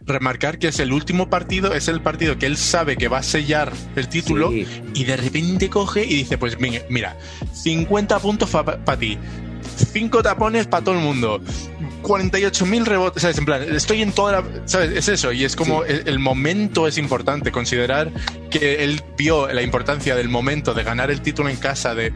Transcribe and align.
remarcar 0.00 0.58
que 0.58 0.68
es 0.68 0.78
el 0.80 0.92
último 0.92 1.28
partido, 1.28 1.74
es 1.74 1.88
el 1.88 2.00
partido 2.00 2.38
que 2.38 2.46
él 2.46 2.56
sabe 2.56 2.96
que 2.96 3.08
va 3.08 3.18
a 3.18 3.22
sellar 3.22 3.72
el 3.96 4.08
título 4.08 4.52
y 4.52 5.04
de 5.04 5.16
repente 5.16 5.68
coge 5.68 6.04
y 6.04 6.14
dice, 6.14 6.38
pues 6.38 6.56
mira, 6.60 7.16
50 7.52 8.18
puntos 8.20 8.50
para 8.50 8.98
ti, 8.98 9.18
5 9.92 10.22
tapones 10.22 10.66
para 10.66 10.84
todo 10.84 10.94
el 10.94 11.00
mundo, 11.02 11.40
48.000 12.02 12.84
rebotes, 12.84 13.22
¿sabes? 13.22 13.38
En 13.38 13.44
plan, 13.44 13.62
estoy 13.74 14.02
en 14.02 14.12
toda 14.12 14.32
la... 14.32 14.44
¿Sabes? 14.66 14.92
Es 14.92 15.08
eso, 15.08 15.32
y 15.32 15.44
es 15.44 15.56
como 15.56 15.84
el, 15.84 16.18
momento 16.18 16.86
es 16.86 16.98
importante, 16.98 17.52
considerar 17.52 18.10
que 18.50 18.84
él 18.84 19.02
vio 19.16 19.52
la 19.52 19.62
importancia 19.62 20.14
del 20.14 20.28
momento 20.28 20.74
de 20.74 20.84
ganar 20.84 21.10
el 21.10 21.20
título 21.20 21.48
en 21.48 21.56
casa, 21.56 21.94
de, 21.94 22.12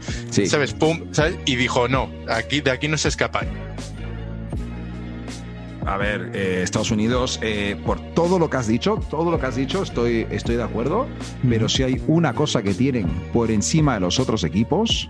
¿sabes? 0.47 0.73
Pum, 0.73 1.05
¿sabes? 1.11 1.35
Y 1.45 1.55
dijo, 1.55 1.87
no, 1.87 2.09
aquí, 2.29 2.61
de 2.61 2.71
aquí 2.71 2.87
no 2.87 2.97
se 2.97 3.09
escapa 3.09 3.41
a 5.85 5.97
ver, 5.97 6.31
eh, 6.33 6.61
Estados 6.63 6.91
Unidos, 6.91 7.39
eh, 7.41 7.75
por 7.85 7.99
todo 8.13 8.39
lo 8.39 8.49
que 8.49 8.57
has 8.57 8.67
dicho, 8.67 8.99
todo 9.09 9.31
lo 9.31 9.39
que 9.39 9.45
has 9.45 9.55
dicho, 9.55 9.83
estoy, 9.83 10.27
estoy 10.29 10.55
de 10.55 10.63
acuerdo, 10.63 11.07
pero 11.47 11.67
si 11.69 11.83
hay 11.83 12.01
una 12.07 12.33
cosa 12.33 12.61
que 12.61 12.73
tienen 12.73 13.07
por 13.33 13.51
encima 13.51 13.95
de 13.95 13.99
los 13.99 14.19
otros 14.19 14.43
equipos, 14.43 15.09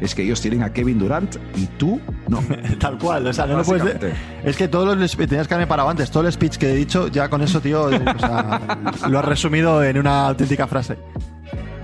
es 0.00 0.14
que 0.14 0.22
ellos 0.22 0.40
tienen 0.40 0.62
a 0.62 0.72
Kevin 0.72 0.98
Durant 0.98 1.36
y 1.56 1.66
tú 1.66 2.00
no. 2.28 2.42
Tal 2.78 2.98
cual, 2.98 3.26
o 3.26 3.32
sea, 3.32 3.46
no 3.46 3.58
lo 3.58 3.64
puedes... 3.64 3.96
Es 4.44 4.56
que 4.56 4.68
todos 4.68 4.96
los... 4.96 5.16
Tenías 5.16 5.48
que 5.48 5.54
haberme 5.54 5.68
parado 5.68 5.88
antes, 5.88 6.10
todo 6.10 6.26
el 6.26 6.32
speech 6.32 6.56
que 6.56 6.70
he 6.70 6.74
dicho, 6.74 7.08
ya 7.08 7.28
con 7.28 7.42
eso, 7.42 7.60
tío, 7.60 7.90
lo 9.08 9.18
has 9.18 9.24
resumido 9.24 9.82
en 9.82 9.98
una 9.98 10.28
auténtica 10.28 10.66
frase. 10.66 10.96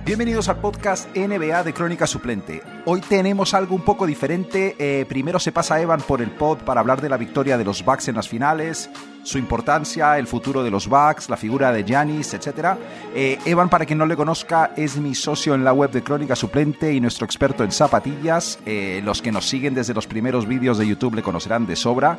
Bienvenidos 0.03 0.49
al 0.49 0.57
podcast 0.57 1.15
NBA 1.15 1.63
de 1.63 1.73
Crónica 1.75 2.07
Suplente. 2.07 2.63
Hoy 2.85 3.01
tenemos 3.01 3.53
algo 3.53 3.75
un 3.75 3.83
poco 3.83 4.07
diferente. 4.07 4.75
Eh, 4.79 5.05
primero 5.07 5.39
se 5.39 5.51
pasa 5.51 5.79
Evan 5.79 6.01
por 6.01 6.23
el 6.23 6.31
pod 6.31 6.57
para 6.59 6.81
hablar 6.81 7.01
de 7.01 7.07
la 7.07 7.17
victoria 7.17 7.55
de 7.55 7.63
los 7.63 7.85
Bucks 7.85 8.07
en 8.07 8.15
las 8.15 8.27
finales, 8.27 8.89
su 9.21 9.37
importancia, 9.37 10.17
el 10.17 10.25
futuro 10.25 10.63
de 10.63 10.71
los 10.71 10.87
Bucks, 10.87 11.29
la 11.29 11.37
figura 11.37 11.71
de 11.71 11.83
Giannis, 11.83 12.33
etc. 12.33 12.77
Eh, 13.13 13.37
Evan, 13.45 13.69
para 13.69 13.85
quien 13.85 13.99
no 13.99 14.07
le 14.07 14.15
conozca, 14.15 14.71
es 14.75 14.97
mi 14.97 15.13
socio 15.13 15.53
en 15.53 15.63
la 15.63 15.71
web 15.71 15.91
de 15.91 16.01
Crónica 16.01 16.35
Suplente 16.35 16.91
y 16.91 16.99
nuestro 16.99 17.25
experto 17.25 17.63
en 17.63 17.71
zapatillas. 17.71 18.57
Eh, 18.65 19.01
los 19.05 19.21
que 19.21 19.31
nos 19.31 19.47
siguen 19.47 19.75
desde 19.75 19.93
los 19.93 20.07
primeros 20.07 20.47
vídeos 20.47 20.79
de 20.79 20.87
YouTube 20.87 21.13
le 21.13 21.21
conocerán 21.21 21.67
de 21.67 21.75
sobra. 21.75 22.17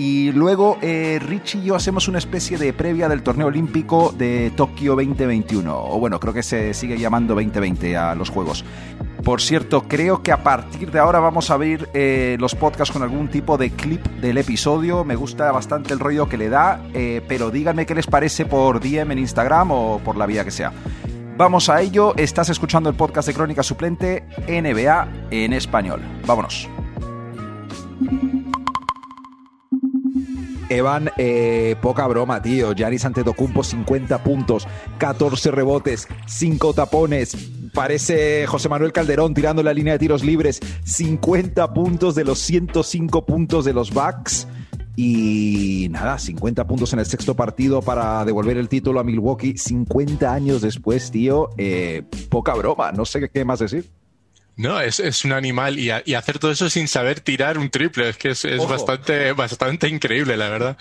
Y 0.00 0.30
luego 0.30 0.78
eh, 0.80 1.18
Richie 1.20 1.58
y 1.58 1.64
yo 1.64 1.74
hacemos 1.74 2.06
una 2.06 2.18
especie 2.18 2.56
de 2.56 2.72
previa 2.72 3.08
del 3.08 3.24
torneo 3.24 3.48
olímpico 3.48 4.14
de 4.16 4.52
Tokio 4.54 4.94
2021. 4.94 5.76
O 5.76 5.98
bueno, 5.98 6.20
creo 6.20 6.32
que 6.32 6.44
se 6.44 6.72
sigue 6.72 6.96
llamando 6.96 7.34
2020 7.34 7.96
a 7.96 8.14
los 8.14 8.30
Juegos. 8.30 8.64
Por 9.24 9.42
cierto, 9.42 9.82
creo 9.88 10.22
que 10.22 10.30
a 10.30 10.44
partir 10.44 10.92
de 10.92 11.00
ahora 11.00 11.18
vamos 11.18 11.50
a 11.50 11.54
abrir 11.54 11.88
eh, 11.94 12.36
los 12.38 12.54
podcasts 12.54 12.92
con 12.92 13.02
algún 13.02 13.26
tipo 13.26 13.58
de 13.58 13.70
clip 13.70 14.06
del 14.20 14.38
episodio. 14.38 15.04
Me 15.04 15.16
gusta 15.16 15.50
bastante 15.50 15.94
el 15.94 15.98
rollo 15.98 16.28
que 16.28 16.38
le 16.38 16.48
da, 16.48 16.80
eh, 16.94 17.20
pero 17.26 17.50
díganme 17.50 17.84
qué 17.84 17.96
les 17.96 18.06
parece 18.06 18.46
por 18.46 18.78
DM 18.78 19.10
en 19.10 19.18
Instagram 19.18 19.72
o 19.72 20.00
por 20.04 20.16
la 20.16 20.26
vía 20.26 20.44
que 20.44 20.52
sea. 20.52 20.72
Vamos 21.36 21.68
a 21.68 21.80
ello, 21.82 22.14
estás 22.16 22.50
escuchando 22.50 22.88
el 22.88 22.94
podcast 22.94 23.26
de 23.26 23.34
Crónica 23.34 23.64
Suplente 23.64 24.24
NBA 24.46 25.08
en 25.32 25.52
español. 25.52 26.00
Vámonos. 26.24 26.68
Evan, 30.68 31.10
eh, 31.16 31.76
poca 31.80 32.06
broma, 32.06 32.42
tío. 32.42 32.74
Giannis 32.74 33.04
Antetokounmpo, 33.04 33.62
50 33.62 34.22
puntos, 34.22 34.66
14 34.98 35.50
rebotes, 35.50 36.08
5 36.26 36.74
tapones. 36.74 37.36
Parece 37.74 38.46
José 38.46 38.68
Manuel 38.68 38.92
Calderón 38.92 39.34
tirando 39.34 39.62
la 39.62 39.72
línea 39.72 39.94
de 39.94 39.98
tiros 39.98 40.24
libres. 40.24 40.60
50 40.84 41.72
puntos 41.74 42.14
de 42.14 42.24
los 42.24 42.38
105 42.38 43.26
puntos 43.26 43.64
de 43.64 43.72
los 43.72 43.92
Bucks. 43.92 44.48
Y 44.96 45.86
nada, 45.90 46.18
50 46.18 46.66
puntos 46.66 46.92
en 46.92 46.98
el 46.98 47.06
sexto 47.06 47.36
partido 47.36 47.82
para 47.82 48.24
devolver 48.24 48.56
el 48.56 48.68
título 48.68 48.98
a 48.98 49.04
Milwaukee. 49.04 49.56
50 49.56 50.32
años 50.32 50.60
después, 50.60 51.10
tío. 51.10 51.50
Eh, 51.56 52.02
poca 52.28 52.54
broma, 52.54 52.90
no 52.90 53.04
sé 53.04 53.30
qué 53.32 53.44
más 53.44 53.60
decir. 53.60 53.88
No, 54.58 54.80
es, 54.80 54.98
es 54.98 55.24
un 55.24 55.30
animal 55.32 55.78
y, 55.78 55.92
y, 56.04 56.14
hacer 56.14 56.40
todo 56.40 56.50
eso 56.50 56.68
sin 56.68 56.88
saber 56.88 57.20
tirar 57.20 57.58
un 57.58 57.70
triple, 57.70 58.08
es 58.08 58.16
que 58.16 58.30
es, 58.30 58.44
es 58.44 58.68
bastante, 58.68 59.30
bastante 59.30 59.86
increíble, 59.86 60.36
la 60.36 60.48
verdad. 60.48 60.76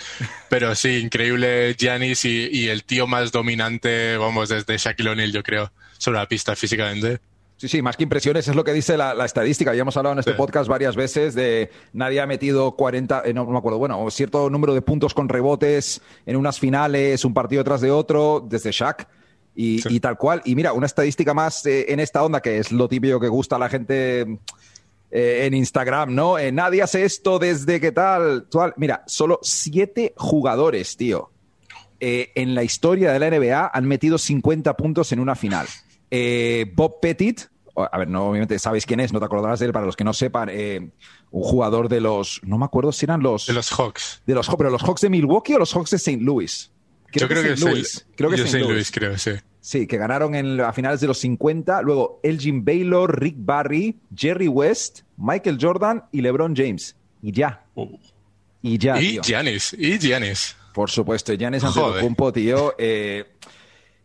Pero 0.50 0.74
sí, 0.74 0.98
increíble 0.98 1.76
Giannis 1.78 2.26
y, 2.26 2.50
y, 2.52 2.70
el 2.70 2.84
tío 2.84 3.06
más 3.06 3.32
dominante, 3.32 4.18
vamos, 4.18 4.50
desde 4.50 4.80
Shaquille 4.80 5.12
O'Neal, 5.12 5.32
yo 5.32 5.44
creo, 5.44 5.72
sobre 6.00 6.18
la 6.18 6.28
pista 6.28 6.56
físicamente. 6.56 7.20
Sí, 7.58 7.68
sí, 7.68 7.84
más 7.84 7.96
que 7.96 8.04
impresiones 8.04 8.48
es 8.48 8.56
lo 8.56 8.64
que 8.64 8.74
dice 8.74 8.98
la, 8.98 9.14
la 9.14 9.26
estadística. 9.26 9.76
Ya 9.76 9.82
hemos 9.82 9.96
hablado 9.96 10.14
en 10.14 10.20
este 10.20 10.34
podcast 10.34 10.68
varias 10.68 10.96
veces 10.96 11.36
de 11.36 11.70
nadie 11.94 12.20
ha 12.20 12.26
metido 12.26 12.76
40, 12.76 13.24
eh, 13.26 13.34
no, 13.36 13.46
no, 13.46 13.52
me 13.52 13.58
acuerdo, 13.60 13.78
bueno, 13.78 14.10
cierto 14.10 14.50
número 14.50 14.74
de 14.74 14.82
puntos 14.82 15.14
con 15.14 15.30
rebotes 15.30 16.02
en 16.26 16.36
unas 16.36 16.60
finales, 16.60 17.24
un 17.26 17.36
partido 17.36 17.64
tras 17.64 17.82
de 17.82 17.92
otro, 17.92 18.44
desde 18.48 18.72
Shaq. 18.72 19.08
Y, 19.60 20.00
tal 20.00 20.20
cual. 20.20 20.44
Y 20.46 20.56
mira, 20.56 20.74
una 20.74 20.86
estadística 20.86 21.34
más 21.34 21.66
eh, 21.66 21.92
en 21.92 22.00
esta 22.00 22.24
onda, 22.24 22.42
que 22.42 22.60
es 22.60 22.72
lo 22.72 22.88
típico 22.88 23.20
que 23.20 23.28
gusta 23.28 23.56
a 23.56 23.60
la 23.60 23.70
gente 23.70 24.22
eh, 25.10 25.46
en 25.46 25.56
Instagram, 25.56 26.14
¿no? 26.14 26.38
Eh, 26.38 26.52
nadie 26.52 26.84
hace 26.84 27.04
esto 27.04 27.40
desde 27.40 27.82
que 27.82 27.92
tal, 27.92 28.48
tal. 28.52 28.76
Mira, 28.78 29.04
solo 29.08 29.40
siete 29.42 30.14
jugadores, 30.16 30.96
tío, 30.96 31.32
en 32.00 32.54
la 32.54 32.62
historia 32.62 33.12
de 33.12 33.18
la 33.18 33.32
NBA 33.32 33.72
han 33.74 33.86
metido 33.86 34.20
50 34.20 34.78
puntos 34.78 35.12
en 35.12 35.20
una 35.20 35.34
final. 35.34 35.66
Bob 36.76 37.00
Pettit, 37.02 37.42
a 37.76 37.98
ver, 37.98 38.08
no, 38.08 38.30
obviamente 38.30 38.60
sabéis 38.60 38.86
quién 38.86 39.00
es, 39.00 39.12
no 39.12 39.18
te 39.18 39.26
acordarás 39.26 39.60
de 39.60 39.66
él, 39.66 39.74
para 39.74 39.88
los 39.88 39.96
que 39.96 40.04
no 40.04 40.14
sepan, 40.14 40.52
un 40.52 41.44
jugador 41.44 41.90
de 41.90 42.00
los, 42.00 42.42
no 42.44 42.60
me 42.60 42.66
acuerdo 42.66 42.92
si 42.92 43.06
eran 43.06 43.24
los... 43.24 43.48
De 43.48 43.54
los 43.54 43.72
Hawks. 43.72 44.22
De 44.28 44.36
los 44.36 44.48
pero 44.56 44.70
los 44.70 44.84
Hawks 44.84 45.02
de 45.02 45.10
Milwaukee 45.10 45.56
o 45.56 45.58
los 45.58 45.74
Hawks 45.74 45.90
de 45.90 45.98
St. 45.98 46.22
Louis. 46.22 46.72
Yo 47.14 47.28
creo 47.28 47.42
que, 47.42 47.54
es 47.54 47.60
Louis. 47.60 48.08
Creo 48.16 48.30
que 48.30 48.36
St. 48.36 48.60
Louis, 48.60 48.92
creo, 48.92 49.18
sí. 49.18 49.32
Sí, 49.60 49.88
que 49.88 49.98
ganaron 49.98 50.36
en, 50.36 50.62
a 50.62 50.72
finales 50.72 51.02
de 51.02 51.08
los 51.08 51.18
50. 51.20 51.82
Luego 51.82 52.20
Elgin 52.24 52.64
Baylor, 52.64 53.20
Rick 53.20 53.36
Barry, 53.40 53.98
Jerry 54.16 54.48
West, 54.48 55.02
Michael 55.18 55.58
Jordan 55.60 56.04
y 56.12 56.22
LeBron 56.22 56.56
James. 56.56 56.96
Y 57.22 57.32
ya. 57.32 57.66
Oh. 57.76 57.90
Y 58.62 58.78
ya. 58.78 59.00
Y 59.00 59.20
Giannis. 59.22 59.74
Y 59.74 59.98
Giannis. 60.00 60.56
Por 60.74 60.90
supuesto, 60.90 61.34
Giannis 61.34 61.64
Antetokounmpo, 61.64 62.32
tío. 62.32 62.76
Eh, 62.78 63.26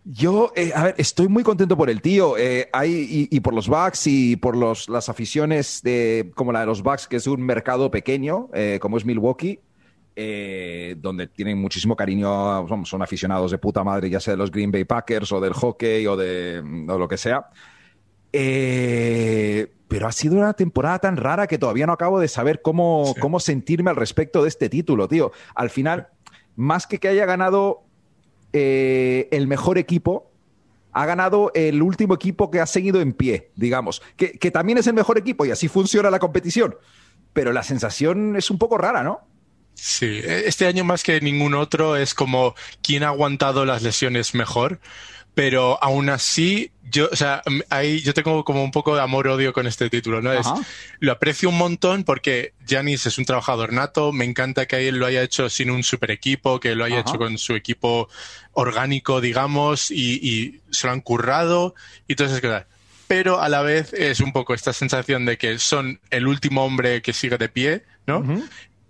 yo, 0.05 0.53
eh, 0.57 0.73
a 0.75 0.85
ver, 0.85 0.95
estoy 0.99 1.29
muy 1.29 1.43
contento 1.43 1.77
por 1.77 1.91
el 1.91 2.01
tío. 2.01 2.39
Eh, 2.39 2.69
hay, 2.73 3.29
y, 3.31 3.41
por 3.41 3.53
los 3.53 3.69
Bucks 3.69 4.07
y 4.07 4.37
por 4.37 4.57
los, 4.57 4.89
las 4.89 5.09
aficiones 5.09 5.83
de, 5.83 6.33
como 6.35 6.51
la 6.51 6.61
de 6.61 6.67
los 6.67 6.83
Bucks, 6.83 7.07
que 7.09 7.17
es 7.17 7.27
un 7.27 7.43
mercado 7.43 7.91
pequeño, 7.91 8.49
como 8.81 8.97
es 8.97 9.05
Milwaukee. 9.05 9.61
Eh, 10.15 10.97
donde 10.99 11.27
tienen 11.29 11.59
muchísimo 11.59 11.97
cariño, 11.97 12.67
son 12.85 13.03
aficionados 13.03 13.51
de 13.51 13.59
puta 13.59 13.83
madre, 13.83 14.11
ya 14.11 14.21
sea 14.21 14.35
de 14.35 14.39
los 14.39 14.51
Green 14.51 14.71
Bay 14.71 14.85
Packers 14.85 15.33
o 15.33 15.41
del 15.41 15.55
hockey 15.55 16.07
o 16.07 16.17
de 16.17 16.63
lo 16.63 17.09
que 17.09 17.17
sea. 17.17 17.49
Eh, 18.33 19.73
pero 19.89 20.07
ha 20.07 20.13
sido 20.13 20.37
una 20.37 20.55
temporada 20.55 20.99
tan 20.99 21.17
rara 21.17 21.47
que 21.47 21.59
todavía 21.59 21.87
no 21.87 21.93
acabo 21.93 22.19
de 22.19 22.29
saber 22.29 22.63
cómo, 22.63 23.15
cómo 23.21 23.41
sentirme 23.41 23.91
al 23.91 23.97
respecto 23.97 24.43
de 24.43 24.49
este 24.49 24.69
título, 24.69 25.07
tío. 25.09 25.33
Al 25.55 25.71
final, 25.71 26.09
más 26.57 26.87
que 26.87 26.99
que 26.99 27.09
haya 27.09 27.27
ganado 27.27 27.83
eh, 28.53 29.29
el 29.33 29.47
mejor 29.49 29.77
equipo, 29.77 30.31
ha 30.93 31.07
ganado 31.07 31.53
el 31.55 31.83
último 31.83 32.15
equipo 32.15 32.51
que 32.51 32.61
ha 32.61 32.67
seguido 32.67 33.01
en 33.01 33.13
pie, 33.13 33.51
digamos, 33.57 34.03
que, 34.17 34.33
que 34.39 34.51
también 34.51 34.79
es 34.79 34.87
el 34.87 34.95
mejor 34.95 35.17
equipo 35.19 35.45
y 35.47 35.51
así 35.51 35.69
funciona 35.69 36.11
la 36.11 36.19
competición. 36.19 36.77
Pero 37.33 37.53
la 37.53 37.63
sensación 37.63 38.37
es 38.37 38.51
un 38.51 38.59
poco 38.59 38.77
rara, 38.77 39.03
¿no? 39.03 39.21
Sí, 39.75 40.07
e, 40.07 40.45
este 40.47 40.67
año 40.67 40.85
más 40.85 41.03
que 41.03 41.21
ningún 41.21 41.55
otro 41.55 41.97
es 41.97 42.15
como 42.15 42.55
quién 42.83 43.03
ha 43.03 43.09
aguantado 43.09 43.65
las 43.65 43.83
lesiones 43.83 44.35
mejor, 44.35 44.81
pero 45.35 45.83
aún 45.83 46.11
así 46.11 46.71
yo, 46.91 47.09
o 47.11 47.17
sea, 47.17 47.43
ahí 47.71 48.01
yo 48.01 48.13
tengo 48.13 48.45
como 48.45 48.63
un 48.63 48.71
poco 48.71 48.95
de 48.95 49.01
amor-odio 49.01 49.55
con 49.55 49.67
este 49.67 49.89
título, 49.89 50.21
¿no? 50.21 50.33
Es, 50.33 50.47
lo 51.01 51.13
aprecio 51.13 51.49
un 51.49 51.57
montón 51.57 52.05
porque 52.05 52.53
Janis 52.69 53.07
es 53.07 53.17
un 53.17 53.25
trabajador 53.25 53.73
nato, 53.73 54.13
me 54.13 54.27
encanta 54.27 54.67
que 54.67 54.89
él 54.89 54.99
lo 54.99 55.07
haya 55.07 55.23
hecho 55.23 55.49
sin 55.49 55.71
un 55.71 55.83
super 55.83 56.11
equipo, 56.11 56.61
que 56.61 56.75
lo 56.75 56.85
haya 56.85 57.01
hecho 57.01 57.17
con 57.17 57.39
su 57.39 57.55
equipo 57.55 58.11
orgánico, 58.53 59.23
digamos, 59.23 59.91
y, 59.91 60.17
y, 60.23 60.61
se 60.71 60.87
lo 60.87 60.93
han 60.93 61.01
currado 61.01 61.75
y 62.07 62.15
todas 62.15 62.33
esas 62.33 62.43
cosas. 62.43 62.67
Pero 63.09 63.41
a 63.41 63.49
la 63.49 63.63
vez 63.63 63.95
es 63.95 64.21
un 64.21 64.33
poco 64.33 64.53
esta 64.53 64.75
sensación 64.75 65.25
de 65.25 65.39
que 65.39 65.59
son 65.59 66.01
el 66.11 66.27
último 66.27 66.65
hombre 66.65 67.01
que 67.01 67.15
sigue 67.15 67.39
de 67.39 67.49
pie, 67.49 67.85
¿no? 68.07 68.23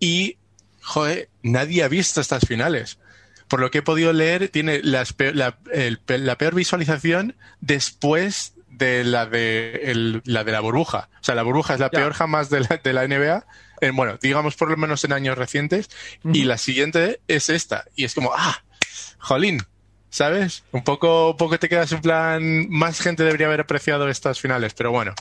Y 0.01 0.39
joder, 0.83 1.29
nadie 1.43 1.83
ha 1.83 1.89
visto 1.89 2.21
estas 2.21 2.47
finales. 2.47 2.99
Por 3.49 3.61
lo 3.61 3.71
que 3.71 3.79
he 3.79 3.83
podido 3.83 4.13
leer, 4.13 4.49
tiene 4.49 4.81
la, 4.83 5.05
peor 5.05 6.55
visualización 6.55 7.37
después 7.61 8.55
de 8.69 9.05
la 9.05 9.27
de, 9.27 10.21
la 10.25 10.45
de 10.45 10.53
la 10.53 10.61
burbuja. 10.61 11.11
O 11.21 11.25
sea, 11.25 11.35
la 11.35 11.43
burbuja 11.43 11.75
es 11.75 11.81
la 11.81 11.91
peor 11.91 12.15
jamás 12.15 12.49
de 12.49 12.61
la, 12.61 12.81
de 12.83 12.93
la 12.93 13.07
NBA. 13.07 13.47
bueno, 13.93 14.19
digamos 14.23 14.57
por 14.57 14.71
lo 14.71 14.77
menos 14.77 15.05
en 15.05 15.13
años 15.13 15.37
recientes. 15.37 15.91
Y 16.33 16.45
la 16.45 16.57
siguiente 16.57 17.21
es 17.29 17.51
esta. 17.51 17.85
Y 17.95 18.05
es 18.05 18.15
como, 18.15 18.33
ah, 18.35 18.65
jolín, 19.19 19.63
¿sabes? 20.09 20.65
Un 20.73 20.85
poco, 20.85 21.31
un 21.31 21.37
poco 21.37 21.59
te 21.59 21.69
quedas 21.69 21.93
en 21.93 22.01
plan, 22.01 22.69
más 22.71 23.01
gente 23.01 23.25
debería 23.25 23.47
haber 23.49 23.61
apreciado 23.61 24.09
estas 24.09 24.41
finales, 24.41 24.75
pero 24.75 24.93
bueno. 24.93 25.15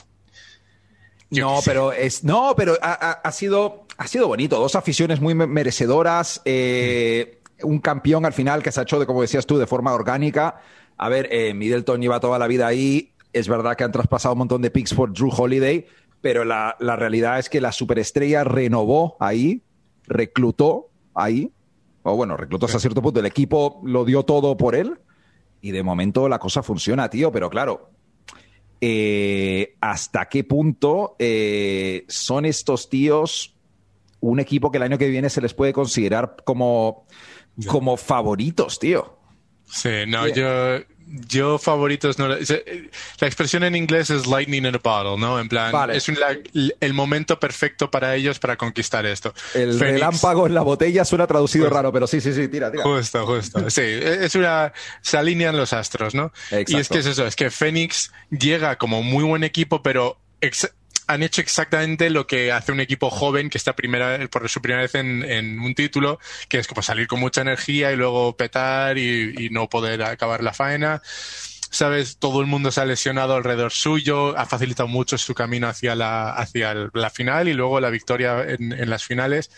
No, 1.40 1.60
pero 1.64 1.92
es, 1.92 2.24
no, 2.24 2.54
pero 2.56 2.76
ha, 2.82 3.32
sido, 3.32 3.86
ha 3.96 4.06
sido 4.06 4.28
bonito. 4.28 4.58
Dos 4.58 4.76
aficiones 4.76 5.20
muy 5.20 5.34
merecedoras. 5.34 6.42
Eh, 6.44 7.40
un 7.62 7.78
campeón 7.78 8.26
al 8.26 8.34
final 8.34 8.62
que 8.62 8.70
se 8.70 8.80
ha 8.80 8.82
hecho, 8.82 9.00
de, 9.00 9.06
como 9.06 9.22
decías 9.22 9.46
tú, 9.46 9.56
de 9.56 9.66
forma 9.66 9.94
orgánica. 9.94 10.60
A 10.98 11.08
ver, 11.08 11.28
eh, 11.30 11.54
Middleton 11.54 12.02
lleva 12.02 12.20
toda 12.20 12.38
la 12.38 12.46
vida 12.46 12.66
ahí. 12.66 13.12
Es 13.32 13.48
verdad 13.48 13.76
que 13.76 13.84
han 13.84 13.92
traspasado 13.92 14.34
un 14.34 14.40
montón 14.40 14.60
de 14.60 14.70
picks 14.70 14.92
por 14.92 15.12
Drew 15.12 15.30
Holiday, 15.34 15.86
pero 16.20 16.44
la, 16.44 16.76
la 16.80 16.96
realidad 16.96 17.38
es 17.38 17.48
que 17.48 17.62
la 17.62 17.72
superestrella 17.72 18.44
renovó 18.44 19.16
ahí, 19.18 19.62
reclutó 20.06 20.90
ahí, 21.14 21.50
o 22.02 22.14
bueno, 22.14 22.36
reclutó 22.36 22.66
hasta 22.66 22.78
cierto 22.78 23.00
punto. 23.00 23.20
El 23.20 23.26
equipo 23.26 23.80
lo 23.84 24.04
dio 24.04 24.24
todo 24.24 24.56
por 24.58 24.74
él 24.74 24.98
y 25.62 25.70
de 25.70 25.82
momento 25.82 26.28
la 26.28 26.38
cosa 26.38 26.62
funciona, 26.62 27.08
tío, 27.08 27.32
pero 27.32 27.48
claro, 27.48 27.90
eh, 28.84 29.76
hasta 29.80 30.28
qué 30.28 30.42
punto 30.42 31.14
eh, 31.20 32.04
son 32.08 32.44
estos 32.44 32.88
tíos 32.88 33.54
un 34.18 34.40
equipo 34.40 34.72
que 34.72 34.78
el 34.78 34.82
año 34.82 34.98
que 34.98 35.06
viene 35.06 35.30
se 35.30 35.40
les 35.40 35.54
puede 35.54 35.72
considerar 35.72 36.34
como, 36.44 37.06
como 37.66 37.96
favoritos, 37.96 38.80
tío. 38.80 39.18
Sí, 39.64 39.88
no, 40.08 40.26
yo, 40.26 40.78
yo 41.06 41.58
favoritos 41.58 42.18
no. 42.18 42.28
La 42.28 42.36
expresión 43.26 43.64
en 43.64 43.74
inglés 43.74 44.10
es 44.10 44.26
lightning 44.26 44.66
in 44.66 44.74
a 44.74 44.78
bottle, 44.78 45.18
¿no? 45.18 45.38
En 45.40 45.48
plan, 45.48 45.90
es 45.90 46.10
el 46.80 46.94
momento 46.94 47.38
perfecto 47.38 47.90
para 47.90 48.14
ellos 48.14 48.38
para 48.38 48.56
conquistar 48.56 49.06
esto. 49.06 49.34
El 49.54 49.78
relámpago 49.78 50.46
en 50.46 50.54
la 50.54 50.62
botella 50.62 51.04
suena 51.04 51.26
traducido 51.26 51.68
raro, 51.70 51.92
pero 51.92 52.06
sí, 52.06 52.20
sí, 52.20 52.32
sí, 52.32 52.48
tira, 52.48 52.70
tira. 52.70 52.84
Justo, 52.84 53.26
justo. 53.26 53.62
Sí, 53.72 53.80
es 53.82 54.34
una. 54.34 54.72
Se 55.00 55.16
alinean 55.16 55.56
los 55.56 55.72
astros, 55.72 56.14
¿no? 56.14 56.32
Y 56.50 56.76
es 56.76 56.88
que 56.88 56.98
es 56.98 57.06
eso, 57.06 57.26
es 57.26 57.36
que 57.36 57.50
Fénix 57.50 58.12
llega 58.30 58.76
como 58.76 59.02
muy 59.02 59.24
buen 59.24 59.44
equipo, 59.44 59.82
pero 59.82 60.18
han 61.06 61.22
hecho 61.22 61.40
exactamente 61.40 62.10
lo 62.10 62.26
que 62.26 62.52
hace 62.52 62.72
un 62.72 62.80
equipo 62.80 63.10
joven 63.10 63.50
que 63.50 63.58
está 63.58 63.74
primera, 63.74 64.18
por 64.28 64.48
su 64.48 64.60
primera 64.60 64.82
vez 64.82 64.94
en, 64.94 65.60
un 65.60 65.74
título, 65.74 66.18
que 66.48 66.58
es 66.58 66.66
como 66.66 66.82
salir 66.82 67.06
con 67.06 67.20
mucha 67.20 67.40
energía 67.40 67.92
y 67.92 67.96
luego 67.96 68.36
petar 68.36 68.98
y, 68.98 69.48
no 69.50 69.68
poder 69.68 70.02
acabar 70.02 70.42
la 70.42 70.52
faena. 70.52 71.02
¿Sabes? 71.70 72.18
Todo 72.18 72.42
el 72.42 72.46
mundo 72.46 72.70
se 72.70 72.82
ha 72.82 72.84
lesionado 72.84 73.34
alrededor 73.34 73.72
suyo, 73.72 74.36
ha 74.38 74.44
facilitado 74.44 74.88
mucho 74.88 75.16
su 75.16 75.34
camino 75.34 75.68
hacia 75.68 75.94
la, 75.94 76.30
hacia 76.30 76.90
la 76.92 77.08
final 77.08 77.48
y 77.48 77.54
luego 77.54 77.80
la 77.80 77.88
victoria 77.88 78.44
en, 78.46 78.90
las 78.90 79.04
finales. 79.04 79.50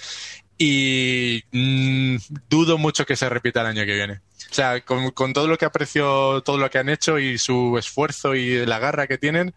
Y 0.57 1.43
mm, 1.51 2.17
dudo 2.49 2.79
mucho 2.79 3.05
que 3.05 3.17
se 3.17 3.29
repita 3.29 3.63
el 3.63 3.67
año 3.67 3.85
que 3.85 3.95
viene. 3.95 4.21
O 4.51 4.55
sea, 4.55 4.81
con, 4.83 5.33
todo 5.33 5.49
lo 5.49 5.59
que 5.59 5.65
aprecio, 5.65 6.41
todo 6.43 6.59
lo 6.59 6.71
que 6.71 6.79
han 6.79 6.89
hecho 6.89 7.19
y 7.19 7.39
su 7.39 7.77
esfuerzo 7.77 8.37
y 8.37 8.65
la 8.65 8.79
garra 8.79 9.09
que 9.09 9.19
tienen, 9.19 9.53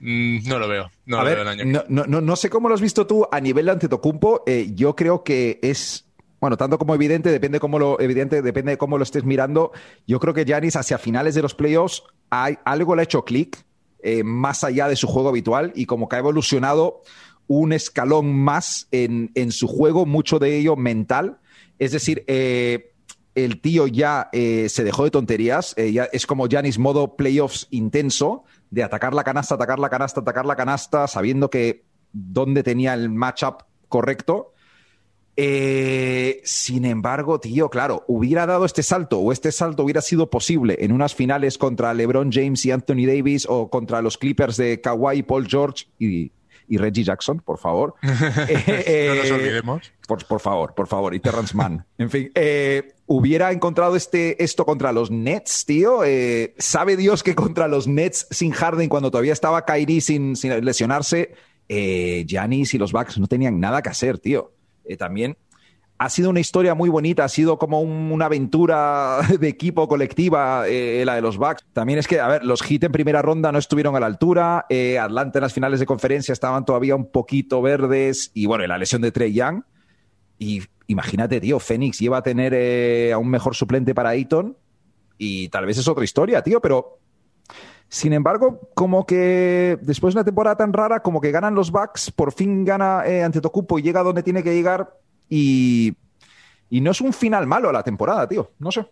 no 0.00 0.58
lo 0.58 0.66
veo. 0.66 0.90
No 1.04 1.18
lo 1.18 1.24
veo 1.24 1.42
el 1.42 1.48
año. 1.48 1.64
No, 1.88 2.04
no, 2.06 2.20
no, 2.20 2.36
sé 2.36 2.48
cómo 2.48 2.68
lo 2.68 2.74
has 2.74 2.80
visto 2.80 3.06
tú 3.06 3.26
a 3.30 3.38
nivel 3.40 3.66
de 3.66 3.72
Antetokounmpo. 3.72 4.42
Eh, 4.46 4.72
yo 4.74 4.96
creo 4.96 5.22
que 5.22 5.58
es 5.62 6.06
bueno, 6.40 6.56
tanto 6.56 6.78
como 6.78 6.94
evidente, 6.94 7.30
depende 7.30 7.60
cómo 7.60 7.78
lo 7.78 8.00
evidente, 8.00 8.40
depende 8.40 8.72
de 8.72 8.78
cómo 8.78 8.96
lo 8.96 9.04
estés 9.04 9.24
mirando. 9.24 9.72
Yo 10.06 10.18
creo 10.20 10.32
que 10.32 10.46
Janis 10.46 10.74
hacia 10.74 10.96
finales 10.96 11.34
de 11.34 11.42
los 11.42 11.54
playoffs 11.54 12.02
hay, 12.30 12.56
algo 12.64 12.94
le 12.94 13.02
ha 13.02 13.04
hecho 13.04 13.26
clic 13.26 13.62
eh, 14.02 14.24
más 14.24 14.64
allá 14.64 14.88
de 14.88 14.96
su 14.96 15.06
juego 15.06 15.28
habitual 15.28 15.70
y 15.74 15.84
como 15.84 16.08
que 16.08 16.16
ha 16.16 16.20
evolucionado 16.20 17.02
un 17.46 17.74
escalón 17.74 18.34
más 18.34 18.88
en, 18.90 19.30
en 19.34 19.52
su 19.52 19.68
juego, 19.68 20.06
mucho 20.06 20.38
de 20.38 20.56
ello 20.56 20.76
mental. 20.76 21.40
Es 21.78 21.92
decir, 21.92 22.24
eh, 22.26 22.94
el 23.34 23.60
tío 23.60 23.86
ya 23.86 24.30
se 24.32 24.82
dejó 24.82 25.04
de 25.04 25.10
tonterías, 25.10 25.74
ya 25.76 26.04
es 26.04 26.26
como 26.26 26.48
Janis 26.50 26.78
modo 26.78 27.16
playoffs 27.16 27.68
intenso 27.70 28.44
de 28.70 28.82
atacar 28.82 29.14
la 29.14 29.24
canasta, 29.24 29.54
atacar 29.56 29.78
la 29.78 29.90
canasta, 29.90 30.20
atacar 30.20 30.46
la 30.46 30.56
canasta, 30.56 31.06
sabiendo 31.06 31.50
que 31.50 31.84
dónde 32.12 32.62
tenía 32.62 32.94
el 32.94 33.10
matchup 33.10 33.62
correcto. 33.88 34.54
Eh, 35.36 36.40
sin 36.44 36.84
embargo, 36.84 37.40
tío, 37.40 37.70
claro, 37.70 38.04
hubiera 38.08 38.46
dado 38.46 38.64
este 38.64 38.82
salto 38.82 39.20
o 39.20 39.32
este 39.32 39.52
salto 39.52 39.84
hubiera 39.84 40.02
sido 40.02 40.28
posible 40.28 40.76
en 40.80 40.92
unas 40.92 41.14
finales 41.14 41.56
contra 41.56 41.94
LeBron 41.94 42.30
James 42.30 42.64
y 42.66 42.72
Anthony 42.72 43.06
Davis 43.06 43.46
o 43.48 43.70
contra 43.70 44.02
los 44.02 44.18
Clippers 44.18 44.56
de 44.56 44.80
Kawhi, 44.80 45.22
Paul 45.22 45.46
George 45.48 45.86
y, 45.98 46.32
y 46.70 46.78
Reggie 46.78 47.02
Jackson, 47.02 47.40
por 47.40 47.58
favor. 47.58 47.94
Eh, 48.52 49.06
no 49.08 49.14
nos 49.16 49.30
olvidemos. 49.30 49.92
Por, 50.06 50.40
favor, 50.40 50.74
por 50.74 50.86
favor, 50.86 51.14
y 51.14 51.20
Terrence 51.20 51.56
Mann. 51.56 51.84
en 51.98 52.10
fin, 52.10 52.30
eh, 52.34 52.94
hubiera 53.06 53.52
encontrado 53.52 53.96
este, 53.96 54.42
esto 54.42 54.64
contra 54.64 54.92
los 54.92 55.10
Nets, 55.10 55.64
tío. 55.66 56.04
Eh, 56.04 56.54
sabe 56.58 56.96
Dios 56.96 57.22
que 57.22 57.34
contra 57.34 57.68
los 57.68 57.86
Nets 57.86 58.26
sin 58.30 58.52
Harden, 58.52 58.88
cuando 58.88 59.10
todavía 59.10 59.32
estaba 59.32 59.64
Kyrie 59.64 60.00
sin, 60.00 60.36
sin 60.36 60.64
lesionarse, 60.64 61.34
Giannis 61.68 62.74
y 62.74 62.78
los 62.78 62.92
Bucks 62.92 63.18
no 63.18 63.26
tenían 63.26 63.60
nada 63.60 63.82
que 63.82 63.90
hacer, 63.90 64.18
tío. 64.18 64.52
también 64.98 65.36
ha 66.00 66.08
sido 66.08 66.30
una 66.30 66.40
historia 66.40 66.74
muy 66.74 66.88
bonita, 66.88 67.24
ha 67.24 67.28
sido 67.28 67.58
como 67.58 67.82
una 67.82 68.24
aventura 68.24 69.20
de 69.38 69.48
equipo 69.48 69.86
colectiva 69.86 70.66
eh, 70.66 71.02
la 71.04 71.14
de 71.14 71.20
los 71.20 71.36
Bucks. 71.36 71.62
También 71.74 71.98
es 71.98 72.08
que, 72.08 72.18
a 72.18 72.26
ver, 72.26 72.42
los 72.42 72.62
Heat 72.62 72.84
en 72.84 72.92
primera 72.92 73.20
ronda 73.20 73.52
no 73.52 73.58
estuvieron 73.58 73.94
a 73.94 74.00
la 74.00 74.06
altura, 74.06 74.64
eh, 74.70 74.98
Atlanta 74.98 75.40
en 75.40 75.42
las 75.42 75.52
finales 75.52 75.78
de 75.78 75.84
conferencia 75.84 76.32
estaban 76.32 76.64
todavía 76.64 76.96
un 76.96 77.10
poquito 77.10 77.60
verdes 77.60 78.30
y 78.32 78.46
bueno, 78.46 78.66
la 78.66 78.78
lesión 78.78 79.02
de 79.02 79.12
Trey 79.12 79.34
Young. 79.34 79.62
Y 80.38 80.62
imagínate, 80.86 81.38
tío, 81.38 81.58
Phoenix 81.58 81.98
lleva 81.98 82.16
a 82.16 82.22
tener 82.22 82.54
eh, 82.54 83.12
a 83.12 83.18
un 83.18 83.28
mejor 83.28 83.54
suplente 83.54 83.94
para 83.94 84.08
Ayton 84.08 84.56
y 85.18 85.50
tal 85.50 85.66
vez 85.66 85.76
es 85.76 85.86
otra 85.86 86.02
historia, 86.02 86.42
tío, 86.42 86.62
pero 86.62 86.98
sin 87.88 88.14
embargo, 88.14 88.70
como 88.72 89.04
que 89.04 89.76
después 89.82 90.14
de 90.14 90.20
una 90.20 90.24
temporada 90.24 90.56
tan 90.56 90.72
rara, 90.72 91.02
como 91.02 91.20
que 91.20 91.30
ganan 91.30 91.54
los 91.54 91.70
Bucks, 91.70 92.10
por 92.10 92.32
fin 92.32 92.64
gana 92.64 93.00
ante 93.22 93.42
Tocupo 93.42 93.78
y 93.78 93.82
llega 93.82 94.02
donde 94.02 94.22
tiene 94.22 94.42
que 94.42 94.54
llegar 94.54 94.94
y, 95.30 95.96
no 96.70 96.90
es 96.90 97.00
un 97.00 97.12
final 97.12 97.46
malo 97.46 97.70
a 97.70 97.72
la 97.72 97.82
temporada, 97.82 98.28
tío. 98.28 98.52
No 98.58 98.70
sé. 98.72 98.84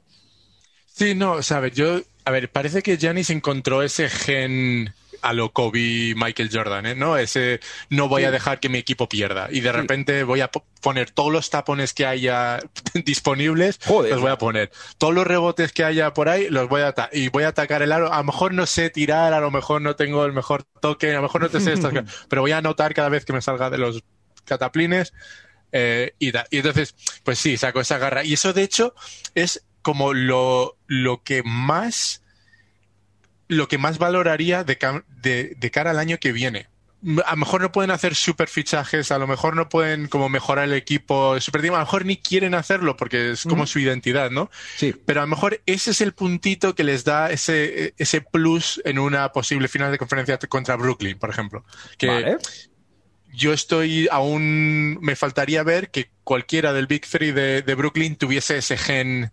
Sí, 0.87 1.14
no, 1.14 1.43
sabes, 1.43 1.75
yo, 1.75 2.00
a 2.25 2.31
ver, 2.31 2.50
parece 2.50 2.82
que 2.82 2.96
Giannis 2.96 3.31
encontró 3.31 3.82
ese 3.82 4.08
gen 4.08 4.94
a 5.23 5.32
lo 5.32 5.52
Kobe 5.52 6.14
Michael 6.17 6.50
Jordan, 6.52 6.87
¿eh? 6.87 6.94
¿no? 6.94 7.17
Ese 7.17 7.61
no 7.90 8.08
voy 8.08 8.25
a 8.25 8.31
dejar 8.31 8.61
que 8.61 8.69
mi 8.69 8.79
equipo 8.79 9.08
pierda 9.08 9.49
y 9.50 9.61
de 9.61 9.73
repente 9.73 10.23
voy 10.25 10.40
a 10.40 10.50
poner 10.81 11.11
todos 11.11 11.32
los 11.32 11.50
tapones 11.50 11.93
que 11.93 12.06
haya 12.06 12.61
disponibles, 13.05 13.81
los 13.88 14.20
voy 14.20 14.31
a 14.31 14.38
poner. 14.38 14.70
Todos 14.96 15.14
los 15.14 15.26
rebotes 15.26 15.73
que 15.73 15.84
haya 15.84 16.12
por 16.14 16.29
ahí 16.29 16.49
los 16.50 16.69
voy 16.69 16.82
a 16.82 16.94
y 17.12 17.29
voy 17.29 17.44
a 17.44 17.49
atacar 17.49 17.82
el 17.82 17.93
aro. 17.93 18.12
A 18.12 18.19
lo 18.19 18.25
mejor 18.25 18.55
no 18.55 18.67
sé 18.67 18.91
tirar, 18.91 19.32
a 19.32 19.41
lo 19.41 19.50
mejor 19.50 19.82
no 19.82 19.96
tengo 19.96 20.25
el 20.25 20.32
mejor 20.32 20.64
toque, 20.81 21.11
a 21.11 21.17
lo 21.17 21.23
mejor 21.23 21.43
no 21.43 21.49
te 21.49 21.61
sé 21.61 21.73
estas, 21.75 21.93
pero 22.29 22.43
voy 22.43 22.52
a 22.52 22.58
anotar 22.58 22.94
cada 22.94 23.08
vez 23.08 23.25
que 23.25 23.32
me 23.32 23.43
salga 23.43 23.70
de 23.70 23.79
los 23.79 24.05
cataplines 24.44 25.12
eh, 25.73 26.15
y, 26.19 26.32
entonces, 26.50 26.94
pues 27.25 27.38
sí, 27.38 27.56
sacó 27.56 27.81
esa 27.81 27.99
garra. 27.99 28.25
Y 28.25 28.35
eso, 28.35 28.53
de 28.53 28.62
hecho, 28.62 28.94
es 29.35 29.65
como 29.82 30.12
lo, 30.15 30.76
lo 30.87 31.23
que 31.23 31.43
más 31.43 32.22
lo 33.48 33.67
que 33.67 33.79
más 33.79 33.98
valoraría 33.98 34.63
de, 34.63 34.77
de, 35.56 35.70
cara 35.70 35.91
al 35.91 35.98
año 35.98 36.19
que 36.19 36.32
viene. 36.32 36.69
A 37.25 37.31
lo 37.31 37.37
mejor 37.39 37.60
no 37.60 37.72
pueden 37.72 37.93
hacer 37.93 38.15
super 38.15 38.48
fichajes, 38.48 39.13
a 39.13 39.19
lo 39.19 39.27
mejor 39.27 39.55
no 39.55 39.69
pueden 39.69 40.08
como 40.08 40.29
mejorar 40.29 40.65
el 40.65 40.75
equipo 40.75 41.41
super 41.41 41.63
a 41.63 41.67
lo 41.67 41.79
mejor 41.79 42.05
ni 42.05 42.17
quieren 42.17 42.55
hacerlo 42.55 42.96
porque 42.96 43.31
es 43.31 43.44
como 43.44 43.67
su 43.67 43.79
identidad, 43.79 44.31
¿no? 44.32 44.51
Sí. 44.77 44.94
Pero 45.06 45.20
a 45.20 45.22
lo 45.22 45.29
mejor 45.29 45.63
ese 45.65 45.93
es 45.93 46.01
el 46.01 46.13
puntito 46.13 46.75
que 46.75 46.82
les 46.82 47.05
da 47.05 47.31
ese, 47.31 47.94
ese 47.98 48.20
plus 48.20 48.82
en 48.84 48.98
una 48.98 49.32
posible 49.32 49.69
final 49.69 49.93
de 49.93 49.98
conferencia 49.98 50.39
contra 50.39 50.77
Brooklyn, 50.77 51.19
por 51.19 51.31
ejemplo. 51.31 51.65
Que, 51.96 52.37
yo 53.32 53.53
estoy 53.53 54.08
aún, 54.11 54.99
me 55.01 55.17
faltaría 55.17 55.63
ver 55.63 55.91
que 55.91 56.11
cualquiera 56.25 56.73
del 56.73 56.87
Big 56.87 57.06
Three 57.06 57.32
de, 57.32 57.75
Brooklyn 57.75 58.17
tuviese 58.17 58.58
ese 58.58 58.77
gen, 58.77 59.32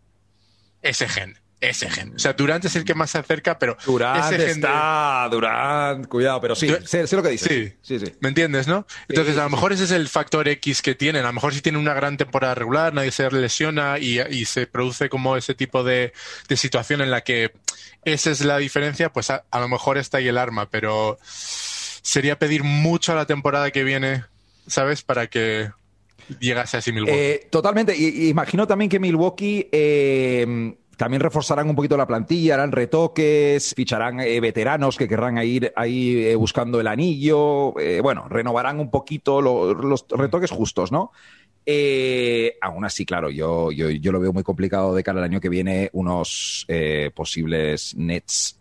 ese 0.82 1.08
gen, 1.08 1.40
ese 1.60 1.90
gen. 1.90 2.14
O 2.16 2.20
sea, 2.20 2.34
Durant 2.34 2.64
es 2.66 2.76
el 2.76 2.86
que 2.86 2.94
más 2.94 3.12
se 3.12 3.18
acerca, 3.18 3.58
pero 3.58 3.78
Durant 3.86 4.26
ese 4.26 4.38
gen 4.38 4.58
está, 4.58 5.28
Durant, 5.32 6.08
cuidado, 6.08 6.42
pero 6.42 6.56
sí, 6.56 6.70
sé, 6.86 7.08
lo 7.16 7.24
que 7.24 7.30
dices. 7.30 7.74
Sí, 7.82 8.00
sí, 8.00 8.14
¿Me 8.20 8.30
entiendes, 8.30 8.68
no? 8.68 8.86
Entonces, 9.08 9.38
a 9.38 9.44
lo 9.44 9.50
mejor 9.50 9.74
ese 9.74 9.86
es 9.86 9.92
el 9.92 10.08
factor 10.08 10.48
X 10.48 10.82
que 10.82 10.96
tienen. 10.96 11.24
A 11.24 11.28
lo 11.28 11.34
mejor 11.34 11.54
si 11.54 11.62
tienen 11.62 11.82
una 11.82 11.94
gran 11.94 12.18
temporada 12.18 12.56
regular, 12.56 12.94
nadie 12.94 13.12
se 13.12 13.30
lesiona 13.32 13.98
y, 14.00 14.46
se 14.46 14.68
produce 14.68 15.10
como 15.10 15.38
ese 15.38 15.56
tipo 15.56 15.84
de, 15.84 16.14
situación 16.56 17.02
en 17.02 17.12
la 17.12 17.22
que 17.22 17.52
esa 18.04 18.30
es 18.30 18.42
la 18.42 18.58
diferencia, 18.58 19.12
pues 19.12 19.32
a 19.32 19.44
lo 19.54 19.68
mejor 19.68 19.98
está 19.98 20.20
ahí 20.20 20.28
el 20.28 20.38
arma, 20.38 20.70
pero 20.70 21.18
sería 22.06 22.38
pedir 22.38 22.64
mucho 22.64 23.14
a 23.14 23.16
la 23.16 23.26
temporada 23.26 23.72
que 23.72 23.84
viene, 23.84 24.26
¿sabes? 24.68 25.02
Para 25.02 25.26
que 25.26 25.72
llegase 26.40 26.78
así 26.78 26.92
Milwaukee. 26.92 27.20
Eh, 27.20 27.48
totalmente. 27.50 27.98
Y, 27.98 28.30
imagino 28.30 28.68
también 28.68 28.90
que 28.90 29.00
Milwaukee 29.00 29.68
eh, 29.72 30.76
también 30.98 31.20
reforzarán 31.20 31.68
un 31.68 31.76
poquito 31.76 31.98
la 31.98 32.06
plantilla, 32.06 32.54
harán 32.54 32.72
retoques, 32.72 33.74
ficharán 33.76 34.20
eh, 34.20 34.40
veteranos 34.40 34.98
que 34.98 35.08
querrán 35.08 35.40
ir 35.40 35.74
ahí 35.76 36.36
buscando 36.36 36.80
el 36.80 36.86
anillo. 36.86 37.74
bueno, 38.04 38.30
renovarán 38.30 38.80
un 38.80 38.92
poquito 38.92 39.42
los 39.42 40.06
retoques 40.10 40.52
justos, 40.52 40.92
¿no? 40.92 41.12
aún 42.62 42.86
así, 42.86 43.08
claro, 43.08 43.32
yo, 43.32 43.72
yo, 43.72 43.90
yo, 43.90 44.12
lo 44.12 44.20
veo 44.20 44.32
muy 44.32 44.44
complicado 44.44 44.94
de 44.94 45.02
cara 45.02 45.18
al 45.18 45.26
año 45.26 45.42
que 45.42 45.50
viene 45.50 45.90
unos 45.94 46.68
posibles 47.16 47.96
Nets 47.98 48.60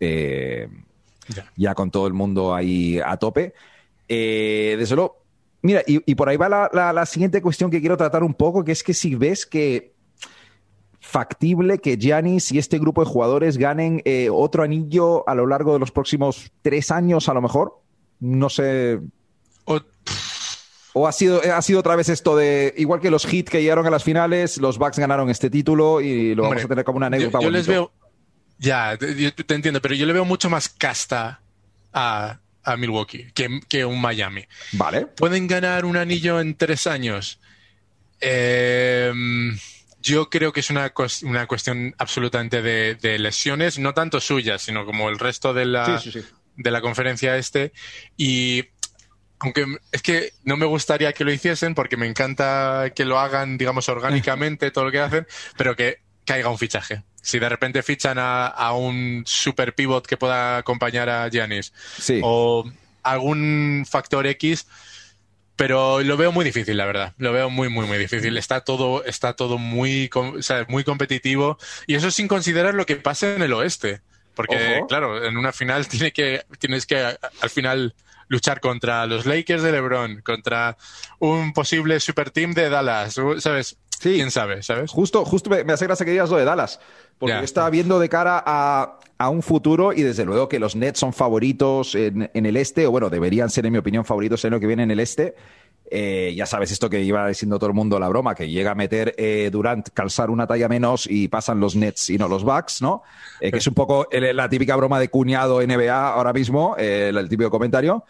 ya. 1.57 1.75
con 1.75 1.90
todo 1.90 2.07
el 2.07 2.12
mundo 2.12 2.54
ahí 2.54 2.99
a 3.04 3.16
tope. 3.16 3.54
Eh, 4.09 4.76
desde 4.78 4.95
luego, 4.95 5.23
mira, 5.62 5.83
y, 5.87 6.14
por 6.14 6.28
ahí 6.28 6.37
va 6.37 6.71
la, 6.73 7.07
siguiente 7.07 7.40
cuestión 7.40 7.71
que 7.71 7.81
quiero 7.81 7.97
tratar 7.97 8.23
un 8.23 8.35
poco, 8.35 8.64
que 8.64 8.73
es 8.73 8.83
que 8.83 8.95
si 8.95 9.14
ves 9.14 9.47
que 9.47 9.95
factible 11.00 11.78
que 11.78 11.97
Giannis 11.97 12.50
y 12.52 12.59
este 12.59 12.78
grupo 12.78 13.04
de 13.04 13.11
jugadores 13.11 13.59
ganen 13.59 14.02
eh, 14.04 14.28
otro 14.33 14.62
anillo 14.62 15.28
a 15.28 15.35
lo 15.35 15.47
largo 15.47 15.75
de 15.75 15.78
los 15.78 15.90
próximos 15.90 16.50
tres 16.62 16.90
años, 16.90 17.28
a 17.28 17.35
lo 17.35 17.43
mejor? 17.43 17.81
No 18.21 18.49
sé. 18.49 19.00
O, 20.97 21.09
ha, 21.09 21.12
sido, 21.12 21.40
ha 21.52 21.61
sido 21.61 21.81
otra 21.81 21.97
vez 21.97 22.09
esto 22.09 22.37
de, 22.37 22.73
igual 22.76 23.00
que 23.00 23.11
los 23.11 23.31
hits 23.33 23.50
que 23.50 23.61
llegaron 23.61 23.85
a 23.87 23.90
las 23.90 24.04
finales, 24.04 24.59
los 24.59 24.78
Bucks 24.78 24.99
ganaron 24.99 25.28
este 25.28 25.50
título 25.50 26.00
y 26.00 26.37
lo 26.37 26.45
vamos 26.45 26.64
a 26.64 26.69
tener 26.69 26.85
como 26.85 26.99
una 26.99 27.07
anécdota. 27.07 27.40
Yo, 27.40 27.50
les 27.50 27.66
veo, 27.66 27.90
ya, 28.58 28.96
te, 28.96 29.54
entiendo, 29.54 29.80
pero 29.80 29.94
yo 29.94 30.06
le 30.06 30.12
veo 30.12 30.25
mucho 30.25 30.50
más 30.50 30.68
casta 30.68 31.40
a, 31.92 32.38
Milwaukee 32.78 33.30
que, 33.34 33.61
que, 33.68 33.84
un 33.84 34.00
Miami. 34.00 34.46
Vale. 34.73 35.06
¿Pueden 35.06 35.46
ganar 35.46 35.84
un 35.84 35.96
anillo 35.96 36.40
en 36.40 36.56
tres 36.56 36.87
años? 36.87 37.38
Eh, 38.20 39.12
yo 40.04 40.28
creo 40.28 40.52
que 40.52 40.61
es 40.61 40.70
una, 40.70 40.92
una 41.23 41.46
cuestión 41.46 41.94
absolutamente 41.99 42.61
de, 42.61 43.18
lesiones, 43.18 43.78
no 43.78 43.94
tanto 43.94 44.20
suyas, 44.20 44.62
sino 44.62 44.84
como 44.84 45.08
el 45.08 45.18
resto 45.18 45.54
de 45.54 45.64
la, 45.64 46.00
de 46.56 46.70
la 46.70 46.80
conferencia 46.82 47.37
este. 47.38 47.73
Y 48.16 48.66
aunque 49.38 49.66
es 49.92 50.02
que 50.02 50.32
no 50.44 50.58
me 50.58 50.66
gustaría 50.66 51.12
que 51.14 51.25
lo 51.25 51.32
hiciesen 51.32 51.75
porque 51.75 51.96
me 51.96 52.06
encanta 52.06 52.92
que 52.94 53.06
lo 53.06 53.18
hagan, 53.18 53.56
digamos, 53.56 53.88
orgánicamente, 53.88 54.70
todo 54.70 54.84
lo 54.84 54.92
que 54.92 55.00
hacen, 55.00 55.26
pero 55.56 55.75
que 55.75 56.00
caiga 56.26 56.50
un 56.50 56.58
fichaje. 56.58 57.02
Si 57.25 57.38
de 57.38 57.49
repente 57.49 57.83
fichan 57.83 58.19
a, 58.19 58.73
un 58.75 59.25
super 59.26 59.75
pivot 59.75 60.07
que 60.07 60.16
pueda 60.16 60.59
acompañar 60.59 61.09
a 61.09 61.28
Giannis 61.28 61.73
o 62.23 62.64
algún 63.02 63.87
factor 63.88 64.26
X, 64.26 64.66
pero 65.57 66.02
lo 66.02 66.16
veo 66.16 66.33
muy 66.33 66.45
difícil, 66.45 66.76
la 66.76 66.87
verdad. 66.87 67.14
Lo 67.16 67.33
veo 67.33 67.49
muy, 67.49 67.69
muy, 67.69 67.87
muy 67.87 67.99
difícil. 67.99 68.37
Está 68.37 68.61
todo, 68.62 69.04
está 69.04 69.35
todo 69.35 69.57
muy, 69.57 70.11
muy 70.69 70.85
competitivo. 70.85 71.59
Y 71.87 71.95
eso 71.95 72.11
sin 72.11 72.28
considerar 72.28 72.75
lo 72.75 72.87
que 72.87 72.97
pasa 72.97 73.35
en 73.35 73.43
el 73.43 73.52
oeste. 73.52 74.00
Porque, 74.35 74.83
claro, 74.88 75.25
en 75.25 75.37
una 75.37 75.52
final 75.52 75.87
tiene 75.88 76.12
que, 76.12 76.45
tienes 76.59 76.87
que 76.87 76.97
al 76.99 77.50
final 77.50 77.95
luchar 78.28 78.61
contra 78.61 79.07
los 79.07 79.26
Lakers 79.26 79.62
de 79.62 79.73
LeBron, 79.73 80.23
contra 80.23 80.76
un 81.19 81.52
posible 81.52 82.00
super 82.00 82.31
team 82.31 82.52
de 82.52 82.69
Dallas, 82.69 83.21
¿sabes? 83.38 83.76
Sí. 84.04 84.16
¿Quién 84.16 84.30
sabe, 84.30 84.62
sabes? 84.62 84.90
Justo, 84.90 85.25
justo 85.25 85.49
me, 85.49 85.73
hace 85.73 85.87
gracia 85.87 86.04
que 86.04 86.12
digas 86.12 86.28
lo 86.28 86.37
de 86.37 86.44
Dallas, 86.44 86.78
porque 87.16 87.42
estaba 87.42 87.70
viendo 87.70 87.99
de 87.99 88.11
cara 88.11 88.42
a, 88.44 88.99
un 89.30 89.40
futuro 89.40 89.94
y 89.94 90.02
desde 90.02 90.26
luego 90.26 90.46
que 90.46 90.58
los 90.58 90.76
Nets 90.76 90.99
son 90.99 91.14
favoritos 91.14 91.94
en, 91.94 92.28
el 92.34 92.56
este, 92.58 92.87
o 92.87 92.90
bueno, 92.90 93.08
deberían 93.08 93.49
ser 93.49 93.64
en 93.64 93.73
mi 93.73 93.78
opinión 93.78 94.04
favoritos 94.04 94.44
en 94.44 94.50
lo 94.50 94.61
que 94.61 94.66
viene 94.66 94.82
en 94.82 94.90
el 94.90 95.00
este. 95.00 95.34
Eh, 95.90 96.34
ya 96.37 96.44
sabes 96.44 96.70
esto 96.70 96.90
que 96.90 97.00
iba 97.00 97.26
diciendo 97.26 97.58
todo 97.58 97.68
el 97.68 97.75
mundo 97.75 97.99
la 97.99 98.08
broma, 98.11 98.34
que 98.34 98.46
llega 98.46 98.73
a 98.73 98.75
meter 98.75 99.14
eh, 99.16 99.49
Durant 99.50 99.88
calzar 99.94 100.28
una 100.28 100.46
talla 100.46 100.68
menos 100.68 101.06
y 101.08 101.28
pasan 101.28 101.58
los 101.58 101.75
Nets 101.75 102.11
y 102.11 102.18
no 102.18 102.28
los 102.28 102.44
Bucks, 102.44 102.82
¿no? 102.82 103.04
Eh, 103.40 103.50
que 103.50 103.56
es 103.56 103.66
un 103.66 103.75
poco 103.75 104.06
la 104.12 104.49
típica 104.50 104.76
broma 104.76 105.00
de 105.00 105.08
cuñado 105.08 105.66
NBA 105.66 106.12
ahora 106.12 106.34
mismo, 106.34 106.76
el 106.76 107.26
típico 107.30 107.49
comentario. 107.49 108.04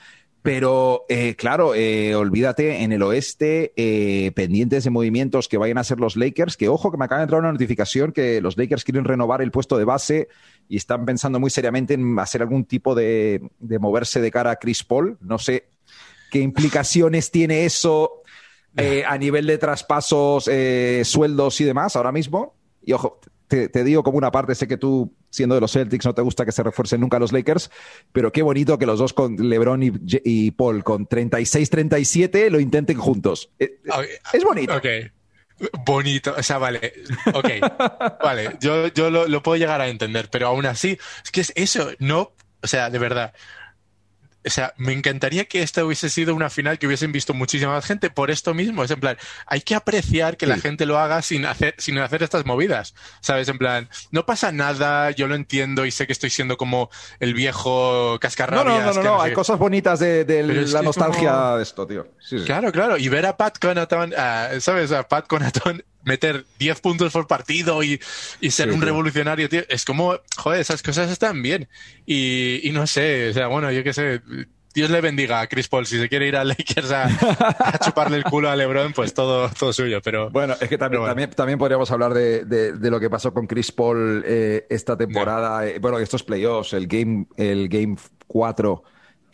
Pero, 0.45 1.07
eh, 1.09 1.37
claro, 1.37 1.75
eh, 1.75 2.15
olvídate, 2.15 2.83
en 2.83 2.93
el 2.93 3.03
oeste, 3.03 3.73
eh, 3.77 4.31
pendientes 4.33 4.85
de 4.85 4.91
movimientos 4.91 5.49
que 5.49 5.57
vayan 5.57 5.79
a 5.79 5.85
ser 5.85 6.01
los 6.01 6.17
Lakers, 6.17 6.59
que 6.59 6.69
ojo, 6.69 6.91
que 6.91 6.99
me 6.99 7.07
acaba 7.07 7.21
de 7.21 7.23
entrar 7.23 7.41
una 7.41 7.51
notificación 7.51 8.13
que 8.13 8.43
los 8.43 8.59
Lakers 8.59 8.85
quieren 8.85 9.07
renovar 9.07 9.41
el 9.41 9.51
puesto 9.51 9.79
de 9.79 9.87
base 9.87 10.29
y 10.69 10.77
están 10.77 11.07
pensando 11.07 11.41
muy 11.41 11.49
seriamente 11.49 11.95
en 11.95 12.19
hacer 12.19 12.43
algún 12.43 12.67
tipo 12.67 12.95
de, 12.95 13.41
de 13.59 13.79
moverse 13.79 14.21
de 14.21 14.31
cara 14.31 14.51
a 14.51 14.57
Chris 14.57 14.85
Paul. 14.85 15.17
No 15.23 15.39
sé 15.39 15.71
qué 16.31 16.41
implicaciones 16.41 17.31
tiene 17.31 17.65
eso 17.65 18.21
a 19.09 19.17
nivel 19.17 19.47
de 19.47 19.57
traspasos, 19.57 20.51
sueldos 21.05 21.61
y 21.63 21.65
demás 21.65 21.97
ahora 21.97 22.13
mismo. 22.13 22.55
Y 22.83 22.93
ojo, 22.93 23.19
te, 23.49 23.85
digo 23.85 24.03
como 24.03 24.19
una 24.19 24.31
parte, 24.31 24.55
sé 24.55 24.67
que 24.67 24.77
tú, 24.77 25.15
siendo 25.35 25.57
de 25.57 25.61
los 25.61 25.73
Celtics, 25.73 26.07
no 26.07 26.15
te 26.15 26.23
gusta 26.23 26.45
que 26.45 26.53
se 26.53 26.63
refuercen 26.63 27.01
nunca 27.01 27.19
los 27.19 27.33
Lakers, 27.33 27.71
pero 28.13 28.33
qué 28.33 28.43
bonito 28.43 28.79
que 28.79 28.87
los 28.87 28.99
dos 28.99 29.13
con 29.13 29.37
LeBron 29.37 29.83
y, 29.83 30.51
Paul 30.53 30.85
con 30.85 31.09
36-37 31.09 32.51
lo 32.51 32.61
intenten 32.61 32.97
juntos. 32.97 33.51
Eh, 33.59 33.79
es 34.33 34.45
bonito. 34.45 34.77
Ok. 34.77 34.87
Bonito, 35.87 36.35
o 36.37 36.43
sea, 36.43 36.59
vale, 36.59 36.93
ok, 37.33 37.49
vale, 38.23 38.57
yo, 38.61 38.89
yo 38.89 39.09
lo, 39.09 39.29
lo, 39.29 39.41
puedo 39.41 39.57
llegar 39.57 39.81
a 39.81 39.87
entender, 39.87 40.29
pero 40.29 40.49
aún 40.49 40.67
así, 40.67 40.99
es 41.25 41.31
que 41.31 41.43
es 41.43 41.53
eso, 41.55 41.93
no, 42.01 42.33
o 42.61 42.67
sea, 42.67 42.91
de 42.91 42.99
verdad, 42.99 43.33
o 44.47 44.51
sea, 44.51 44.75
me 44.77 44.93
encantaría 44.93 45.47
que 45.47 45.63
esta 45.63 45.85
hubiese 45.85 46.11
sido 46.11 46.35
una 46.35 46.51
final 46.51 46.79
que 46.79 46.87
hubiesen 46.87 47.13
visto 47.13 47.33
muchísima 47.35 47.73
más 47.73 47.85
gente 47.85 48.11
por 48.11 48.31
esto 48.31 48.55
mismo. 48.55 48.85
Es 48.85 48.91
en 48.91 49.01
plan, 49.01 49.17
hay 49.47 49.63
que 49.63 49.75
apreciar 49.75 50.37
que 50.37 50.47
la 50.47 50.59
gente 50.59 50.87
lo 50.87 50.99
haga 50.99 51.23
sin 51.23 51.47
hacer, 51.47 51.75
sin 51.79 51.99
hacer 51.99 52.23
estas 52.23 52.45
movidas. 52.45 52.95
¿Sabes? 53.21 53.49
En 53.49 53.59
plan, 53.59 53.89
no 54.11 54.27
pasa 54.27 54.53
nada, 54.53 55.11
yo 55.13 55.27
lo 55.29 55.35
entiendo 55.35 55.87
y 55.87 55.91
sé 55.91 56.07
que 56.07 56.13
estoy 56.13 56.31
siendo 56.31 56.57
como 56.57 56.91
el 57.21 57.35
viejo 57.35 58.19
cascarrabias. 58.21 58.65
No, 58.65 58.93
no, 58.93 59.03
no, 59.03 59.03
no, 59.03 59.23
hay 59.23 59.33
cosas 59.33 59.59
bonitas 59.59 59.99
de, 59.99 60.25
la 60.69 60.83
nostalgia 60.83 61.57
de 61.57 61.63
esto, 61.63 61.87
tío. 61.87 62.07
Claro, 62.45 62.71
claro. 62.73 62.99
Y 62.99 63.09
ver 63.09 63.27
a 63.27 63.37
Pat 63.37 63.59
Conaton, 63.59 64.13
¿sabes? 64.61 64.93
A 64.93 65.09
Pat 65.09 65.27
Conaton 65.27 65.83
meter 66.05 66.45
10 66.59 66.81
puntos 66.81 67.13
por 67.13 67.27
partido 67.27 67.83
y, 67.83 68.01
ser 68.51 68.71
un 68.71 68.81
revolucionario, 68.81 69.49
tío. 69.49 69.63
Es 69.69 69.85
como, 69.85 70.19
joder, 70.37 70.61
esas 70.61 70.83
cosas 70.83 71.11
están 71.11 71.43
bien. 71.43 71.69
Y, 72.07 72.71
no 72.73 72.87
sé, 72.87 73.31
o 73.31 73.33
sea, 73.33 73.49
bueno, 73.49 73.71
yo 73.73 73.83
qué 73.83 73.93
sé. 73.93 74.23
Dios 74.75 74.91
le 74.91 75.01
bendiga 75.01 75.41
a 75.41 75.47
Chris 75.47 75.69
Paul. 75.69 75.87
Si 75.87 75.99
se 75.99 76.09
quiere 76.09 76.27
ir 76.27 76.37
a 76.37 76.43
Lakers 76.45 76.91
a, 76.91 77.79
chuparle 77.85 78.17
el 78.17 78.25
culo 78.25 78.51
a 78.51 78.57
LeBron, 78.57 78.93
pues 78.93 79.15
todo, 79.15 79.49
todo 79.51 79.73
suyo. 79.73 80.01
Pero 80.03 80.31
bueno, 80.31 80.55
es 80.61 80.69
que 80.69 80.77
también, 80.77 81.05
también, 81.05 81.31
también, 81.31 81.59
podríamos 81.59 81.91
hablar 81.93 82.13
de, 82.13 82.73
lo 82.81 82.99
que 82.99 83.09
pasó 83.09 83.33
con 83.33 83.47
Chris 83.47 83.71
Paul 83.71 84.25
eh, 84.27 84.67
esta 84.69 84.97
temporada. 84.97 85.67
Eh, 85.67 85.79
bueno, 85.79 85.99
estos 86.01 86.25
playoffs, 86.25 86.73
el 86.73 86.89
game, 86.89 87.27
el 87.37 87.69
game 87.69 87.97
4 88.27 88.83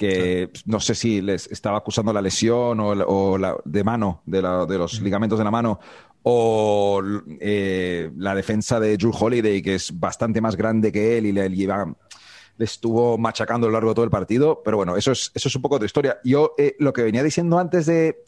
que 0.00 0.49
no 0.65 0.81
sé 0.81 0.95
si 0.95 1.21
les 1.21 1.47
estaba 1.49 1.77
acusando 1.77 2.11
la 2.11 2.23
lesión 2.23 2.81
o, 2.81 3.37
la, 3.37 3.55
de 3.67 3.85
mano, 3.85 4.23
de, 4.25 4.39
de 4.39 4.79
los 4.79 5.03
ligamentos 5.03 5.39
de 5.39 5.45
la 5.45 5.50
mano, 5.50 5.79
o 6.23 7.03
eh, 7.41 8.11
la 8.17 8.35
defensa 8.35 8.79
de 8.79 8.97
Drew 8.97 9.12
Holiday, 9.19 9.62
que 9.62 9.77
es 9.77 9.99
bastante 9.99 10.41
más 10.41 10.57
grande 10.57 10.93
que 10.93 11.19
él 11.19 11.27
y 11.27 11.33
le, 11.33 11.49
lleva, 11.49 11.95
le 12.57 12.65
estuvo 12.65 13.17
machacando 13.17 13.67
a 13.67 13.71
lo 13.71 13.75
largo 13.75 13.91
de 13.91 13.95
todo 13.95 14.05
el 14.05 14.11
partido. 14.11 14.62
Pero 14.65 14.77
bueno, 14.77 14.97
eso 14.97 15.12
es, 15.12 15.31
eso 15.35 15.49
es 15.49 15.57
un 15.57 15.62
poco 15.62 15.79
de 15.79 15.87
historia. 15.87 16.19
Yo 16.25 16.55
eh, 16.59 16.77
lo 16.79 16.93
que 16.93 17.03
venía 17.03 17.23
diciendo 17.23 17.59
antes 17.59 17.87
de 17.87 18.23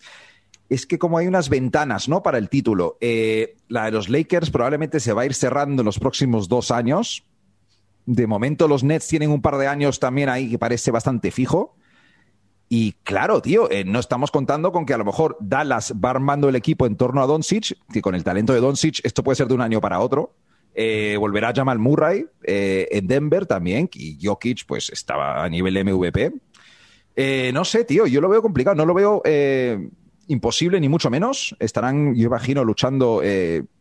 es 0.68 0.86
que 0.86 0.98
como 0.98 1.18
hay 1.18 1.26
unas 1.26 1.50
ventanas 1.50 2.08
¿no? 2.08 2.22
para 2.22 2.38
el 2.38 2.48
título, 2.48 2.96
eh, 3.00 3.56
la 3.68 3.86
de 3.86 3.90
los 3.90 4.08
Lakers 4.08 4.50
probablemente 4.50 5.00
se 5.00 5.12
va 5.12 5.22
a 5.22 5.26
ir 5.26 5.34
cerrando 5.34 5.82
en 5.82 5.86
los 5.86 5.98
próximos 5.98 6.48
dos 6.48 6.70
años. 6.70 7.24
De 8.06 8.26
momento 8.26 8.66
los 8.68 8.82
Nets 8.82 9.06
tienen 9.06 9.30
un 9.30 9.42
par 9.42 9.58
de 9.58 9.66
años 9.66 10.00
también 10.00 10.30
ahí 10.30 10.48
que 10.48 10.58
parece 10.58 10.90
bastante 10.90 11.30
fijo. 11.30 11.76
Y 12.74 12.94
claro, 13.04 13.42
tío, 13.42 13.70
eh, 13.70 13.84
no 13.84 13.98
estamos 13.98 14.30
contando 14.30 14.72
con 14.72 14.86
que 14.86 14.94
a 14.94 14.96
lo 14.96 15.04
mejor 15.04 15.36
Dallas 15.40 15.92
va 16.02 16.08
armando 16.08 16.48
el 16.48 16.56
equipo 16.56 16.86
en 16.86 16.96
torno 16.96 17.22
a 17.22 17.26
Doncic, 17.26 17.76
que 17.92 18.00
con 18.00 18.14
el 18.14 18.24
talento 18.24 18.54
de 18.54 18.60
Doncic 18.60 19.04
esto 19.04 19.22
puede 19.22 19.36
ser 19.36 19.46
de 19.46 19.52
un 19.52 19.60
año 19.60 19.78
para 19.78 20.00
otro. 20.00 20.36
Eh, 20.74 21.16
volverá 21.18 21.52
Jamal 21.54 21.78
Murray 21.78 22.24
eh, 22.42 22.88
en 22.90 23.06
Denver 23.06 23.44
también, 23.44 23.90
y 23.92 24.16
Jokic 24.22 24.64
pues 24.66 24.88
estaba 24.88 25.44
a 25.44 25.50
nivel 25.50 25.84
MVP. 25.84 26.32
no 27.52 27.64
sé, 27.66 27.84
tío, 27.84 28.06
yo 28.06 28.22
lo 28.22 28.30
veo 28.30 28.40
complicado, 28.40 28.74
no 28.74 28.86
lo 28.86 28.94
veo 28.94 29.20
imposible 30.28 30.80
ni 30.80 30.88
mucho 30.88 31.10
menos. 31.10 31.54
Estarán, 31.58 32.14
yo 32.14 32.28
imagino, 32.28 32.64
luchando 32.64 33.20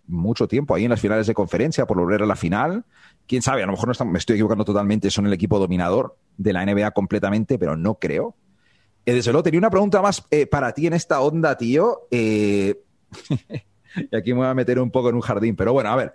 mucho 0.06 0.50
tiempo 0.50 0.76
ahí 0.76 0.84
en 0.84 0.90
las 0.90 1.00
finales 1.00 1.28
de 1.28 1.34
conferencia 1.34 1.86
por 1.86 1.98
volver 1.98 2.24
a 2.24 2.26
la 2.26 2.36
final. 2.36 2.84
Quién 3.26 3.42
sabe, 3.42 3.64
a 3.64 3.68
lo 3.68 3.72
mejor 3.72 3.98
no 3.98 4.06
me 4.08 4.20
estoy 4.20 4.34
equivocando 4.34 4.66
totalmente, 4.66 5.10
son 5.10 5.28
el 5.28 5.32
equipo 5.32 5.60
dominador 5.60 6.18
de 6.36 6.52
la 6.52 6.66
NBA 6.66 6.92
completamente, 6.92 7.58
pero 7.58 7.78
no 7.78 7.96
creo. 7.96 8.36
Eh, 9.06 9.14
desde 9.14 9.32
luego, 9.32 9.44
tenía 9.44 9.60
una 9.60 9.70
pregunta 9.70 10.02
más 10.02 10.24
eh, 10.32 10.46
para 10.46 10.74
ti 10.74 10.88
en 10.88 10.94
esta 10.94 11.22
onda, 11.22 11.58
tío. 11.58 12.08
Eh, 12.12 12.82
y 14.12 14.16
aquí 14.16 14.34
me 14.34 14.40
voy 14.40 14.48
a 14.48 14.54
meter 14.54 14.80
un 14.80 14.92
poco 14.92 15.10
en 15.10 15.16
un 15.16 15.22
jardín, 15.22 15.56
pero 15.56 15.74
bueno, 15.74 15.90
a 15.90 15.96
ver. 15.96 16.14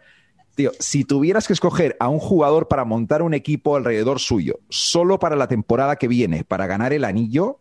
Tío, 0.54 0.72
si 0.78 1.04
tuvieras 1.04 1.46
que 1.46 1.52
escoger 1.52 1.96
a 2.00 2.08
un 2.08 2.18
jugador 2.18 2.66
para 2.66 2.86
montar 2.86 3.20
un 3.20 3.34
equipo 3.34 3.76
alrededor 3.76 4.20
suyo, 4.20 4.60
solo 4.70 5.18
para 5.18 5.36
la 5.36 5.48
temporada 5.48 5.96
que 5.96 6.08
viene, 6.08 6.44
para 6.44 6.66
ganar 6.66 6.94
el 6.94 7.04
anillo, 7.04 7.60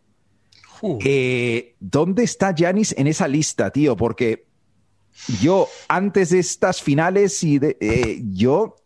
¿dónde 1.78 2.22
está 2.22 2.54
Janis 2.56 2.94
en 2.96 3.06
esa 3.06 3.28
lista, 3.28 3.70
tío? 3.70 3.98
Porque 3.98 4.46
yo, 5.42 5.68
antes 5.88 6.30
de 6.30 6.38
estas 6.38 6.80
finales, 6.80 7.44
y 7.44 7.60
yo 8.32 8.76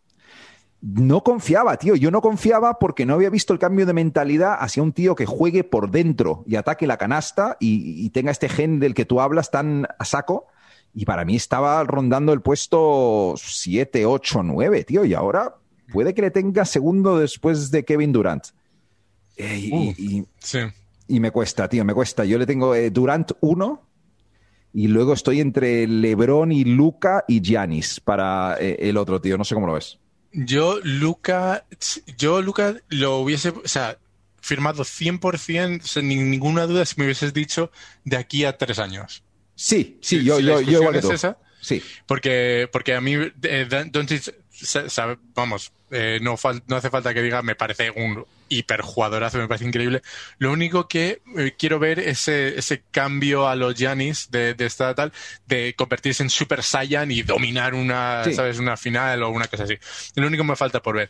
no 0.81 1.23
confiaba, 1.23 1.77
tío. 1.77 1.95
Yo 1.95 2.09
no 2.09 2.21
confiaba 2.21 2.79
porque 2.79 3.05
no 3.05 3.13
había 3.13 3.29
visto 3.29 3.53
el 3.53 3.59
cambio 3.59 3.85
de 3.85 3.93
mentalidad 3.93 4.57
hacia 4.59 4.81
un 4.81 4.93
tío 4.93 5.15
que 5.15 5.27
juegue 5.27 5.63
por 5.63 5.91
dentro 5.91 6.43
y 6.47 6.55
ataque 6.55 6.87
la 6.87 6.97
canasta 6.97 7.55
y, 7.59 8.09
tenga 8.09 8.31
este 8.31 8.49
gen 8.49 8.79
del 8.79 8.95
que 8.95 9.05
tú 9.05 9.21
hablas 9.21 9.51
tan 9.51 9.87
a 9.99 10.05
saco. 10.05 10.47
Y 10.93 11.05
para 11.05 11.23
mí 11.23 11.35
estaba 11.35 11.83
rondando 11.83 12.33
el 12.33 12.41
puesto 12.41 13.35
7, 13.37 14.05
8, 14.05 14.43
9, 14.43 14.83
tío. 14.83 15.05
Y 15.05 15.13
ahora 15.13 15.55
puede 15.93 16.13
que 16.13 16.23
le 16.23 16.31
tenga 16.31 16.65
segundo 16.65 17.19
después 17.19 17.69
de 17.69 17.85
Kevin 17.85 18.11
Durant. 18.11 18.47
Eh, 19.37 19.93
y, 21.07 21.19
me 21.19 21.31
cuesta, 21.31 21.69
tío, 21.69 21.85
me 21.85 21.93
cuesta. 21.93 22.25
Yo 22.25 22.37
le 22.39 22.45
tengo 22.45 22.73
eh, 22.73 22.89
Durant 22.89 23.31
1 23.39 23.81
Y 24.73 24.87
luego 24.87 25.13
estoy 25.13 25.41
entre 25.41 25.87
Lebron 25.87 26.51
y 26.51 26.63
Luca 26.63 27.23
y 27.27 27.41
Giannis 27.41 27.99
para 27.99 28.57
eh, 28.59 28.77
el 28.79 28.97
otro 28.97 29.21
tío. 29.21 29.37
No 29.37 29.45
sé 29.45 29.53
cómo 29.53 29.67
lo 29.67 29.73
ves. 29.73 30.00
Yo, 30.33 30.79
Luca, 30.83 31.65
yo, 32.17 32.41
Luca, 32.41 32.75
lo 32.89 33.17
hubiese, 33.17 33.49
o 33.49 33.67
sea, 33.67 33.97
firmado 34.41 34.83
100%, 34.83 35.81
sin 35.81 36.07
ninguna 36.07 36.65
duda, 36.67 36.85
si 36.85 36.95
me 36.97 37.05
hubieses 37.05 37.33
dicho 37.33 37.71
de 38.05 38.17
aquí 38.17 38.45
a 38.45 38.57
tres 38.57 38.79
años. 38.79 39.23
Sí, 39.55 39.99
sí, 40.01 40.23
yo, 40.23 40.39
yo, 40.39 40.61
yo 40.61 40.81
igual 40.81 41.01
tú. 41.01 41.11
Esa, 41.11 41.37
sí. 41.59 41.83
Porque, 42.05 42.69
porque 42.71 42.95
a 42.95 43.01
mí, 43.01 43.15
eh, 43.43 43.67
Doncic, 43.91 44.33
vamos, 45.35 45.71
eh, 45.91 46.19
no, 46.21 46.35
no 46.67 46.75
hace 46.75 46.89
falta 46.89 47.13
que 47.13 47.21
diga, 47.21 47.41
me 47.41 47.55
parece 47.55 47.91
un 47.91 48.25
hiperjugadorazo, 48.51 49.37
me 49.37 49.47
parece 49.47 49.65
increíble. 49.65 50.01
Lo 50.37 50.51
único 50.51 50.87
que 50.87 51.21
eh, 51.37 51.55
quiero 51.57 51.79
ver 51.79 51.99
es 51.99 52.27
ese, 52.27 52.59
ese 52.59 52.83
cambio 52.91 53.47
a 53.47 53.55
los 53.55 53.75
Giannis 53.75 54.29
de, 54.29 54.53
de, 54.53 54.65
esta 54.65 54.93
tal, 54.93 55.11
de 55.47 55.73
convertirse 55.77 56.21
en 56.23 56.29
Super 56.29 56.61
Saiyan 56.61 57.11
y 57.11 57.23
dominar 57.23 57.73
una, 57.73 58.23
¿sabes? 58.33 58.59
Una 58.59 58.77
final 58.77 59.23
o 59.23 59.29
una 59.29 59.47
cosa 59.47 59.63
así. 59.63 59.77
Lo 60.15 60.27
único 60.27 60.43
que 60.43 60.49
me 60.49 60.55
falta 60.55 60.81
por 60.81 60.95
ver. 60.95 61.09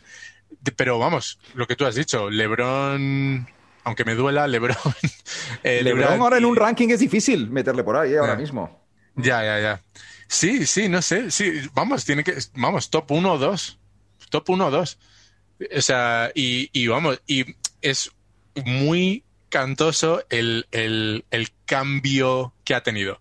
pero 0.76 0.98
vamos, 0.98 1.38
lo 1.54 1.66
que 1.66 1.76
tú 1.76 1.84
has 1.84 1.94
dicho, 1.94 2.30
LeBron 2.30 3.46
aunque 3.84 4.04
me 4.04 4.14
duela, 4.14 4.46
LeBron. 4.46 4.76
Eh, 5.64 5.82
LeBron, 5.82 6.20
ahora 6.20 6.38
en 6.38 6.44
un 6.44 6.56
ranking 6.56 6.88
es 6.88 7.00
difícil 7.00 7.50
meterle 7.50 7.84
por 7.84 7.96
ahí 7.96 8.16
ahora 8.16 8.36
mismo. 8.36 8.80
Ya, 9.14 9.44
ya, 9.44 9.60
ya. 9.60 9.80
Sí, 10.26 10.66
sí, 10.66 10.88
no 10.88 11.02
sé. 11.02 11.30
Sí, 11.30 11.68
vamos, 11.74 12.04
tiene 12.04 12.24
que. 12.24 12.34
Vamos, 12.54 12.90
top 12.90 13.10
1 13.10 13.32
o 13.32 13.38
2. 13.38 13.78
Top 14.30 14.48
1 14.48 14.66
o 14.66 14.70
2. 14.70 14.98
O 15.76 15.80
sea, 15.80 16.30
y, 16.34 16.86
vamos, 16.86 17.20
y 17.26 17.44
es 17.80 18.10
muy 18.64 19.24
cantoso 19.48 20.24
el, 20.30 20.66
cambio 21.66 22.52
que 22.64 22.74
ha 22.74 22.82
tenido. 22.82 23.20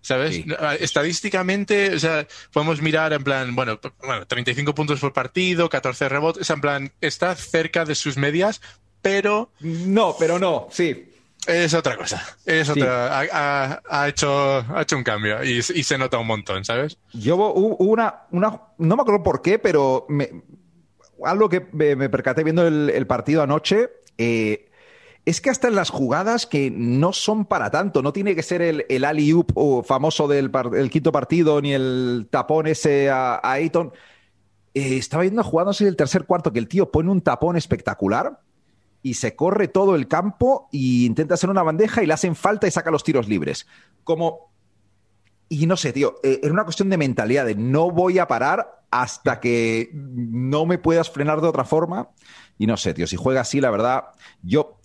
¿Sabes? 0.00 0.44
Estadísticamente, 0.80 1.94
o 1.94 1.98
sea, 1.98 2.26
podemos 2.52 2.82
mirar 2.82 3.14
en 3.14 3.24
plan, 3.24 3.56
bueno, 3.56 3.80
bueno, 4.00 4.26
35 4.26 4.74
puntos 4.74 5.00
por 5.00 5.14
partido, 5.14 5.70
14 5.70 6.10
rebotes, 6.10 6.50
en 6.50 6.60
plan, 6.60 6.92
está 7.00 7.34
cerca 7.34 7.86
de 7.86 7.94
sus 7.94 8.18
medias, 8.18 8.60
pero... 9.00 9.50
No, 9.60 10.14
pero 10.18 10.38
no, 10.38 10.68
sí. 10.70 11.10
Es 11.46 11.74
otra 11.74 11.96
cosa. 11.96 12.22
Es 12.44 12.68
otra. 12.68 13.18
Ha, 13.20 14.08
hecho, 14.08 14.58
ha 14.58 14.82
hecho 14.82 14.96
un 14.96 15.04
cambio 15.04 15.42
y, 15.44 15.62
se 15.62 15.98
nota 15.98 16.18
un 16.18 16.26
montón, 16.26 16.64
¿sabes? 16.64 16.98
Yo 17.12 17.36
hubo 17.36 17.76
una, 17.76 18.22
una. 18.30 18.60
No 18.78 18.96
me 18.96 19.02
acuerdo 19.02 19.22
por 19.22 19.42
qué, 19.42 19.58
pero 19.58 20.06
me, 20.08 20.30
algo 21.24 21.48
que 21.48 21.66
me, 21.72 22.08
percaté 22.08 22.44
viendo 22.44 22.66
el, 22.66 23.06
partido 23.06 23.42
anoche. 23.42 23.90
Eh, 24.18 24.68
es 25.24 25.40
que 25.40 25.48
hasta 25.48 25.68
en 25.68 25.74
las 25.74 25.90
jugadas 25.90 26.46
que 26.46 26.70
no 26.70 27.12
son 27.12 27.46
para 27.46 27.70
tanto, 27.70 28.02
no 28.02 28.12
tiene 28.12 28.34
que 28.34 28.42
ser 28.42 28.60
el, 28.60 28.84
el 28.88 29.04
alley-oop 29.04 29.84
famoso 29.86 30.28
del 30.28 30.50
quinto 30.90 31.12
partido, 31.12 31.62
ni 31.62 31.72
el 31.72 32.28
tapón 32.30 32.66
ese 32.66 33.10
a, 33.10 33.40
Ayton. 33.42 33.92
Eh, 34.74 34.98
estaba 34.98 35.22
viendo 35.22 35.40
una 35.40 35.48
jugada, 35.48 35.68
no 35.68 35.72
sé, 35.72 35.86
el 35.88 35.96
tercer 35.96 36.24
cuarto, 36.24 36.52
que 36.52 36.58
el 36.58 36.68
tío 36.68 36.90
pone 36.90 37.10
un 37.10 37.22
tapón 37.22 37.56
espectacular 37.56 38.40
y 39.02 39.14
se 39.14 39.36
corre 39.36 39.68
todo 39.68 39.94
el 39.94 40.08
campo 40.08 40.68
y 40.72 41.06
intenta 41.06 41.34
hacer 41.34 41.50
una 41.50 41.62
bandeja 41.62 42.02
y 42.02 42.06
le 42.06 42.14
hacen 42.14 42.34
falta 42.34 42.66
y 42.66 42.70
saca 42.70 42.90
los 42.90 43.04
tiros 43.04 43.28
libres. 43.28 43.66
Como. 44.02 44.52
Y 45.48 45.66
no 45.66 45.76
sé, 45.76 45.92
tío, 45.92 46.16
eh, 46.22 46.40
era 46.42 46.52
una 46.52 46.64
cuestión 46.64 46.90
de 46.90 46.96
mentalidad, 46.96 47.46
de 47.46 47.54
no 47.54 47.90
voy 47.90 48.18
a 48.18 48.26
parar 48.26 48.83
hasta 48.94 49.40
que 49.40 49.90
no 49.92 50.66
me 50.66 50.78
puedas 50.78 51.10
frenar 51.10 51.40
de 51.40 51.48
otra 51.48 51.64
forma. 51.64 52.10
Y 52.58 52.68
no 52.68 52.76
sé, 52.76 52.94
tío, 52.94 53.08
si 53.08 53.16
juega 53.16 53.40
así, 53.40 53.60
la 53.60 53.72
verdad, 53.72 54.04
yo 54.40 54.78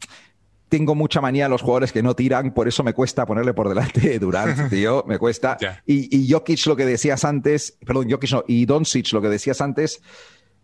tengo 0.68 0.96
mucha 0.96 1.22
manía 1.22 1.46
a 1.46 1.50
los 1.50 1.62
jugadores 1.62 1.92
que 1.92 2.02
no 2.02 2.16
tiran, 2.16 2.52
por 2.56 2.68
eso 2.68 2.84
me 2.84 2.94
cuesta 2.94 3.28
ponerle 3.28 3.54
por 3.54 3.70
delante 3.70 4.18
Durant, 4.18 4.70
tío, 4.72 5.04
me 5.08 5.20
cuesta. 5.20 5.60
Y, 5.86 6.18
y 6.18 6.32
Jokic, 6.32 6.66
lo 6.66 6.76
que 6.76 6.88
decías 6.88 7.24
antes, 7.24 7.78
perdón, 7.86 8.10
Jokic 8.10 8.32
no, 8.32 8.44
y 8.48 8.66
Doncic, 8.66 9.14
lo 9.14 9.22
que 9.22 9.30
decías 9.30 9.62
antes, 9.62 10.02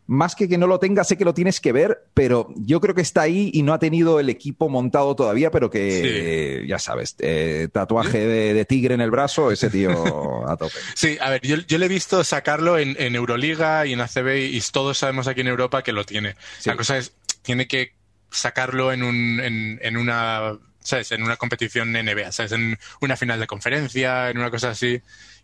más 0.08 0.36
que 0.36 0.48
que 0.48 0.58
no 0.58 0.68
lo 0.68 0.80
tenga, 0.80 1.04
sé 1.04 1.18
que 1.18 1.26
lo 1.26 1.34
tienes 1.34 1.60
que 1.60 1.72
ver, 1.72 2.06
pero 2.14 2.50
yo 2.56 2.80
creo 2.80 2.94
que 2.94 3.02
está 3.02 3.22
ahí 3.22 3.50
y 3.54 3.64
no 3.64 3.74
ha 3.74 3.80
tenido 3.80 4.20
el 4.20 4.30
equipo 4.30 4.70
montado 4.70 5.16
todavía, 5.16 5.50
pero 5.52 5.70
que 5.70 6.64
ya 6.68 6.78
sabes, 6.78 7.16
eh, 7.20 7.70
tatuaje 7.72 8.20
de, 8.20 8.66
tigre 8.66 8.94
en 8.94 9.02
el 9.02 9.12
brazo, 9.12 9.52
ese 9.52 9.70
tío 9.70 10.48
a 10.48 10.58
tope. 10.58 10.76
Sí, 10.96 11.18
a 11.20 11.30
ver, 11.30 11.42
yo, 11.42 11.78
le 11.78 11.86
he 11.86 11.90
visto 11.90 12.24
sacarlo 12.24 12.78
en, 12.78 13.16
Euroliga 13.16 13.86
y 13.86 13.94
en 13.94 14.02
ACB 14.02 14.38
y 14.52 14.62
todos 14.72 14.98
sabemos 14.98 15.28
aquí 15.28 15.42
en 15.42 15.48
Europa 15.48 15.84
que 15.84 15.92
lo 15.92 16.06
tiene. 16.06 16.36
La 16.66 16.76
cosa 16.76 16.98
es, 16.98 17.14
tiene 17.42 17.68
que 17.68 17.94
sacarlo 18.32 18.92
en, 18.92 19.04
un, 19.04 19.40
en, 19.40 19.98
una 19.98 20.58
¿sabes? 20.80 21.12
En 21.12 21.24
una 21.24 21.38
competición 21.38 21.92
NBA, 21.92 22.32
¿sabes? 22.32 22.52
En 22.52 22.78
una 23.02 23.18
final 23.18 23.40
de 23.40 23.48
conferencia, 23.48 24.30
en 24.30 24.38
una 24.38 24.52
cosa 24.52 24.72
así, 24.72 25.02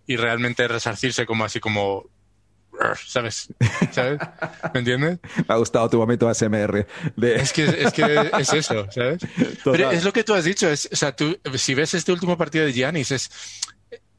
y 0.08 0.18
realmente 0.18 0.68
resarcirse 0.68 1.26
como 1.26 1.46
así 1.46 1.60
como 1.60 2.06
¿sabes? 3.06 3.50
¿Sabes? 3.92 4.20
¿Me 4.74 4.80
entiendes? 4.80 5.20
Me 5.48 5.54
ha 5.54 5.58
gustado 5.58 5.90
tu 5.90 5.98
momento 5.98 6.28
ASMR. 6.28 6.88
Es, 7.22 7.54
que, 7.54 7.66
es 7.66 7.94
que 7.94 8.32
es 8.40 8.54
eso, 8.54 8.88
¿sabes? 8.92 9.22
Pero 9.64 9.92
es 9.92 10.04
lo 10.04 10.14
que 10.14 10.24
tú 10.24 10.34
has 10.34 10.46
dicho. 10.46 10.70
Es, 10.70 10.90
o 10.92 10.96
sea, 10.96 11.16
tú, 11.16 11.38
si 11.56 11.74
ves 11.74 11.94
este 11.94 12.12
último 12.12 12.38
partido 12.38 12.66
de 12.66 12.74
Giannis, 12.74 13.12
es. 13.12 13.32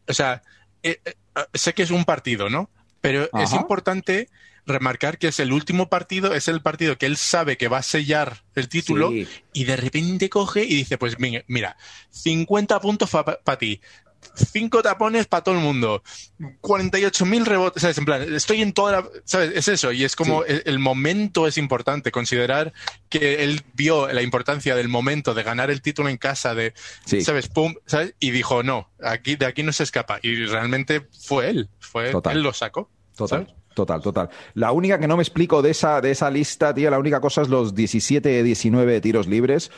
O 0.09 0.15
sea, 0.15 0.43
eh, 0.83 1.01
eh, 1.05 1.15
sé 1.55 1.75
que 1.75 1.83
es 1.83 1.91
un 1.91 2.05
partido, 2.05 2.49
¿no? 2.51 2.71
Pero 3.01 3.29
es 3.41 3.53
importante 3.53 4.29
remarcar 4.65 5.19
que 5.19 5.29
es 5.29 5.41
el 5.41 5.53
último 5.53 5.89
partido, 5.89 6.35
es 6.35 6.49
el 6.49 6.63
partido 6.63 6.97
que 6.97 7.07
él 7.07 7.17
sabe 7.17 7.57
que 7.57 7.69
va 7.69 7.79
a 7.79 7.83
sellar 7.83 8.45
el 8.55 8.69
título 8.69 9.13
y 9.53 9.65
de 9.65 9.77
repente 9.77 10.31
coge 10.31 10.63
y 10.63 10.77
dice, 10.77 10.99
pues 10.99 11.17
mira, 11.19 11.77
50 12.11 12.81
puntos 12.81 13.11
para 13.11 13.59
ti, 13.59 13.81
cinco 14.35 14.83
tapones 14.83 15.27
para 15.27 15.45
todo 15.45 15.55
el 15.55 15.61
mundo, 15.61 16.03
48.000 16.61 17.45
rebotes, 17.45 17.83
¿sabes? 17.83 17.99
En 17.99 18.05
plan, 18.05 18.35
estoy 18.35 18.63
en 18.63 18.73
toda 18.73 18.93
la, 18.93 19.09
¿sabes? 19.25 19.53
Es 19.55 19.69
eso, 19.69 19.93
y 19.93 20.05
es 20.05 20.17
como 20.17 20.45
el, 20.45 20.79
momento 20.79 21.47
es 21.47 21.59
importante, 21.59 22.11
considerar 22.11 22.73
que 23.09 23.45
él 23.45 23.63
vio 23.75 24.09
la 24.13 24.23
importancia 24.23 24.75
del 24.75 24.89
momento 24.89 25.35
de 25.35 25.43
ganar 25.43 25.71
el 25.71 25.83
título 25.83 26.09
en 26.09 26.17
casa, 26.17 26.55
de, 26.55 26.75
¿sabes? 27.23 27.49
Pum, 27.49 27.75
¿sabes? 27.87 28.15
Y 28.21 28.31
dijo, 28.31 28.63
no, 28.63 28.91
aquí, 29.03 29.37
de 29.37 29.47
aquí 29.47 29.63
no 29.63 29.73
se 29.73 29.85
escapa. 29.85 30.19
Y 30.23 30.47
realmente 30.47 31.07
fue 31.21 31.51
él, 31.51 31.69
fue 31.81 32.11
él 32.11 32.43
lo 32.43 32.53
sacó. 32.53 32.91
Total. 33.17 33.55
Total, 33.75 34.03
total. 34.03 34.29
La 34.55 34.73
única 34.73 34.99
que 34.99 35.09
no 35.09 35.17
me 35.17 35.23
explico 35.23 35.63
de 35.63 35.71
esa, 35.71 36.01
de 36.01 36.11
esa 36.11 36.31
lista, 36.31 36.75
tío, 36.75 36.91
la 36.91 36.99
única 36.99 37.21
cosa 37.21 37.43
es 37.43 37.49
los 37.49 37.75
17, 37.75 38.43
19 38.43 39.01
tiros 39.01 39.27
libres 39.27 39.71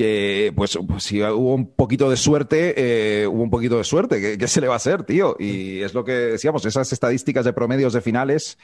que 0.00 0.50
pues, 0.56 0.78
pues, 0.88 1.04
si 1.04 1.22
hubo 1.22 1.54
un 1.54 1.74
poquito 1.74 2.08
de 2.08 2.16
suerte, 2.16 2.72
eh, 2.74 3.26
hubo 3.26 3.42
un 3.42 3.50
poquito 3.50 3.76
de 3.76 3.84
suerte. 3.84 4.38
¿Qué, 4.38 4.48
se 4.48 4.62
le 4.62 4.66
va 4.66 4.72
a 4.72 4.76
hacer, 4.78 5.02
tío? 5.02 5.36
Y 5.38 5.82
es 5.82 5.92
lo 5.92 6.06
que 6.06 6.12
decíamos, 6.12 6.64
esas 6.64 6.90
estadísticas 6.90 7.44
de 7.44 7.52
promedios 7.52 7.92
de 7.92 8.00
finales, 8.00 8.56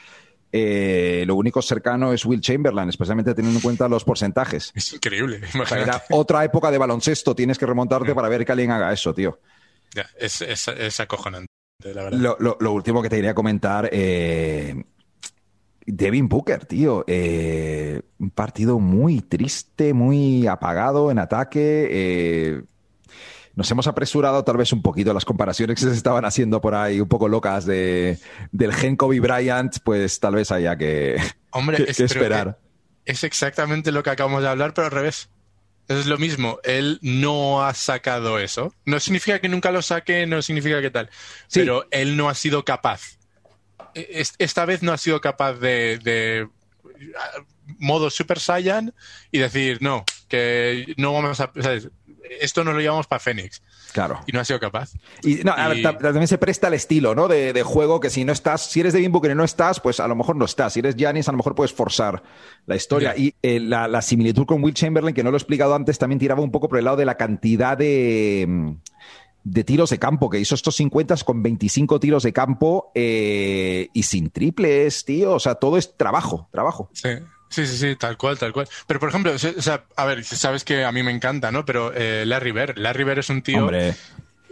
eh, 0.51 1.25
lo 1.27 1.35
único 1.35 1.61
cercano 1.61 2.11
es 2.11 2.25
Will 2.25 2.41
Chamberlain, 2.41 2.89
especialmente 2.89 3.35
teniendo 3.35 3.59
en 3.59 3.61
cuenta 3.61 3.87
los 3.87 4.03
porcentajes. 4.03 4.71
Es 4.73 4.93
increíble. 4.93 5.41
Era 5.69 6.03
otra 6.09 6.43
época 6.43 6.71
de 6.71 6.79
baloncesto, 6.79 7.35
tienes 7.35 7.59
que 7.59 7.67
remontarte 7.67 8.15
para 8.15 8.29
ver 8.29 8.43
que 8.43 8.53
alguien 8.53 8.71
haga 8.71 8.91
eso, 8.91 9.13
tío. 9.13 9.39
Ya, 9.93 10.09
es, 10.17 10.41
es, 10.41 10.99
acojonante, 10.99 11.53
la 11.83 12.05
verdad. 12.05 12.17
Lo, 12.39 12.57
lo, 12.59 12.71
último 12.71 13.03
que 13.03 13.09
te 13.09 13.17
quería 13.17 13.35
comentar, 13.35 13.91
eh, 13.91 14.73
Devin 15.87 16.27
Booker, 16.27 16.65
tío. 16.65 17.05
Eh, 17.07 18.01
un 18.19 18.29
partido 18.29 18.77
muy 18.79 19.21
triste, 19.21 19.93
muy 19.93 20.45
apagado 20.45 21.09
en 21.09 21.17
ataque. 21.17 21.87
Eh, 21.89 22.61
nos 23.55 23.71
hemos 23.71 23.87
apresurado 23.87 24.43
tal 24.43 24.57
vez 24.57 24.71
un 24.73 24.81
poquito 24.81 25.13
las 25.13 25.25
comparaciones 25.25 25.79
que 25.79 25.89
se 25.89 25.93
estaban 25.95 26.25
haciendo 26.25 26.61
por 26.61 26.75
ahí, 26.75 26.99
un 26.99 27.07
poco 27.07 27.27
locas 27.27 27.65
de, 27.65 28.19
del 28.51 28.73
gen 28.73 28.97
Kobe 28.97 29.19
Bryant, 29.19 29.77
pues 29.83 30.19
tal 30.19 30.35
vez 30.35 30.51
haya 30.51 30.77
que, 30.77 31.15
Hombre, 31.51 31.85
es, 31.87 31.99
esperar. 31.99 32.59
Es 33.05 33.23
exactamente 33.23 33.91
lo 33.91 34.03
que 34.03 34.11
acabamos 34.11 34.43
de 34.43 34.49
hablar, 34.49 34.73
pero 34.73 34.85
al 34.85 34.91
revés. 34.91 35.29
Es 35.87 36.05
lo 36.05 36.17
mismo, 36.17 36.59
él 36.65 36.99
no 37.01 37.65
ha 37.65 37.73
sacado 37.73 38.39
eso. 38.39 38.73
No 38.83 38.99
significa 38.99 39.39
que 39.39 39.47
nunca 39.47 39.71
lo 39.71 39.81
saque, 39.81 40.27
no 40.27 40.41
significa 40.41 40.81
que 40.81 40.91
tal. 40.91 41.09
Pero 41.53 41.87
él 41.91 42.17
no 42.17 42.27
ha 42.27 42.35
sido 42.35 42.65
capaz 42.65 43.16
esta 44.37 44.65
vez 44.65 44.83
no 44.83 44.91
ha 44.91 44.97
sido 44.97 45.21
capaz 45.21 45.53
de, 45.53 46.47
modo 47.79 48.09
Super 48.09 48.39
Saiyan 48.39 48.93
y 49.31 49.39
decir, 49.39 49.79
no, 49.81 50.05
que 50.27 50.93
no 50.97 51.13
vamos 51.13 51.39
a... 51.39 51.51
Esto 52.41 52.65
nos 52.65 52.73
lo 52.73 52.81
llevamos 52.81 53.07
para 53.07 53.19
Fénix. 53.19 53.61
Claro. 53.93 54.19
Y 54.27 54.31
no 54.31 54.41
ha 54.41 54.45
sido 54.45 54.59
capaz. 54.59 54.93
Y, 55.23 55.43
también 55.43 56.27
se 56.27 56.37
presta 56.37 56.67
el 56.67 56.73
estilo, 56.73 57.15
¿no? 57.15 57.27
De, 57.27 57.63
juego 57.63 57.99
que 57.99 58.09
si 58.09 58.25
no 58.25 58.33
estás, 58.33 58.69
si 58.69 58.81
eres 58.81 58.93
de 58.93 59.07
Booker 59.07 59.31
y 59.31 59.35
no 59.35 59.43
estás, 59.43 59.79
pues 59.79 59.99
a 59.99 60.07
lo 60.07 60.15
mejor 60.15 60.35
no 60.35 60.45
estás. 60.45 60.73
Si 60.73 60.79
eres 60.79 60.95
Giannis, 60.95 61.29
a 61.29 61.31
lo 61.31 61.37
mejor 61.37 61.55
puedes 61.55 61.73
forzar 61.73 62.21
la 62.65 62.75
historia. 62.75 63.15
Y 63.15 63.33
eh, 63.41 63.59
la, 63.59 64.01
similitud 64.01 64.45
con 64.45 64.63
Will 64.63 64.73
Chamberlain, 64.73 65.15
que 65.15 65.23
no 65.23 65.31
lo 65.31 65.37
he 65.37 65.39
explicado 65.39 65.73
antes, 65.73 65.97
también 65.97 66.19
tiraba 66.19 66.41
un 66.41 66.51
poco 66.51 66.67
por 66.67 66.77
el 66.77 66.85
lado 66.85 66.97
de 66.97 67.05
la 67.05 67.15
cantidad 67.15 67.77
de 67.77 68.45
mm, 68.47 68.71
de 69.49 69.63
tiros 69.63 69.89
de 69.89 69.97
campo, 69.97 70.29
que 70.29 70.39
hizo 70.39 70.55
estos 70.55 70.75
50 70.75 71.15
con 71.23 71.41
25 71.41 71.99
tiros 71.99 72.23
de 72.23 72.33
campo 72.33 72.91
eh, 72.93 73.87
y 73.93 74.03
sin 74.03 74.29
triples, 74.29 75.05
tío. 75.05 75.33
O 75.33 75.39
sea, 75.39 75.55
todo 75.55 75.77
es 75.77 75.95
trabajo, 75.95 76.49
trabajo. 76.51 76.89
Sí. 76.93 77.09
Sí, 77.49 77.65
sí, 77.65 77.77
sí, 77.77 77.95
tal 77.95 78.17
cual, 78.17 78.37
tal 78.37 78.51
cual. 78.51 78.67
Pero, 78.87 78.99
por 78.99 79.07
ejemplo, 79.07 79.31
o 79.31 79.37
sea, 79.37 79.85
a 79.95 80.05
ver, 80.05 80.25
sabes 80.25 80.65
que 80.65 80.83
a 80.83 80.91
mí 80.91 81.01
me 81.01 81.11
encanta, 81.11 81.49
¿no? 81.49 81.63
Pero 81.63 81.93
eh, 81.95 82.25
Larry 82.25 82.51
Bird, 82.51 82.77
Larry 82.77 83.05
Bird 83.05 83.19
es 83.19 83.29
un 83.29 83.41
tío 83.41 83.69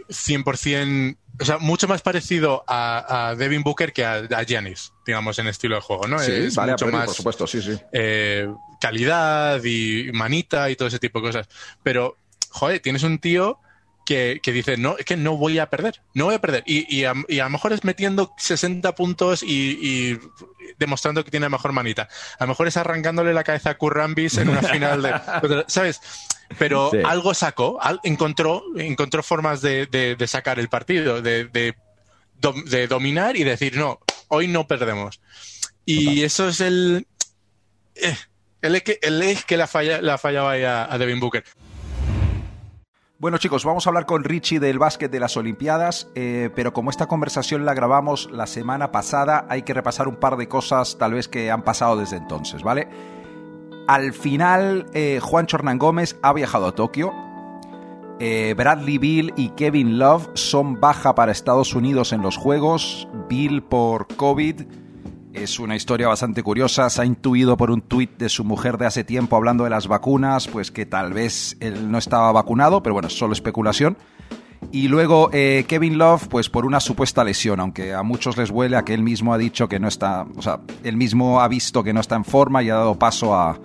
100%, 0.08 1.16
o 1.38 1.44
sea, 1.44 1.58
mucho 1.58 1.88
más 1.88 2.00
parecido 2.00 2.64
a, 2.66 3.34
Devin 3.36 3.62
Booker 3.62 3.92
que 3.92 4.02
a, 4.02 4.42
Giannis, 4.44 4.94
digamos, 5.04 5.38
en 5.38 5.48
estilo 5.48 5.74
de 5.74 5.82
juego, 5.82 6.06
¿no? 6.06 6.18
Sí, 6.20 6.32
es 6.32 6.56
mucho 6.56 6.86
más, 6.86 7.04
por 7.04 7.14
supuesto, 7.14 7.46
sí, 7.46 7.60
sí. 7.60 7.78
Eh, 7.92 8.48
calidad 8.80 9.62
y 9.62 10.10
manita 10.14 10.70
y 10.70 10.76
todo 10.76 10.88
ese 10.88 10.98
tipo 10.98 11.20
de 11.20 11.26
cosas. 11.26 11.48
Pero, 11.82 12.16
joder, 12.48 12.80
tienes 12.80 13.02
un 13.02 13.18
tío 13.18 13.60
que, 14.06 14.40
dice, 14.42 14.76
no, 14.78 14.96
es 14.96 15.04
que 15.04 15.16
no 15.16 15.36
voy 15.36 15.58
a 15.58 15.68
perder, 15.68 16.00
no 16.14 16.26
voy 16.26 16.36
a 16.36 16.40
perder. 16.40 16.62
Y, 16.64 17.04
a, 17.04 17.12
lo 17.14 17.50
mejor 17.50 17.72
es 17.72 17.84
metiendo 17.84 18.32
60 18.38 18.94
puntos 18.94 19.42
y, 19.42 20.18
demostrando 20.78 21.24
que 21.24 21.30
tiene 21.30 21.48
mejor 21.48 21.72
manita. 21.72 22.08
A 22.38 22.44
lo 22.44 22.48
mejor 22.48 22.68
es 22.68 22.76
arrancándole 22.76 23.34
la 23.34 23.44
cabeza 23.44 23.70
a 23.70 23.78
Kurrambis 23.78 24.38
en 24.38 24.48
una 24.48 24.62
final 24.62 25.02
de... 25.02 25.64
¿Sabes? 25.66 26.00
Pero 26.58 26.92
algo 27.04 27.34
sacó, 27.34 27.78
encontró, 28.04 28.62
encontró 28.76 29.22
formas 29.22 29.60
de, 29.60 30.16
sacar 30.26 30.58
el 30.58 30.68
partido, 30.68 31.20
de, 31.20 31.74
dominar 32.88 33.36
y 33.36 33.44
decir, 33.44 33.76
no, 33.76 34.00
hoy 34.28 34.48
no 34.48 34.66
perdemos. 34.66 35.20
Y 35.84 36.22
eso 36.22 36.48
es 36.48 36.60
el... 36.60 37.06
Eh, 37.96 38.16
el, 38.62 38.82
el, 39.02 39.44
que 39.44 39.56
la, 39.56 39.66
falla, 39.66 40.00
la 40.00 40.18
fallaba 40.18 40.52
a, 40.54 40.92
a 40.92 40.98
Devin 40.98 41.20
Booker. 41.20 41.44
Bueno 43.18 43.38
chicos, 43.38 43.64
vamos 43.64 43.86
a 43.86 43.90
hablar 43.90 44.04
con 44.04 44.24
Richie 44.24 44.60
del 44.60 44.78
básquet 44.78 45.10
de 45.10 45.20
las 45.20 45.38
Olimpiadas, 45.38 46.10
eh, 46.14 46.50
pero 46.54 46.74
como 46.74 46.90
esta 46.90 47.06
conversación 47.06 47.64
la 47.64 47.72
grabamos 47.72 48.30
la 48.30 48.46
semana 48.46 48.92
pasada, 48.92 49.46
hay 49.48 49.62
que 49.62 49.72
repasar 49.72 50.06
un 50.06 50.16
par 50.16 50.36
de 50.36 50.48
cosas 50.48 50.98
tal 50.98 51.14
vez 51.14 51.26
que 51.26 51.50
han 51.50 51.62
pasado 51.62 51.96
desde 51.96 52.18
entonces, 52.18 52.62
¿vale? 52.62 52.88
Al 53.88 54.12
final, 54.12 54.84
eh, 54.92 55.18
Juan 55.22 55.46
Chornán 55.46 55.78
Gómez 55.78 56.18
ha 56.20 56.34
viajado 56.34 56.66
a 56.66 56.74
Tokio. 56.74 57.14
Eh, 58.20 58.54
Bradley 58.54 58.98
Bill 58.98 59.32
y 59.34 59.48
Kevin 59.50 59.98
Love 59.98 60.28
son 60.34 60.78
baja 60.78 61.14
para 61.14 61.32
Estados 61.32 61.74
Unidos 61.74 62.12
en 62.12 62.20
los 62.20 62.36
Juegos. 62.36 63.08
Bill 63.30 63.62
por 63.62 64.08
COVID 64.16 64.60
es 65.36 65.58
una 65.58 65.76
historia 65.76 66.08
bastante 66.08 66.42
curiosa. 66.42 66.88
Se 66.90 67.02
ha 67.02 67.04
intuido 67.04 67.56
por 67.56 67.70
un 67.70 67.80
tuit 67.80 68.16
de 68.18 68.28
su 68.28 68.44
mujer 68.44 68.78
de 68.78 68.86
hace 68.86 69.04
tiempo 69.04 69.36
hablando 69.36 69.64
de 69.64 69.70
las 69.70 69.86
vacunas, 69.86 70.48
pues 70.48 70.70
que 70.70 70.86
tal 70.86 71.12
vez 71.12 71.56
él 71.60 71.90
no 71.90 71.98
estaba 71.98 72.32
vacunado, 72.32 72.82
pero 72.82 72.94
bueno, 72.94 73.08
solo 73.10 73.32
especulación. 73.32 73.96
Y 74.72 74.88
luego 74.88 75.30
eh, 75.32 75.64
Kevin 75.68 75.98
Love, 75.98 76.28
pues 76.28 76.48
por 76.48 76.64
una 76.64 76.80
supuesta 76.80 77.22
lesión, 77.22 77.60
aunque 77.60 77.94
a 77.94 78.02
muchos 78.02 78.36
les 78.36 78.50
huele 78.50 78.76
a 78.76 78.84
que 78.84 78.94
él 78.94 79.02
mismo 79.02 79.34
ha 79.34 79.38
dicho 79.38 79.68
que 79.68 79.78
no 79.78 79.86
está, 79.86 80.26
o 80.36 80.42
sea, 80.42 80.60
él 80.82 80.96
mismo 80.96 81.40
ha 81.40 81.48
visto 81.48 81.84
que 81.84 81.92
no 81.92 82.00
está 82.00 82.16
en 82.16 82.24
forma 82.24 82.62
y 82.62 82.70
ha 82.70 82.76
dado 82.76 82.98
paso 82.98 83.34
a, 83.34 83.58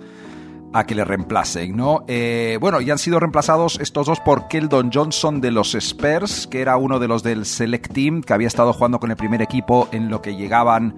a 0.72 0.84
que 0.84 0.94
le 0.94 1.04
reemplacen, 1.04 1.76
¿no? 1.76 2.04
Eh, 2.08 2.58
bueno, 2.60 2.80
y 2.80 2.90
han 2.90 2.98
sido 2.98 3.18
reemplazados 3.18 3.78
estos 3.80 4.06
dos 4.06 4.20
por 4.20 4.48
Keldon 4.48 4.90
Johnson 4.92 5.40
de 5.40 5.50
los 5.50 5.74
Spurs, 5.74 6.46
que 6.46 6.60
era 6.60 6.76
uno 6.76 6.98
de 6.98 7.08
los 7.08 7.22
del 7.22 7.46
Select 7.46 7.92
Team, 7.92 8.22
que 8.22 8.32
había 8.32 8.48
estado 8.48 8.72
jugando 8.72 9.00
con 9.00 9.10
el 9.10 9.16
primer 9.16 9.42
equipo 9.42 9.88
en 9.92 10.10
lo 10.10 10.22
que 10.22 10.36
llegaban 10.36 10.94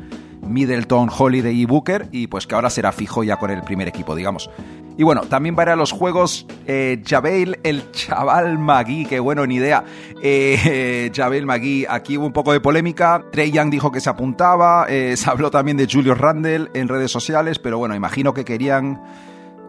Middleton, 0.47 1.11
Holiday 1.17 1.61
y 1.61 1.65
Booker, 1.65 2.09
y 2.13 2.27
pues 2.27 2.47
que 2.47 2.55
ahora 2.55 2.71
será 2.71 2.93
fijo 2.93 3.25
ya 3.25 3.37
con 3.37 3.51
el 3.51 3.63
primer 3.63 3.89
equipo, 3.89 4.15
digamos. 4.15 4.51
Y 4.97 5.03
bueno, 5.03 5.23
también 5.23 5.57
va 5.59 5.63
a 5.63 5.65
ir 5.65 5.69
a 5.71 5.77
los 5.77 5.91
juegos 5.91 6.47
eh, 6.67 7.03
Javel, 7.05 7.59
el 7.65 7.91
chaval 7.91 8.59
Magui, 8.59 9.07
que 9.07 9.19
bueno, 9.19 9.45
ni 9.47 9.57
idea. 9.57 9.85
Eh, 10.23 11.11
Javel 11.15 11.47
Magui, 11.47 11.85
aquí 11.89 12.17
hubo 12.17 12.27
un 12.27 12.33
poco 12.33 12.53
de 12.53 12.61
polémica. 12.61 13.25
Trey 13.33 13.51
Young 13.51 13.71
dijo 13.71 13.91
que 13.91 14.01
se 14.01 14.11
apuntaba, 14.11 14.87
eh, 14.89 15.17
se 15.17 15.29
habló 15.29 15.51
también 15.51 15.77
de 15.77 15.89
Julius 15.91 16.17
Randle 16.17 16.69
en 16.75 16.89
redes 16.89 17.11
sociales, 17.11 17.59
pero 17.59 17.79
bueno, 17.79 17.97
imagino 17.97 18.33
que 18.33 18.45
querían 18.45 19.01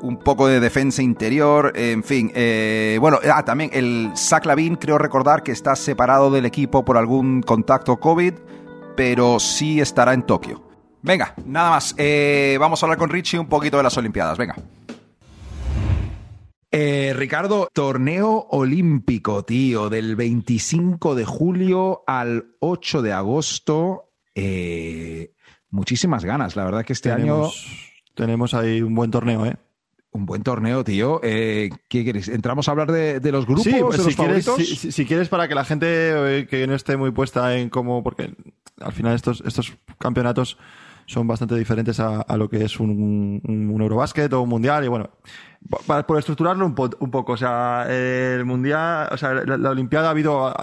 un 0.02 0.18
poco 0.18 0.48
de 0.48 0.60
defensa 0.60 1.02
interior, 1.02 1.74
en 1.76 2.04
fin. 2.04 2.32
Eh, 2.36 2.98
bueno, 3.00 3.20
ah, 3.32 3.44
también 3.44 3.72
el 3.74 4.12
Zach 4.16 4.46
Lavin, 4.46 4.76
creo 4.76 4.98
recordar 4.98 5.42
que 5.42 5.52
está 5.52 5.76
separado 5.76 6.30
del 6.30 6.46
equipo 6.46 6.86
por 6.86 6.98
algún 6.98 7.42
contacto 7.42 7.98
COVID, 7.98 8.34
pero 8.96 9.40
sí 9.40 9.82
estará 9.82 10.14
en 10.14 10.24
Tokio. 10.24 10.65
Venga, 11.06 11.36
nada 11.46 11.70
más. 11.70 11.94
Eh, 12.00 12.58
vamos 12.60 12.82
a 12.82 12.88
hablar 12.88 12.98
con 12.98 13.12
Richie 13.12 13.38
un 13.38 13.48
poquito 13.48 13.78
de 13.78 13.84
las 13.84 13.96
Olimpiadas. 13.96 14.40
Venga. 14.40 14.56
Eh, 16.72 17.14
Ricardo, 17.16 17.70
torneo 17.72 18.48
olímpico, 18.50 19.46
tío, 19.46 19.92
del 19.92 20.16
25 20.16 21.14
de 21.14 21.24
julio 21.24 22.04
al 22.08 22.56
8 22.60 23.04
de 23.04 23.14
agosto. 23.14 24.14
Eh, 24.34 25.36
muchísimas 25.70 26.26
ganas, 26.26 26.56
la 26.56 26.66
verdad 26.66 26.84
que 26.84 26.94
este 26.94 27.12
año... 27.12 27.52
Tenemos 28.16 28.54
ahí 28.54 28.82
un 28.82 28.96
buen 28.96 29.12
torneo, 29.12 29.46
¿eh? 29.46 29.58
Un 30.12 30.26
buen 30.26 30.42
torneo, 30.42 30.84
tío. 30.84 31.20
¿Qué 31.22 31.70
quieres? 31.90 32.30
¿Entramos 32.30 32.68
a 32.68 32.72
hablar 32.72 32.92
de, 32.92 33.32
los 33.32 33.46
grupos, 33.46 33.66
sí, 33.66 33.76
pues 33.82 34.02
si 34.02 34.16
quieres, 34.16 34.46
si, 34.46 35.06
quieres, 35.06 35.30
para 35.30 35.48
que 35.48 35.54
la 35.54 35.66
gente 35.66 36.48
que 36.50 36.66
no 36.66 36.74
esté 36.74 36.98
muy 36.98 37.12
puesta 37.12 37.58
en 37.58 37.70
cómo... 37.70 38.02
Porque 38.02 38.34
al 38.80 38.94
final 38.94 39.14
estos, 39.14 39.44
estos 39.46 39.74
campeonatos 40.00 40.58
son 41.06 41.28
bastante 41.28 41.56
diferentes 41.56 42.00
a, 42.00 42.26
lo 42.36 42.50
que 42.50 42.64
es 42.64 42.80
un, 42.80 43.42
un, 43.44 43.82
Eurobásquet 43.82 44.32
o 44.34 44.42
un 44.42 44.50
Mundial. 44.50 44.84
Y 44.86 44.88
bueno, 44.88 45.10
para, 45.86 46.06
por 46.06 46.18
estructurarlo 46.18 46.66
un, 46.66 46.74
poco, 46.74 47.34
o 47.34 47.38
sea, 47.38 47.86
el 47.90 48.44
Mundial, 48.46 49.10
o 49.12 49.18
sea, 49.18 49.34
la, 49.34 49.70
Olimpiada 49.70 50.08
ha 50.08 50.12
habido, 50.12 50.54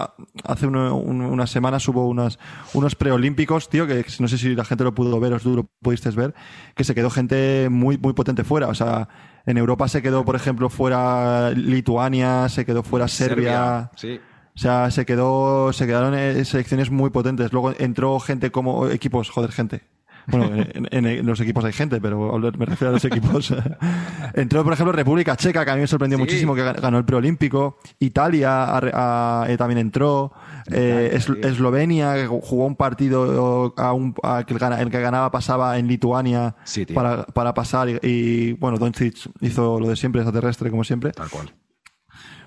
hace 0.43 0.67
unas 0.67 1.49
semanas 1.49 1.87
hubo 1.87 2.07
unas, 2.07 2.39
unos 2.73 2.95
preolímpicos, 2.95 3.69
tío, 3.69 3.87
que 3.87 4.05
no 4.19 4.27
sé 4.27 4.37
si 4.37 4.53
la 4.55 4.65
gente 4.65 4.83
lo 4.83 4.93
pudo 4.93 5.19
ver 5.19 5.33
o 5.33 5.39
tú 5.39 5.55
lo 5.55 5.63
pudiste 5.81 6.09
ver, 6.11 6.33
que 6.75 6.83
se 6.83 6.93
quedó 6.93 7.09
gente 7.09 7.69
muy, 7.69 7.97
muy 7.97 8.13
potente 8.13 8.43
fuera. 8.43 8.67
O 8.67 8.75
sea, 8.75 9.07
en 9.45 9.57
Europa 9.57 9.87
se 9.87 10.01
quedó, 10.01 10.25
por 10.25 10.35
ejemplo, 10.35 10.69
fuera 10.69 11.51
Lituania, 11.51 12.49
se 12.49 12.65
quedó 12.65 12.83
fuera 12.83 13.07
Serbia. 13.07 13.91
sí. 13.95 14.19
O 14.55 14.59
sea, 14.59 14.91
se 14.91 15.05
quedó, 15.05 15.73
se 15.73 15.87
quedaron 15.87 16.13
eh, 16.13 16.45
selecciones 16.45 16.91
muy 16.91 17.09
potentes. 17.09 17.51
Luego 17.51 17.73
entró 17.79 18.19
gente 18.19 18.51
como 18.51 18.87
equipos, 18.87 19.31
joder, 19.31 19.51
gente. 19.51 19.81
Bueno, 20.27 20.65
en, 20.91 21.25
los 21.25 21.39
equipos 21.41 21.65
hay 21.65 21.73
gente, 21.73 21.99
pero 21.99 22.37
me 22.57 22.65
refiero 22.65 22.89
a 22.89 22.93
los 22.93 23.05
equipos. 23.05 23.53
Entró, 24.33 24.63
por 24.63 24.73
ejemplo, 24.73 24.91
República 24.91 25.35
Checa, 25.35 25.65
que 25.65 25.71
a 25.71 25.75
mí 25.75 25.81
me 25.81 25.87
sorprendió 25.87 26.17
muchísimo, 26.17 26.55
que 26.55 26.63
ganó 26.63 26.97
el 26.97 27.05
preolímpico. 27.05 27.77
Italia 27.99 29.45
eh, 29.47 29.57
también 29.57 29.79
entró. 29.79 30.33
Eh, 30.71 31.19
Eslovenia, 31.43 32.15
que 32.15 32.27
jugó 32.27 32.65
un 32.65 32.75
partido 32.75 33.73
a 33.77 33.93
un, 33.93 34.13
que 34.13 34.53
el, 34.53 34.89
que 34.89 35.01
ganaba 35.01 35.29
pasaba 35.29 35.77
en 35.77 35.87
Lituania 35.87 36.55
para, 36.93 37.25
para 37.25 37.53
pasar. 37.53 37.89
Y, 38.01 38.53
bueno, 38.53 38.77
Doncic 38.77 39.29
hizo 39.41 39.79
lo 39.79 39.89
de 39.89 39.95
siempre, 39.95 40.21
extraterrestre, 40.21 40.69
como 40.69 40.83
siempre. 40.83 41.11
Tal 41.11 41.29
cual. 41.29 41.53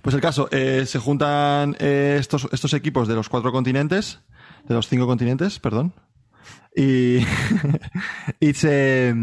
Pues 0.00 0.14
el 0.14 0.20
caso, 0.20 0.48
eh, 0.52 0.84
se 0.86 0.98
juntan 0.98 1.76
estos, 1.80 2.48
estos 2.52 2.72
equipos 2.74 3.08
de 3.08 3.16
los 3.16 3.28
cuatro 3.28 3.50
continentes, 3.52 4.20
de 4.68 4.74
los 4.74 4.88
cinco 4.88 5.06
continentes, 5.06 5.58
perdón, 5.58 5.92
y, 6.74 7.18
y 8.40 8.54
se 8.54 9.14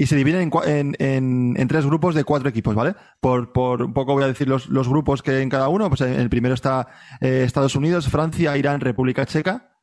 y 0.00 0.06
se 0.06 0.16
dividen 0.16 0.50
en, 0.64 0.96
en, 0.98 1.54
en, 1.58 1.68
tres 1.68 1.84
grupos 1.84 2.14
de 2.14 2.24
cuatro 2.24 2.48
equipos, 2.48 2.74
¿vale? 2.74 2.94
Por, 3.20 3.52
por 3.52 3.82
un 3.82 3.92
poco 3.92 4.14
voy 4.14 4.24
a 4.24 4.28
decir 4.28 4.48
los, 4.48 4.70
los 4.70 4.88
grupos 4.88 5.22
que 5.22 5.42
en 5.42 5.50
cada 5.50 5.68
uno. 5.68 5.90
Pues 5.90 6.00
en 6.00 6.18
el 6.18 6.30
primero 6.30 6.54
está 6.54 6.88
eh, 7.20 7.42
Estados 7.44 7.76
Unidos, 7.76 8.08
Francia, 8.08 8.56
Irán, 8.56 8.80
República 8.80 9.26
Checa. 9.26 9.76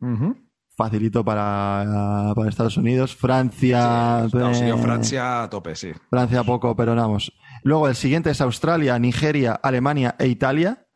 Facilito 0.76 1.24
para, 1.24 2.34
para, 2.36 2.50
Estados 2.50 2.78
Unidos. 2.78 3.16
Francia. 3.16 4.28
Sí, 4.32 4.72
Francia 4.82 5.44
a 5.44 5.50
tope, 5.52 5.76
sí. 5.76 5.92
Francia 6.10 6.44
poco, 6.44 6.76
pero 6.76 6.96
vamos. 6.96 7.32
Luego 7.62 7.88
el 7.88 7.96
siguiente 7.96 8.32
es 8.32 8.42
Australia, 8.42 8.98
Nigeria, 8.98 9.54
Alemania 9.54 10.16
e 10.18 10.26
Italia. 10.26 10.87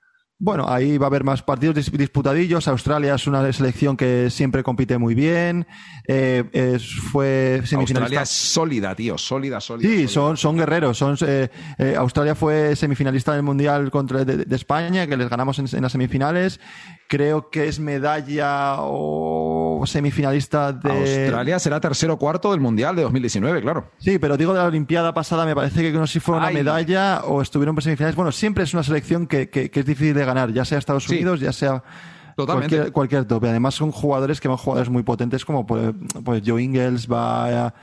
Bueno, 0.44 0.66
ahí 0.68 0.98
va 0.98 1.06
a 1.06 1.10
haber 1.10 1.24
más 1.24 1.44
partidos 1.44 1.92
disputadillos. 1.92 2.68
Australia 2.68 3.14
es 3.14 3.28
una 3.28 3.54
selección 3.54 3.96
que 3.96 4.32
siempre 4.32 4.64
compite 4.64 4.98
muy 4.98 5.14
bien. 5.14 5.68
Eh, 6.08 6.44
es, 6.52 6.96
fue 6.96 7.62
semifinalista. 7.64 8.00
Australia 8.00 8.22
es 8.24 8.30
sólida, 8.30 8.96
tío, 8.96 9.20
sólida, 9.20 9.62
sólida. 9.62 9.88
Sí, 9.88 10.08
Son, 10.08 10.38
son 10.38 10.58
guerreros. 10.58 10.98
Son, 10.98 11.16
eh, 11.28 11.48
eh, 11.78 11.94
Australia 11.96 12.34
fue 12.34 12.76
semifinalista 12.76 13.34
del 13.34 13.44
Mundial 13.44 13.92
contra 13.92 14.26
de, 14.26 14.56
España, 14.56 15.06
que 15.06 15.16
les 15.16 15.30
ganamos 15.30 15.60
en, 15.60 15.68
en, 15.72 15.84
las 15.84 15.92
semifinales. 15.92 16.60
Creo 17.08 17.52
que 17.52 17.68
es 17.68 17.80
medalla 17.80 18.78
o 18.80 19.61
semifinalista 19.86 20.74
de. 20.74 20.92
Australia 20.92 21.60
será 21.60 21.80
tercero 21.80 22.14
o 22.14 22.18
cuarto 22.18 22.52
del 22.52 22.60
Mundial 22.60 22.96
de 22.96 23.04
2019, 23.04 23.62
claro. 23.62 23.86
Sí, 24.00 24.20
pero 24.20 24.38
digo 24.38 24.54
de 24.54 24.60
la 24.60 24.66
Olimpiada 24.66 25.14
pasada, 25.14 25.46
me 25.46 25.56
parece 25.56 25.82
que 25.82 25.92
no 25.92 26.08
sé 26.08 26.14
si 26.14 26.20
fue 26.20 26.38
una 26.38 26.52
medalla 26.52 27.22
o 27.26 27.42
estuvieron 27.42 27.76
en 27.76 27.82
semifinales. 27.82 28.16
Bueno, 28.16 28.32
siempre 28.32 28.64
es 28.64 28.74
una 28.74 28.84
selección 28.84 29.28
que, 29.28 29.50
que, 29.50 29.70
que 29.72 29.80
es 29.80 29.86
difícil 29.86 30.14
de 30.14 30.26
ganar, 30.26 30.52
ya 30.52 30.66
sea 30.66 30.78
Estados 30.78 31.08
Unidos, 31.10 31.40
ya 31.40 31.54
sea 31.54 31.84
Cualquier, 32.36 32.92
cualquier 32.92 33.26
tope. 33.26 33.50
Además 33.50 33.76
son 33.76 33.92
jugadores 33.92 34.40
que 34.40 34.48
van 34.48 34.58
jugadores 34.58 34.90
muy 34.90 35.04
potentes 35.04 35.46
como 35.46 35.66
pues, 35.66 35.94
pues 36.24 36.42
Joe 36.46 36.62
Ingles, 36.62 37.08
va 37.12 37.74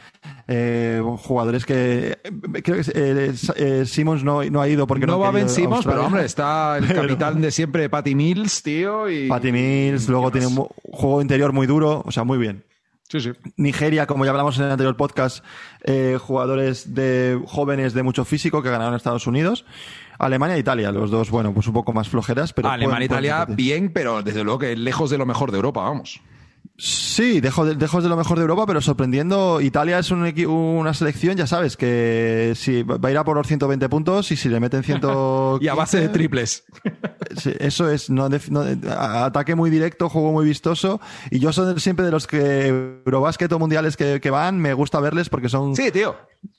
eh, 0.46 1.02
jugadores 1.18 1.64
que 1.64 2.18
creo 2.62 2.82
que 2.82 2.90
eh, 2.94 3.34
eh, 3.56 3.84
Simmons 3.86 4.24
no, 4.24 4.42
no, 4.44 4.60
ha 4.60 4.68
ido 4.68 4.86
porque 4.86 5.06
no, 5.06 5.18
va 5.18 5.30
Ben 5.30 5.48
Simmons, 5.48 5.84
pero 5.84 6.06
hombre, 6.06 6.24
está 6.24 6.78
el 6.78 6.86
capitán 6.94 7.40
de 7.40 7.50
siempre 7.50 7.88
Patty 7.88 8.14
Mills, 8.14 8.62
tío. 8.62 9.08
Y... 9.10 9.28
Patty 9.28 9.52
Mills, 9.52 10.08
luego 10.08 10.30
tiene 10.30 10.46
un 10.46 10.56
juego 10.56 11.22
interior 11.22 11.52
muy 11.52 11.66
duro, 11.66 12.02
o 12.04 12.10
sea, 12.10 12.24
muy 12.24 12.38
bien. 12.38 12.64
Sí, 13.08 13.20
sí. 13.20 13.32
Nigeria, 13.56 14.06
como 14.06 14.26
ya 14.26 14.32
hablamos 14.32 14.58
en 14.58 14.64
el 14.64 14.70
anterior 14.70 14.94
podcast, 14.96 15.42
eh, 15.82 16.18
jugadores 16.20 16.94
de 16.94 17.40
jóvenes 17.46 17.94
de 17.94 18.02
mucho 18.02 18.26
físico 18.26 18.62
que 18.62 18.70
ganaron 18.70 18.94
Estados 18.94 19.26
Unidos. 19.26 19.64
Alemania 20.18 20.56
e 20.56 20.58
Italia, 20.58 20.90
los 20.90 21.10
dos, 21.10 21.30
bueno, 21.30 21.52
pues 21.54 21.66
un 21.68 21.72
poco 21.72 21.92
más 21.92 22.08
flojeras, 22.08 22.52
pero. 22.52 22.68
Alemania 22.68 23.02
e 23.02 23.06
Italia, 23.06 23.46
bien, 23.48 23.90
pero 23.92 24.22
desde 24.22 24.42
luego 24.44 24.58
que 24.58 24.76
lejos 24.76 25.10
de 25.10 25.18
lo 25.18 25.26
mejor 25.26 25.50
de 25.52 25.56
Europa, 25.56 25.82
vamos. 25.82 26.20
Sí, 26.80 27.40
dejo 27.40 27.64
de, 27.64 27.74
lejos 27.74 28.04
de 28.04 28.08
lo 28.08 28.16
mejor 28.16 28.36
de 28.38 28.42
Europa, 28.42 28.64
pero 28.64 28.80
sorprendiendo. 28.80 29.60
Italia 29.60 29.98
es 29.98 30.12
un 30.12 30.22
una 30.48 30.94
selección, 30.94 31.36
ya 31.36 31.48
sabes, 31.48 31.76
que 31.76 32.52
si 32.54 32.84
va 32.84 33.08
a 33.08 33.10
ir 33.10 33.18
a 33.18 33.24
por 33.24 33.36
los 33.36 33.48
120 33.48 33.88
puntos 33.88 34.30
y 34.30 34.36
si 34.36 34.48
le 34.48 34.60
meten 34.60 34.82
100. 34.84 35.00
Y 35.60 35.66
a 35.66 35.74
base 35.74 35.98
de 35.98 36.08
triples. 36.08 36.64
Eso 37.58 37.90
es, 37.90 38.10
no, 38.10 38.28
ataque 38.96 39.56
muy 39.56 39.70
directo, 39.70 40.08
juego 40.08 40.30
muy 40.30 40.44
vistoso. 40.44 41.00
Y 41.32 41.40
yo 41.40 41.52
soy 41.52 41.80
siempre 41.80 42.04
de 42.04 42.12
los 42.12 42.28
que 42.28 42.68
Eurobásquet 43.04 43.50
o 43.52 43.58
mundiales 43.58 43.96
que, 43.96 44.20
que 44.20 44.30
van, 44.30 44.58
me 44.58 44.72
gusta 44.72 45.00
verles 45.00 45.28
porque 45.28 45.48
son, 45.48 45.74
Sí, 45.74 45.90
tío. 45.90 46.14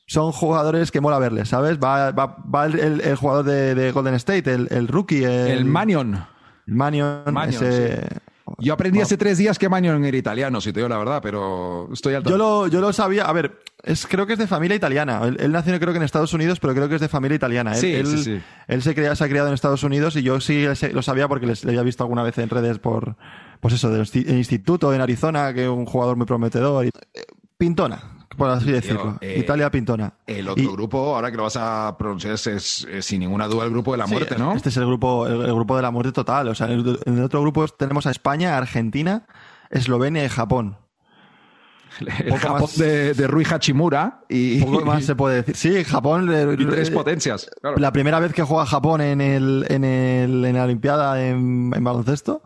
son 0.06 0.34
jugadores 0.34 0.92
que 0.92 1.00
mola 1.00 1.20
verles, 1.20 1.48
¿sabes? 1.48 1.80
Va, 1.80 2.12
va, 2.12 2.36
va 2.54 2.66
el, 2.66 3.16
jugador 3.16 3.46
de, 3.46 3.74
de 3.74 3.92
Golden 3.94 4.16
State, 4.16 4.54
el, 4.54 4.68
el 4.70 4.90
rookie, 4.90 5.24
el, 5.24 5.48
El 5.48 5.66
Manion. 5.66 6.26
Manion, 6.66 7.24
Manion, 7.32 7.64
ese- 7.64 8.06
Yo 8.62 8.74
aprendí 8.74 9.02
hace 9.02 9.18
tres 9.18 9.38
días 9.38 9.58
que 9.60 9.70
Manion 9.70 10.04
era 10.06 10.18
italiano, 10.18 10.62
si 10.62 10.72
te 10.74 10.80
digo 10.80 10.90
la 10.90 10.98
verdad, 10.98 11.22
pero 11.22 11.90
estoy 11.94 12.14
al 12.14 12.24
Yo 12.24 12.38
lo, 12.38 12.68
yo 12.68 12.82
lo 12.82 12.92
sabía, 12.94 13.24
a 13.26 13.34
ver, 13.34 13.60
es, 13.84 14.06
creo 14.08 14.26
que 14.28 14.34
es 14.34 14.40
de 14.40 14.48
familia 14.48 14.76
italiana. 14.76 15.22
Él, 15.24 15.38
él 15.40 15.52
nació 15.52 15.78
creo 15.80 15.92
que 15.94 15.98
en 15.98 16.04
Estados 16.04 16.34
Unidos, 16.34 16.60
pero 16.60 16.74
creo 16.74 16.90
que 16.90 16.96
es 16.96 17.02
de 17.02 17.08
familia 17.10 17.36
italiana. 17.36 17.74
Él, 17.74 17.80
Sí, 17.80 17.94
él, 17.94 18.08
sí, 18.08 18.24
sí. 18.24 18.42
él 18.68 18.82
se, 18.82 18.94
crea- 18.96 19.16
se 19.16 19.24
ha 19.24 19.28
criado 19.30 19.48
en 19.48 19.54
Estados 19.54 19.84
Unidos 19.84 20.16
y 20.16 20.24
yo 20.24 20.40
sí 20.42 20.66
lo 20.94 21.02
sabía 21.02 21.28
porque 21.28 21.46
les- 21.48 21.64
le 21.64 21.72
había 21.72 21.84
visto 21.84 22.04
alguna 22.04 22.24
vez 22.24 22.38
en 22.38 22.50
redes 22.50 22.80
por, 22.80 23.16
pues 23.62 23.74
eso, 23.74 23.90
del 23.90 24.02
insti- 24.06 24.30
instituto 24.30 24.94
en 24.94 25.02
Arizona, 25.02 25.54
que 25.54 25.64
es 25.64 25.70
un 25.70 25.86
jugador 25.86 26.16
muy 26.18 26.26
prometedor. 26.26 26.86
Y- 26.86 26.90
eh, 27.14 27.24
Pintona, 27.58 28.19
por 28.38 28.50
así 28.50 28.72
decirlo. 28.72 29.18
eh, 29.22 29.38
Italia 29.40 29.70
Pintona. 29.72 30.14
El 30.28 30.48
otro 30.50 30.64
Y- 30.64 30.68
grupo, 30.68 31.16
ahora 31.16 31.32
que 31.32 31.38
lo 31.38 31.44
vas 31.44 31.58
a 31.58 31.96
pronunciar, 31.98 32.34
es, 32.36 32.48
es- 32.48 32.88
es 32.90 33.06
sin 33.06 33.20
ninguna 33.20 33.48
duda 33.48 33.66
el 33.66 33.72
grupo 33.72 33.92
de 33.94 33.98
la 33.98 34.06
Sí, 34.08 34.14
muerte, 34.14 34.38
¿no? 34.38 34.54
Este 34.54 34.70
es 34.70 34.78
el 34.78 34.86
grupo, 34.86 35.28
el, 35.28 35.42
el 35.42 35.54
grupo 35.54 35.76
de 35.76 35.82
la 35.82 35.92
muerte 35.92 36.12
total. 36.12 36.48
O 36.48 36.56
sea, 36.56 36.68
en 36.68 36.74
el, 36.80 37.00
en 37.06 37.18
el 37.18 37.24
otro 37.24 37.42
grupo 37.42 37.68
tenemos 37.68 38.06
a 38.08 38.12
España, 38.12 38.58
Argentina, 38.58 39.26
Eslovenia 39.70 40.24
y 40.24 40.30
Japón. 40.30 40.78
el 42.00 42.28
poco 42.30 42.40
Japón 42.40 42.62
más- 42.62 42.78
de, 42.78 43.14
de 43.14 43.28
Rui 43.28 43.44
Hachimura 43.50 44.22
y, 44.30 44.62
Poco 44.64 44.82
más 44.86 45.04
se 45.06 45.16
puede 45.16 45.38
decir. 45.44 45.56
Sí, 45.56 45.84
Japón. 45.84 46.30
y 46.58 46.66
tres 46.66 46.92
potencias. 46.92 47.50
claro. 47.62 47.78
La 47.78 47.92
primera 47.92 48.20
vez 48.20 48.32
que 48.34 48.44
juega 48.44 48.66
Japón 48.66 49.02
en, 49.02 49.20
el, 49.22 49.66
en, 49.70 49.84
el, 49.84 50.46
en 50.46 50.56
la 50.56 50.64
Olimpiada 50.64 51.22
en, 51.22 51.72
en 51.76 51.84
baloncesto. 51.84 52.44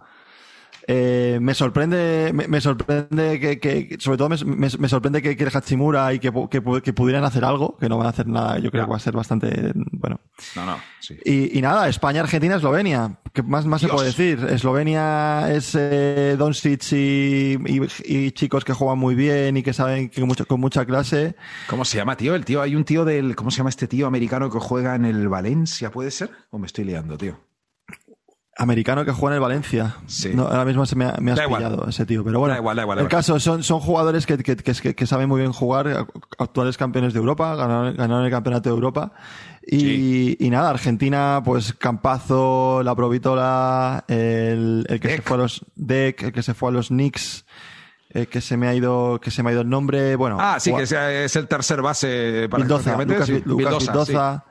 Eh, 0.87 1.39
me 1.41 1.53
sorprende, 1.53 2.31
me, 2.33 2.47
me 2.47 2.59
sorprende 2.59 3.39
que, 3.39 3.59
que- 3.59 3.97
sobre 3.99 4.17
todo 4.17 4.29
me, 4.29 4.37
me- 4.43 4.69
me 4.79 4.89
sorprende 4.89 5.21
que, 5.21 5.37
que 5.37 5.43
el 5.43 5.49
Hachimura 5.55 6.13
y 6.13 6.19
que, 6.19 6.31
pu- 6.33 6.49
que, 6.49 6.61
pu- 6.63 6.81
que 6.81 6.91
pudieran 6.93 7.23
hacer 7.23 7.45
algo, 7.45 7.77
que 7.77 7.87
no 7.87 7.97
van 7.97 8.07
a 8.07 8.09
hacer 8.09 8.27
nada, 8.27 8.59
yo 8.59 8.69
creo 8.69 8.83
que 8.85 8.91
va 8.91 8.97
a 8.97 8.99
ser 8.99 9.13
bastante, 9.13 9.71
bueno. 9.91 10.19
No, 10.55 10.65
no, 10.65 10.77
sí. 10.99 11.17
Y, 11.23 11.57
y 11.57 11.61
nada, 11.61 11.87
España, 11.87 12.21
Argentina, 12.21 12.55
Eslovenia. 12.57 13.19
¿Qué 13.31 13.41
más, 13.43 13.65
más 13.65 13.81
se 13.81 13.87
puede 13.87 14.07
decir? 14.07 14.45
Eslovenia 14.49 15.51
es 15.51 15.73
eh, 15.79 16.35
Doncic 16.37 16.91
y, 16.91 17.57
y, 17.65 17.81
y 18.05 18.31
chicos 18.31 18.65
que 18.65 18.73
juegan 18.73 18.99
muy 18.99 19.15
bien 19.15 19.55
y 19.57 19.63
que 19.63 19.73
saben 19.73 20.09
que 20.09 20.19
con, 20.21 20.27
mucho- 20.27 20.45
con 20.45 20.59
mucha 20.59 20.85
clase. 20.85 21.35
¿Cómo 21.67 21.85
se 21.85 21.97
llama, 21.97 22.17
tío? 22.17 22.35
El 22.35 22.45
tío, 22.45 22.61
hay 22.61 22.75
un 22.75 22.83
tío 22.83 23.05
del. 23.05 23.35
¿Cómo 23.35 23.51
se 23.51 23.57
llama 23.57 23.69
este 23.69 23.87
tío 23.87 24.05
americano 24.07 24.49
que 24.49 24.59
juega 24.59 24.95
en 24.95 25.05
el 25.05 25.29
Valencia? 25.29 25.91
¿Puede 25.91 26.11
ser? 26.11 26.29
¿O 26.51 26.57
me 26.59 26.67
estoy 26.67 26.83
liando, 26.85 27.17
tío? 27.17 27.39
Americano 28.57 29.03
que 29.03 29.11
juega 29.11 29.33
en 29.33 29.37
el 29.37 29.41
Valencia. 29.41 29.95
Sí. 30.05 30.31
No, 30.33 30.43
ahora 30.43 30.63
mismo 30.65 30.85
se 30.85 30.95
me, 30.95 31.05
ha- 31.05 31.15
me 31.19 31.31
has 31.31 31.37
Da 31.37 31.45
igual. 31.45 31.63
pillado 31.63 31.87
ese 31.89 32.05
tío. 32.05 32.23
Pero 32.23 32.39
bueno, 32.39 32.53
Da 32.53 32.59
igual, 32.59 32.75
da 32.75 32.83
igual, 32.83 32.97
da 32.97 33.01
el 33.03 33.09
caso 33.09 33.39
son, 33.39 33.63
son 33.63 33.79
jugadores 33.79 34.25
que, 34.27 34.37
que, 34.37 34.55
que, 34.55 34.93
que- 34.95 35.05
saben 35.07 35.27
muy 35.27 35.39
bien 35.41 35.51
jugar, 35.51 36.07
actuales 36.37 36.77
campeones 36.77 37.13
de 37.13 37.19
Europa, 37.19 37.55
ganaron, 37.55 37.95
ganaron 37.95 38.25
el 38.25 38.31
campeonato 38.31 38.69
de 38.69 38.75
Europa. 38.75 39.11
Y, 39.65 40.45
y 40.45 40.49
nada, 40.49 40.69
Argentina, 40.69 41.41
pues 41.43 41.73
Campazo, 41.73 42.83
la 42.83 42.93
Provítola, 42.95 44.03
el, 44.07 44.85
el 44.89 44.99
que 44.99 45.15
se 45.15 45.21
fue 45.21 45.37
a 45.37 45.39
los 45.39 45.65
Deck, 45.75 46.21
el 46.23 46.31
que 46.33 46.43
se 46.43 46.53
fue 46.53 46.69
a 46.69 46.71
los 46.73 46.89
Knicks, 46.89 47.45
eh, 48.09 48.27
que 48.27 48.41
se 48.41 48.57
me 48.57 48.67
ha 48.67 48.75
ido, 48.75 49.19
que 49.21 49.31
se 49.31 49.41
me 49.41 49.49
ha 49.49 49.53
ido 49.53 49.61
el 49.61 49.69
nombre. 49.69 50.15
Bueno, 50.17 50.37
Ah, 50.39 50.59
sí, 50.59 50.71
que 50.75 50.83
es 51.23 51.35
el 51.35 51.47
tercer 51.47 51.81
base 51.81 52.47
para 52.51 52.61
Vildoza, 52.63 52.97
Lucas, 53.03 53.25
sí. 53.25 53.41
Lucas 53.45 53.57
Vildoza, 53.79 53.91
Vildoza. 53.91 54.43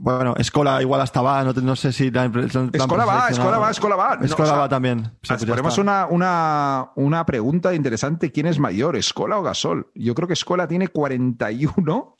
Bueno, 0.00 0.34
Escola 0.38 0.80
igual 0.80 1.00
hasta 1.00 1.20
va, 1.20 1.42
no, 1.44 1.76
sé 1.76 1.92
si 1.92 2.10
la, 2.10 2.26
Escola 2.26 3.04
va. 3.04 3.28
Escola 3.28 3.58
va, 3.58 3.70
Escola 3.70 3.96
va. 3.96 4.16
No, 4.16 4.24
Escola 4.24 4.48
o 4.48 4.52
sea, 4.52 4.58
va 4.60 4.68
también. 4.68 5.04
Sí. 5.22 5.28
pues 5.28 5.44
Ponemos 5.44 5.72
está. 5.72 5.82
una, 5.82 6.06
una, 6.06 6.90
una 6.94 7.26
pregunta 7.26 7.74
interesante. 7.74 8.30
¿Quién 8.30 8.46
es 8.46 8.58
mayor, 8.58 8.96
Escola 8.96 9.38
o 9.38 9.42
Gasol? 9.42 9.90
Yo 9.94 10.14
creo 10.14 10.28
que 10.28 10.34
Escola 10.34 10.68
tiene 10.68 10.88
41. 10.88 12.16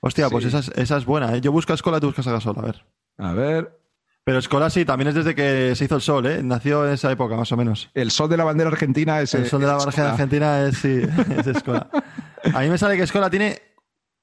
Hostia, 0.00 0.28
pues 0.28 0.44
esa 0.44 0.58
es, 0.58 0.72
esa 0.74 0.96
es 0.96 1.04
buena. 1.04 1.34
¿eh? 1.36 1.40
Yo 1.40 1.52
busco 1.52 1.72
a 1.72 1.76
Escola, 1.76 2.00
tú 2.00 2.06
buscas 2.06 2.26
a 2.26 2.32
Gasol, 2.32 2.58
a 2.58 2.62
ver. 2.62 2.84
A 3.18 3.32
ver. 3.32 3.78
Pero 4.24 4.38
Escola 4.38 4.70
sí, 4.70 4.84
también 4.84 5.08
es 5.08 5.14
desde 5.14 5.34
que 5.34 5.74
se 5.76 5.84
hizo 5.84 5.96
el 5.96 6.00
sol, 6.00 6.26
¿eh? 6.26 6.42
Nació 6.42 6.86
en 6.86 6.94
esa 6.94 7.10
época, 7.10 7.36
más 7.36 7.50
o 7.52 7.56
menos. 7.56 7.90
El 7.94 8.10
sol 8.10 8.28
de 8.28 8.36
la 8.36 8.44
bandera 8.44 8.70
argentina 8.70 9.20
es. 9.20 9.34
El 9.34 9.44
eh, 9.44 9.48
sol 9.48 9.60
de 9.60 9.66
la 9.66 9.74
Barja 9.74 9.90
Escola. 9.90 10.10
Argentina 10.10 10.66
es, 10.66 10.78
sí, 10.78 11.02
es 11.38 11.46
Escola. 11.46 11.88
A 12.54 12.60
mí 12.60 12.68
me 12.68 12.78
sale 12.78 12.96
que 12.96 13.04
Escola 13.04 13.30
tiene 13.30 13.60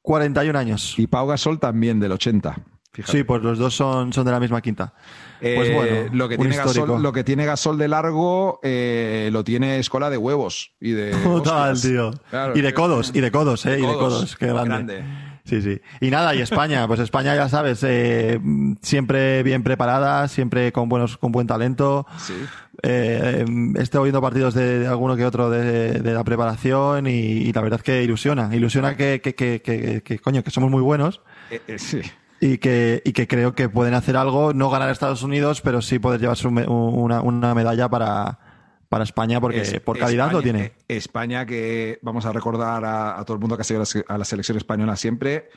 41 0.01 0.57
años. 0.57 0.95
Y 0.97 1.07
Pau 1.07 1.27
Gasol 1.27 1.59
también, 1.59 1.99
del 1.99 2.11
80. 2.11 2.55
Fíjate. 2.91 3.17
Sí, 3.17 3.23
pues 3.23 3.43
los 3.43 3.57
dos 3.59 3.75
son, 3.75 4.11
son 4.13 4.25
de 4.25 4.31
la 4.31 4.39
misma 4.39 4.61
quinta. 4.61 4.93
Pues 5.39 5.69
Eh, 5.69 5.73
bueno, 5.73 6.09
lo, 6.13 6.27
que 6.27 6.37
tiene. 6.37 6.55
Gasol, 6.55 7.01
lo 7.01 7.13
que 7.13 7.23
tiene 7.23 7.45
Gasol 7.45 7.77
de 7.77 7.87
largo 7.87 8.59
eh, 8.63 9.29
lo 9.31 9.43
tiene 9.43 9.79
Escola 9.79 10.09
de 10.09 10.17
huevos 10.17 10.73
y 10.81 10.91
de. 10.91 11.11
Total, 11.23 11.73
hostias. 11.73 11.81
tío. 11.91 12.11
Claro, 12.29 12.57
y 12.57 12.61
de 12.61 12.73
codos, 12.73 13.11
y 13.13 13.21
de 13.21 13.31
codos, 13.31 13.65
¿eh? 13.65 13.71
De 13.71 13.79
y 13.79 13.85
de 13.85 13.93
codos. 13.93 14.35
qué 14.35 14.47
grande. 14.47 15.03
Sí, 15.45 15.61
sí. 15.61 15.81
Y 15.99 16.11
nada, 16.11 16.35
y 16.35 16.41
España, 16.41 16.87
pues 16.87 16.99
España 16.99 17.35
ya 17.35 17.49
sabes, 17.49 17.83
eh, 17.83 18.39
siempre 18.81 19.41
bien 19.41 19.63
preparada, 19.63 20.27
siempre 20.27 20.71
con 20.71 20.89
buenos, 20.89 21.17
con 21.17 21.31
buen 21.31 21.47
talento. 21.47 22.05
Sí. 22.19 22.35
Eh, 22.83 23.45
estoy 23.77 24.03
viendo 24.03 24.21
partidos 24.21 24.53
de, 24.53 24.79
de 24.79 24.87
alguno 24.87 25.15
que 25.15 25.25
otro 25.25 25.49
de, 25.49 25.99
de 25.99 26.13
la 26.13 26.23
preparación 26.23 27.07
y, 27.07 27.11
y 27.11 27.51
la 27.53 27.61
verdad 27.61 27.81
que 27.81 28.03
ilusiona. 28.03 28.53
Ilusiona 28.55 28.95
que, 28.95 29.21
que, 29.21 29.35
que, 29.35 29.61
que, 29.61 30.01
que, 30.03 30.19
coño, 30.19 30.43
que 30.43 30.51
somos 30.51 30.69
muy 30.71 30.81
buenos 30.81 31.21
Eh, 31.51 31.61
eh, 31.67 31.79
sí. 31.79 32.01
y 32.39 32.57
que, 32.57 33.01
y 33.03 33.11
que 33.11 33.27
creo 33.27 33.53
que 33.53 33.67
pueden 33.69 33.93
hacer 33.93 34.15
algo, 34.15 34.53
no 34.53 34.69
ganar 34.69 34.89
a 34.89 34.91
Estados 34.91 35.23
Unidos, 35.23 35.61
pero 35.61 35.81
sí 35.81 35.99
poder 35.99 36.21
llevarse 36.21 36.47
un 36.47 36.57
una, 36.69 37.21
una 37.21 37.53
medalla 37.53 37.89
para, 37.89 38.39
para 38.87 39.03
España 39.03 39.41
porque 39.41 39.61
Es- 39.61 39.79
por 39.81 39.97
calidad 39.99 40.27
España- 40.27 40.37
lo 40.37 40.41
tiene. 40.43 40.63
eh, 40.65 40.73
España, 40.87 41.45
que 41.45 41.99
vamos 42.01 42.25
a 42.25 42.31
recordar 42.31 42.85
a, 42.85 43.19
a 43.19 43.25
todo 43.25 43.35
el 43.35 43.41
mundo 43.41 43.55
que 43.57 43.61
ha 43.61 43.65
seguido 43.65 43.83
a 44.07 44.17
la 44.17 44.25
selección 44.25 44.57
española 44.57 44.95
siempre, 44.95 45.49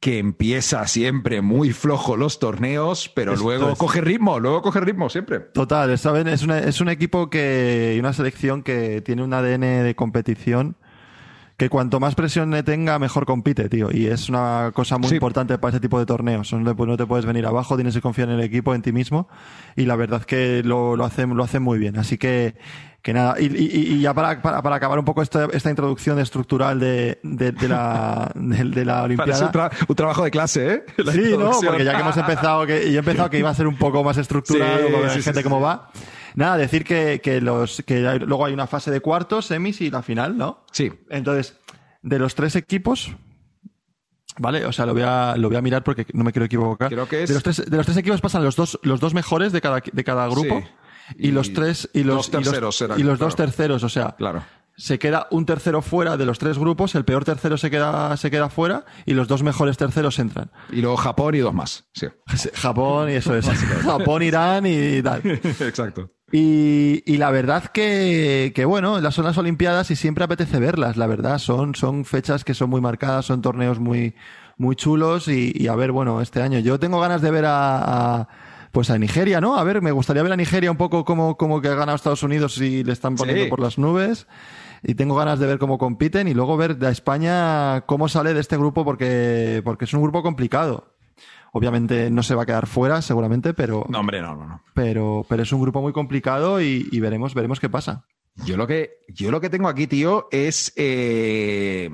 que 0.00 0.18
empieza 0.18 0.86
siempre 0.86 1.42
muy 1.42 1.72
flojo 1.72 2.16
los 2.16 2.38
torneos, 2.38 3.10
pero 3.14 3.32
Esto 3.32 3.44
luego 3.44 3.70
es. 3.72 3.78
coge 3.78 4.00
ritmo, 4.00 4.38
luego 4.38 4.62
coge 4.62 4.80
ritmo 4.80 5.08
siempre. 5.08 5.40
Total, 5.40 5.98
¿saben? 5.98 6.28
Es, 6.28 6.42
una- 6.44 6.60
es 6.60 6.80
un 6.80 6.88
equipo 6.88 7.30
que, 7.30 7.94
y 7.96 7.98
una 7.98 8.12
selección 8.12 8.62
que 8.62 9.00
tiene 9.00 9.24
un 9.24 9.32
ADN 9.32 9.82
de 9.82 9.94
competición 9.96 10.76
que 11.58 11.68
cuanto 11.68 11.98
más 12.00 12.14
presión 12.14 12.50
le 12.52 12.62
tenga, 12.62 12.98
mejor 12.98 13.26
compite, 13.26 13.68
tío. 13.68 13.88
Y 13.92 14.06
es 14.06 14.28
una 14.30 14.70
cosa 14.72 14.96
muy 14.96 15.08
Sí. 15.10 15.16
importante 15.16 15.58
para 15.58 15.72
ese 15.72 15.80
tipo 15.80 15.98
de 15.98 16.06
torneos. 16.06 16.50
No, 16.52 16.60
no 16.74 16.96
te 16.96 17.04
puedes 17.04 17.26
venir 17.26 17.44
abajo, 17.46 17.74
tienes 17.76 17.94
que 17.94 18.00
confiar 18.00 18.28
en 18.28 18.36
el 18.36 18.40
equipo, 18.42 18.74
en 18.76 18.80
ti 18.82 18.92
mismo. 18.92 19.28
Y 19.76 19.84
la 19.84 19.96
verdad 19.96 20.22
que 20.22 20.62
lo, 20.64 20.96
lo 20.96 21.04
hacen, 21.04 21.36
lo 21.36 21.42
hacen 21.44 21.60
muy 21.62 21.78
bien. 21.80 21.98
Así 21.98 22.16
que, 22.16 22.54
que 23.02 23.12
nada. 23.12 23.34
Y, 23.40 23.46
y- 23.46 23.94
y 23.96 24.00
ya 24.00 24.14
para, 24.14 24.40
para, 24.40 24.62
para 24.62 24.76
acabar 24.76 25.00
un 25.00 25.04
poco 25.04 25.20
esta, 25.20 25.46
esta 25.52 25.68
introducción 25.68 26.20
estructural 26.20 26.78
de, 26.78 27.18
de, 27.24 27.50
de 27.50 27.68
la, 27.68 28.30
de, 28.36 28.64
de 28.64 28.84
la 28.84 29.00
Parece 29.00 29.04
Olimpiada. 29.04 29.46
un, 29.46 29.52
tra- 29.52 29.86
un 29.88 29.96
trabajo 29.96 30.22
de 30.22 30.30
clase, 30.30 30.74
¿eh? 30.74 30.84
La 30.98 31.12
Sí, 31.12 31.34
no, 31.36 31.50
porque 31.60 31.84
ya 31.84 31.94
que 31.96 32.00
hemos 32.02 32.16
empezado, 32.16 32.66
que 32.66 32.82
yo 32.92 32.96
he 32.96 32.98
empezado 33.00 33.30
que 33.30 33.38
iba 33.40 33.50
a 33.50 33.54
ser 33.54 33.66
un 33.66 33.76
poco 33.76 34.04
más 34.04 34.16
estructurado, 34.16 34.78
Sí, 35.08 35.14
sí, 35.16 35.22
gente 35.22 35.40
sí, 35.40 35.42
cómo 35.44 35.60
va. 35.60 35.90
Nada, 36.38 36.56
decir 36.56 36.84
que, 36.84 37.20
que 37.20 37.40
los 37.40 37.82
que 37.84 38.06
hay- 38.06 38.20
luego 38.20 38.44
hay 38.46 38.52
una 38.54 38.68
fase 38.68 38.92
de 38.92 39.00
cuartos, 39.00 39.46
semis 39.46 39.80
y 39.80 39.90
la 39.90 40.02
final, 40.02 40.38
¿no? 40.38 40.64
Sí. 40.70 40.92
Entonces, 41.10 41.56
de 42.02 42.18
los 42.20 42.36
tres 42.36 42.54
equipos, 42.54 43.10
¿vale? 44.38 44.64
O 44.64 44.72
sea, 44.72 44.86
lo 44.86 44.92
voy 44.94 45.02
a, 45.02 45.34
lo 45.36 45.48
voy 45.48 45.56
a 45.56 45.62
mirar 45.62 45.82
porque 45.82 46.06
no 46.12 46.22
me 46.22 46.30
quiero 46.32 46.46
equivocar. 46.46 46.88
Creo 46.90 47.08
que 47.08 47.24
es- 47.24 47.28
de, 47.28 47.34
los 47.34 47.42
tres, 47.42 47.68
de 47.68 47.76
los 47.76 47.86
tres 47.86 47.98
equipos 47.98 48.20
pasan 48.20 48.44
los 48.44 48.54
dos, 48.54 48.78
los 48.82 49.00
dos 49.00 49.14
mejores 49.14 49.52
de 49.52 49.60
cada, 49.60 49.82
de 49.92 50.04
cada 50.04 50.28
grupo. 50.28 50.60
Sí. 50.60 50.66
Y, 51.18 51.28
Y 51.28 51.32
los 51.32 51.52
tres 51.52 51.88
y 51.92 52.04
los, 52.04 52.16
dos 52.16 52.28
y 52.28 52.32
los- 52.44 52.44
terceros 52.44 52.84
y 52.98 53.02
los 53.02 53.18
dos 53.18 53.34
terceros, 53.34 53.82
o 53.82 53.88
sea, 53.88 54.14
Claro. 54.18 54.44
se 54.76 54.98
queda 54.98 55.26
un 55.30 55.44
tercero 55.44 55.82
fuera 55.82 56.16
de 56.16 56.24
los 56.26 56.38
tres 56.38 56.56
grupos, 56.58 56.94
el 56.94 57.04
peor 57.04 57.24
tercero 57.24 57.56
se 57.56 57.68
queda, 57.70 58.16
se 58.16 58.30
queda 58.30 58.48
fuera 58.48 58.84
y 59.06 59.14
los 59.14 59.26
dos 59.26 59.42
mejores 59.42 59.76
terceros 59.76 60.18
entran. 60.20 60.52
Y 60.70 60.82
luego 60.82 60.96
Japón 60.98 61.34
y 61.34 61.38
dos 61.38 61.52
más. 61.54 61.88
Sí. 61.94 62.06
Japón 62.54 63.10
y 63.10 63.14
eso 63.14 63.34
es. 63.34 63.46
Japón, 63.48 64.22
Irán 64.22 64.66
y 64.66 65.02
tal. 65.02 65.22
Exacto. 65.60 66.12
Y, 66.30 67.02
y 67.06 67.16
la 67.16 67.30
verdad 67.30 67.64
que, 67.64 68.52
que 68.54 68.64
bueno, 68.66 69.00
las 69.00 69.14
son 69.14 69.24
las 69.24 69.38
Olimpiadas 69.38 69.90
y 69.90 69.96
siempre 69.96 70.24
apetece 70.24 70.58
verlas, 70.60 70.96
la 70.96 71.06
verdad. 71.06 71.38
Son, 71.38 71.74
son 71.74 72.04
fechas 72.04 72.44
que 72.44 72.52
son 72.54 72.68
muy 72.70 72.80
marcadas, 72.82 73.24
son 73.24 73.40
torneos 73.40 73.78
muy, 73.78 74.14
muy 74.58 74.76
chulos 74.76 75.28
y, 75.28 75.52
y 75.54 75.68
a 75.68 75.74
ver, 75.74 75.90
bueno, 75.92 76.20
este 76.20 76.42
año. 76.42 76.58
Yo 76.58 76.78
tengo 76.78 77.00
ganas 77.00 77.22
de 77.22 77.30
ver 77.30 77.46
a, 77.46 78.18
a, 78.20 78.28
pues 78.72 78.90
a 78.90 78.98
Nigeria, 78.98 79.40
¿no? 79.40 79.56
A 79.56 79.64
ver, 79.64 79.80
me 79.80 79.90
gustaría 79.90 80.22
ver 80.22 80.32
a 80.32 80.36
Nigeria 80.36 80.70
un 80.70 80.76
poco 80.76 81.04
como, 81.06 81.38
como 81.38 81.62
que 81.62 81.68
ha 81.68 81.74
ganado 81.74 81.96
Estados 81.96 82.22
Unidos 82.22 82.58
y 82.60 82.84
le 82.84 82.92
están 82.92 83.16
poniendo 83.16 83.44
Sí. 83.44 83.48
por 83.50 83.60
las 83.60 83.78
nubes. 83.78 84.26
Y 84.82 84.94
tengo 84.94 85.14
ganas 85.16 85.38
de 85.40 85.46
ver 85.46 85.58
cómo 85.58 85.78
compiten 85.78 86.28
y 86.28 86.34
luego 86.34 86.56
ver 86.58 86.76
a 86.84 86.90
España 86.90 87.80
cómo 87.86 88.08
sale 88.08 88.34
de 88.34 88.40
este 88.40 88.56
grupo 88.58 88.84
porque, 88.84 89.62
porque 89.64 89.86
es 89.86 89.94
un 89.94 90.02
grupo 90.02 90.22
complicado. 90.22 90.92
Obviamente 91.58 92.10
no 92.10 92.22
se 92.22 92.34
va 92.34 92.42
a 92.44 92.46
quedar 92.46 92.66
fuera, 92.66 93.02
seguramente, 93.02 93.52
pero, 93.54 93.84
No, 93.88 94.00
hombre, 94.00 94.20
no, 94.22 94.34
no, 94.36 94.46
no. 94.46 94.62
pero, 94.74 95.26
pero 95.28 95.42
es 95.42 95.52
un 95.52 95.60
grupo 95.60 95.80
muy 95.82 95.92
complicado 95.92 96.60
y, 96.62 96.88
y 96.90 97.00
veremos, 97.00 97.34
veremos 97.34 97.60
qué 97.60 97.68
pasa. 97.68 98.06
Yo 98.44 98.56
lo 98.56 98.66
que, 98.66 98.98
yo 99.08 99.30
lo 99.30 99.40
que 99.40 99.50
tengo 99.50 99.68
aquí, 99.68 99.86
tío, 99.88 100.28
es 100.30 100.72
eh, 100.76 101.90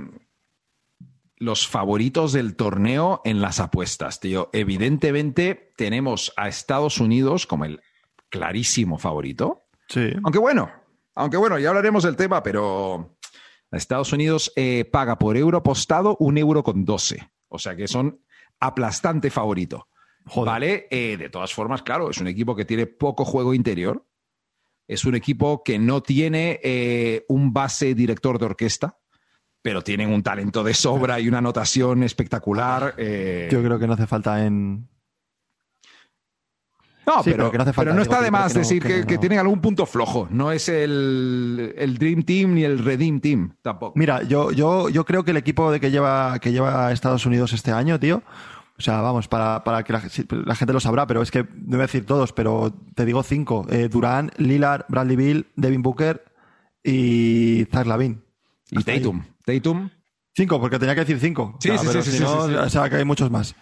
los 1.37 1.67
favoritos 1.67 2.33
del 2.33 2.55
torneo 2.57 3.21
en 3.25 3.41
las 3.41 3.61
apuestas, 3.61 4.21
tío. 4.21 4.51
Evidentemente 4.53 5.73
tenemos 5.77 6.33
a 6.37 6.49
Estados 6.49 7.01
Unidos 7.01 7.47
como 7.47 7.65
el 7.65 7.81
clarísimo 8.29 8.99
favorito. 8.99 9.65
Sí. 9.89 10.11
Aunque 10.23 10.39
bueno, 10.39 10.71
aunque 11.15 11.37
bueno, 11.37 11.59
ya 11.59 11.71
hablaremos 11.71 12.05
del 12.05 12.17
tema, 12.17 12.43
pero 12.43 13.17
Estados 13.73 14.13
Unidos 14.13 14.53
eh, 14.57 14.85
paga 14.91 15.19
por 15.19 15.37
euro 15.37 15.59
apostado 15.59 16.17
un 16.21 16.39
euro 16.39 16.63
con 16.63 16.85
12. 16.85 17.29
O 17.49 17.59
sea 17.59 17.75
que 17.77 17.89
son 17.89 18.21
aplastante 18.61 19.31
favorito. 19.31 19.89
Joder. 20.27 20.51
¿Vale? 20.53 20.87
Eh, 20.91 21.17
de 21.19 21.29
todas 21.29 21.53
formas, 21.53 21.83
claro, 21.83 22.11
es 22.11 22.19
un 22.19 22.29
equipo 22.29 22.57
que 22.57 22.65
tiene 22.65 22.87
poco 22.87 23.25
juego 23.25 23.53
interior. 23.55 24.07
Es 24.87 25.05
un 25.05 25.15
equipo 25.15 25.63
que 25.63 25.79
no 25.79 26.03
tiene 26.03 26.61
eh, 26.63 27.25
un 27.29 27.53
base 27.53 27.95
director 27.95 28.39
de 28.39 28.47
orquesta, 28.47 28.99
pero 29.63 29.83
tienen 29.83 30.13
un 30.13 30.23
talento 30.23 30.63
de 30.63 30.75
sobra 30.75 31.21
y 31.21 31.29
una 31.29 31.39
anotación 31.39 32.03
espectacular. 32.03 32.95
eh. 32.99 33.49
Yo 33.51 33.63
creo 33.63 33.79
que 33.79 33.87
no 33.87 33.95
hace 33.95 34.07
falta 34.07 34.45
en. 34.45 34.89
No, 37.07 37.23
Sí, 37.23 37.31
pero, 37.31 37.37
pero 37.37 37.51
que 37.51 37.59
no 37.59 37.63
hace 37.63 37.73
falta, 37.73 37.91
pero 37.91 37.95
no 37.95 38.03
digo, 38.03 38.13
está 38.13 38.25
de 38.25 38.31
más 38.31 38.53
que 38.53 38.59
no, 38.59 38.61
decir 38.61 38.83
que 38.83 39.07
que, 39.07 39.15
no. 39.15 39.21
tienen 39.21 39.39
algún 39.39 39.61
punto 39.61 39.87
flojo. 39.87 40.27
No 40.31 40.53
es 40.53 40.69
el, 40.69 41.75
el 41.77 41.99
Dream 41.99 42.23
Team 42.23 42.55
ni 42.55 42.65
el 42.65 42.79
Redeem 42.79 43.21
Team 43.21 43.57
tampoco. 43.63 43.93
Mira, 43.97 44.23
yo, 44.23 44.53
yo, 44.53 44.89
yo 44.89 45.05
creo 45.05 45.25
que 45.25 45.33
el 45.33 45.37
equipo 45.37 45.71
de 45.71 45.81
que 45.81 45.91
lleva, 45.91 46.39
que 46.39 46.53
lleva 46.53 46.93
Estados 46.93 47.27
Unidos 47.27 47.53
este 47.53 47.73
año, 47.73 48.01
tío. 48.01 48.23
O 48.77 48.83
sea, 48.83 49.01
vamos, 49.01 49.29
para, 49.29 49.63
para 49.63 49.85
que 49.85 49.93
la, 49.93 50.01
gente 50.01 50.73
lo 50.73 50.81
sabrá, 50.81 51.07
pero 51.07 51.23
es 51.23 51.31
que 51.31 51.45
no 51.45 51.77
voy 51.77 51.79
a 51.81 51.83
decir 51.83 52.05
todos, 52.07 52.33
pero 52.33 52.75
te 52.95 53.05
digo 53.05 53.23
cinco. 53.23 53.67
Eh, 53.71 53.89
Durán, 53.89 54.33
Lillard, 54.37 54.85
Bradley 54.89 55.17
Bill, 55.17 55.47
Devin 55.55 55.83
Booker 55.83 56.25
y 56.83 57.67
Zach 57.71 57.87
Lavin. 57.87 58.23
Y 58.71 58.83
Tatum. 58.83 59.23
Tatum. 59.45 59.91
Cinco, 60.37 60.61
porque 60.61 60.79
tenía 60.81 60.95
que 60.95 61.03
decir 61.03 61.19
cinco. 61.21 61.57
Sí, 61.61 61.71
sí, 61.79 61.87
pero 61.87 62.03
sí, 62.03 62.11
si 62.11 62.17
sí, 62.19 62.23
no, 62.25 62.47
sí, 62.47 62.51
sí. 62.53 62.57
O 62.57 62.69
sea, 62.69 62.91
que 62.91 62.97
hay 62.97 63.05
muchos 63.05 63.31
más. 63.31 63.55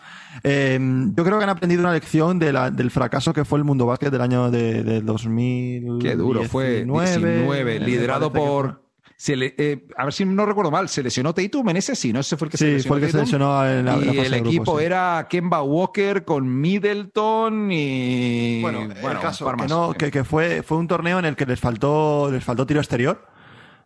Eh, 0.43 0.79
yo 1.15 1.23
creo 1.25 1.37
que 1.39 1.45
han 1.45 1.51
aprendido 1.51 1.83
una 1.83 1.93
lección 1.93 2.39
de 2.39 2.51
la- 2.53 2.71
del 2.71 2.91
fracaso 2.91 3.35
que 3.35 3.45
fue 3.45 3.59
el 3.59 3.65
mundo 3.65 3.85
básquet 3.85 4.11
del 4.11 4.23
año 4.23 4.51
de, 4.51 4.83
del 4.83 5.05
2000. 5.05 5.99
Qué 6.01 6.17
duro 6.17 6.45
fue. 6.45 6.85
19, 6.87 7.79
liderado 7.81 8.33
por. 8.33 8.81
se 9.19 9.37
le- 9.37 9.55
eh, 9.59 9.87
a 9.99 10.05
ver 10.05 10.13
si 10.15 10.25
no 10.25 10.47
recuerdo 10.47 10.71
mal, 10.71 10.89
se 10.89 11.03
lesionó 11.03 11.33
Tatum 11.35 11.69
en 11.69 11.77
ese, 11.77 11.95
sí, 11.95 12.13
¿no? 12.13 12.21
Ese 12.21 12.37
fue 12.39 12.47
el 12.47 12.51
que 12.53 12.57
se 12.57 12.65
Sí, 12.65 12.73
lesionó. 12.73 12.89
fue 12.89 12.99
el 12.99 13.05
que 13.07 13.13
se 13.13 13.19
lesionó 13.19 13.67
en 13.69 13.85
la, 13.85 13.97
y 13.99 14.05
fase 14.07 14.21
el 14.23 14.31
de 14.33 14.39
equipo 14.39 14.79
sí. 14.81 14.85
era 14.87 15.27
Kemba 15.29 15.63
Walker 15.63 16.25
con 16.25 16.61
Middleton 16.61 17.71
y. 17.71 18.63
Bueno, 18.63 18.81
el 18.83 18.89
un 18.89 19.21
caso 19.21 19.47
que, 19.57 19.67
no, 19.67 19.93
que, 19.93 20.11
que 20.11 20.25
fue, 20.25 20.63
fue 20.63 20.79
un 20.79 20.89
torneo 20.89 21.19
en 21.19 21.27
el 21.27 21.37
que 21.37 21.45
les 21.47 21.61
faltó, 21.61 22.31
les 22.33 22.43
faltó 22.43 22.67
tiro 22.67 22.81
exterior, 22.81 23.25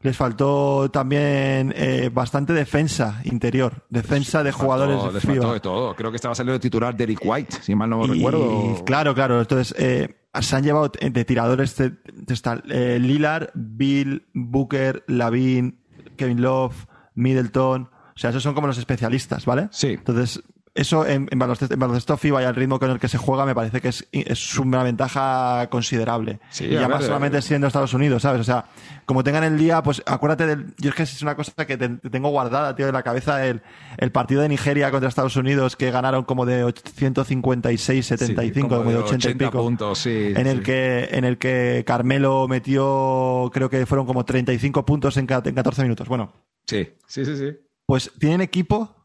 les 0.01 0.17
faltó 0.17 0.91
también 0.91 1.73
eh, 1.77 2.11
bastante 2.13 2.53
defensa 2.53 3.21
interior, 3.25 3.85
defensa 3.91 4.39
de 4.39 4.45
Les 4.45 4.55
faltó- 4.55 4.65
jugadores 4.65 5.15
les 5.15 5.23
faltó 5.23 5.53
de 5.53 5.61
todo. 5.61 5.95
Creo 5.97 6.11
que 6.11 6.17
estaba 6.17 6.35
saliendo 6.35 6.55
de 6.55 6.61
titular 6.61 6.97
Derek 6.97 7.21
White, 7.25 7.57
si 7.63 7.75
mal 7.75 7.91
no 7.91 8.05
Y- 8.07 8.11
recuerdo. 8.19 8.85
Claro, 8.85 9.15
claro. 9.15 9.41
Entonces, 9.41 9.75
eh, 9.79 10.17
se 10.41 10.55
han 10.57 10.63
llevado 10.63 10.91
de 10.91 11.11
de 11.11 11.25
tiradores 11.25 11.77
de, 11.77 11.91
de 11.91 12.61
eh, 12.69 12.99
Lillard, 13.01 13.51
Bill, 13.55 14.27
Booker, 14.35 15.03
Lavin, 15.09 15.79
Kevin 16.17 16.43
Love, 16.43 16.87
Middleton. 17.15 17.85
O 18.15 18.19
sea, 18.19 18.31
esos 18.31 18.43
son 18.43 18.55
como 18.55 18.67
los 18.67 18.79
especialistas, 18.79 19.45
¿vale? 19.45 19.69
Sí. 19.71 19.89
Entonces, 19.89 20.43
eso 20.77 21.07
en, 21.07 21.29
en 21.31 21.39
baloncesto, 21.39 21.75
en 21.75 21.81
baloncesto 21.81 22.17
FIBA 22.17 22.43
y 22.43 22.45
al 22.45 22.55
ritmo 22.55 22.79
con 22.79 22.91
el 22.91 22.99
que 23.01 23.09
se 23.09 23.19
juega 23.19 23.45
me 23.45 23.55
parece 23.55 23.81
que 23.81 23.89
es, 23.89 24.07
es 24.13 24.59
una 24.59 24.83
ventaja 24.83 25.67
considerable. 25.71 26.39
Sí, 26.51 26.67
y 26.67 26.77
a 26.77 26.81
ya 26.83 26.89
ver, 26.89 26.89
más 26.97 27.05
solamente 27.05 27.39
eh, 27.39 27.43
siendo 27.43 27.67
Estados 27.67 27.95
Unidos, 27.95 28.23
¿sabes? 28.23 28.41
O 28.41 28.45
sea, 28.45 28.67
como 29.07 29.25
tengan 29.25 29.45
el 29.45 29.59
día, 29.59 29.83
pues 29.83 30.03
acuérdate 30.07 30.47
del... 30.47 30.67
Yo 30.79 30.91
es 30.91 30.95
que 30.97 31.03
es 31.05 31.23
una 31.23 31.35
cosa 31.37 31.53
que 31.67 31.77
te- 31.77 31.89
te 31.89 32.11
tengo 32.11 32.29
guardada, 32.31 32.75
tío, 32.77 32.87
en 32.87 32.93
la 32.95 33.03
cabeza 33.03 33.45
el, 33.47 33.63
el 33.99 34.13
partido 34.13 34.43
de 34.43 34.49
Nigeria 34.49 34.91
contra 34.91 35.09
Estados 35.09 35.37
Unidos 35.37 35.77
que 35.77 35.91
ganaron 35.91 36.25
como 36.25 36.47
de 36.47 36.65
156-75, 36.65 38.55
Sí, 38.55 38.61
como, 38.63 38.85
de 38.91 38.97
80, 38.97 39.31
y 39.31 39.35
pico. 39.35 39.59
puntos, 39.63 39.99
sí. 39.99 40.33
en 40.37 40.47
el 40.47 40.63
que 40.63 41.09
en 41.13 41.25
el 41.25 41.39
que 41.39 41.85
Carmelo 41.87 42.47
metió 42.49 43.51
creo 43.53 43.71
que 43.71 43.87
fueron 43.87 44.07
como 44.07 44.25
35 44.25 44.85
puntos 44.85 45.17
en, 45.17 45.27
en 45.31 45.55
14 45.55 45.83
minutos. 45.83 46.09
Bueno, 46.09 46.33
Sí, 46.67 46.89
sí, 47.07 47.25
sí, 47.25 47.37
sí. 47.37 47.57
pues 47.87 48.11
tienen 48.19 48.41
equipo 48.41 48.96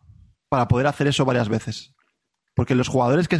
para 0.52 0.68
poder 0.68 0.86
hacer 0.88 1.08
eso 1.08 1.24
varias 1.24 1.48
veces. 1.48 1.96
Porque 2.54 2.76
los 2.76 2.90
jugadores 2.90 3.30
que, 3.30 3.40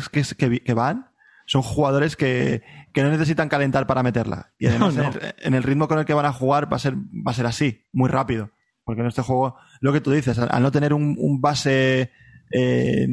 que, 0.64 0.74
van 0.74 1.12
son 1.46 1.62
jugadores 1.62 2.16
que, 2.16 2.64
que 2.94 3.04
no 3.04 3.10
necesitan 3.10 3.50
calentar 3.50 3.86
para 3.86 4.02
meterla. 4.02 4.54
Y 4.58 4.68
además 4.68 4.96
No, 4.96 5.04
no. 5.04 5.10
En, 5.10 5.16
el, 5.22 5.36
en 5.40 5.54
el 5.56 5.64
ritmo 5.64 5.90
con 5.90 6.00
el 6.00 6.06
que 6.06 6.14
van 6.14 6.26
a 6.26 6.32
jugar 6.32 6.72
va 6.72 6.78
a 6.78 6.80
ser, 6.80 6.96
va 6.96 7.32
a 7.32 7.34
ser 7.34 7.46
así, 7.46 7.86
muy 7.92 8.10
rápido. 8.10 8.52
Porque 8.86 9.02
en 9.02 9.08
este 9.08 9.22
juego, 9.24 9.58
lo 9.82 9.92
que 9.92 10.00
tú 10.00 10.12
dices, 10.12 10.40
al, 10.40 10.48
al 10.52 10.64
no 10.64 10.72
tener 10.72 10.94
un, 10.94 11.16
un 11.20 11.42
base... 11.42 12.12
Eh, 12.50 13.08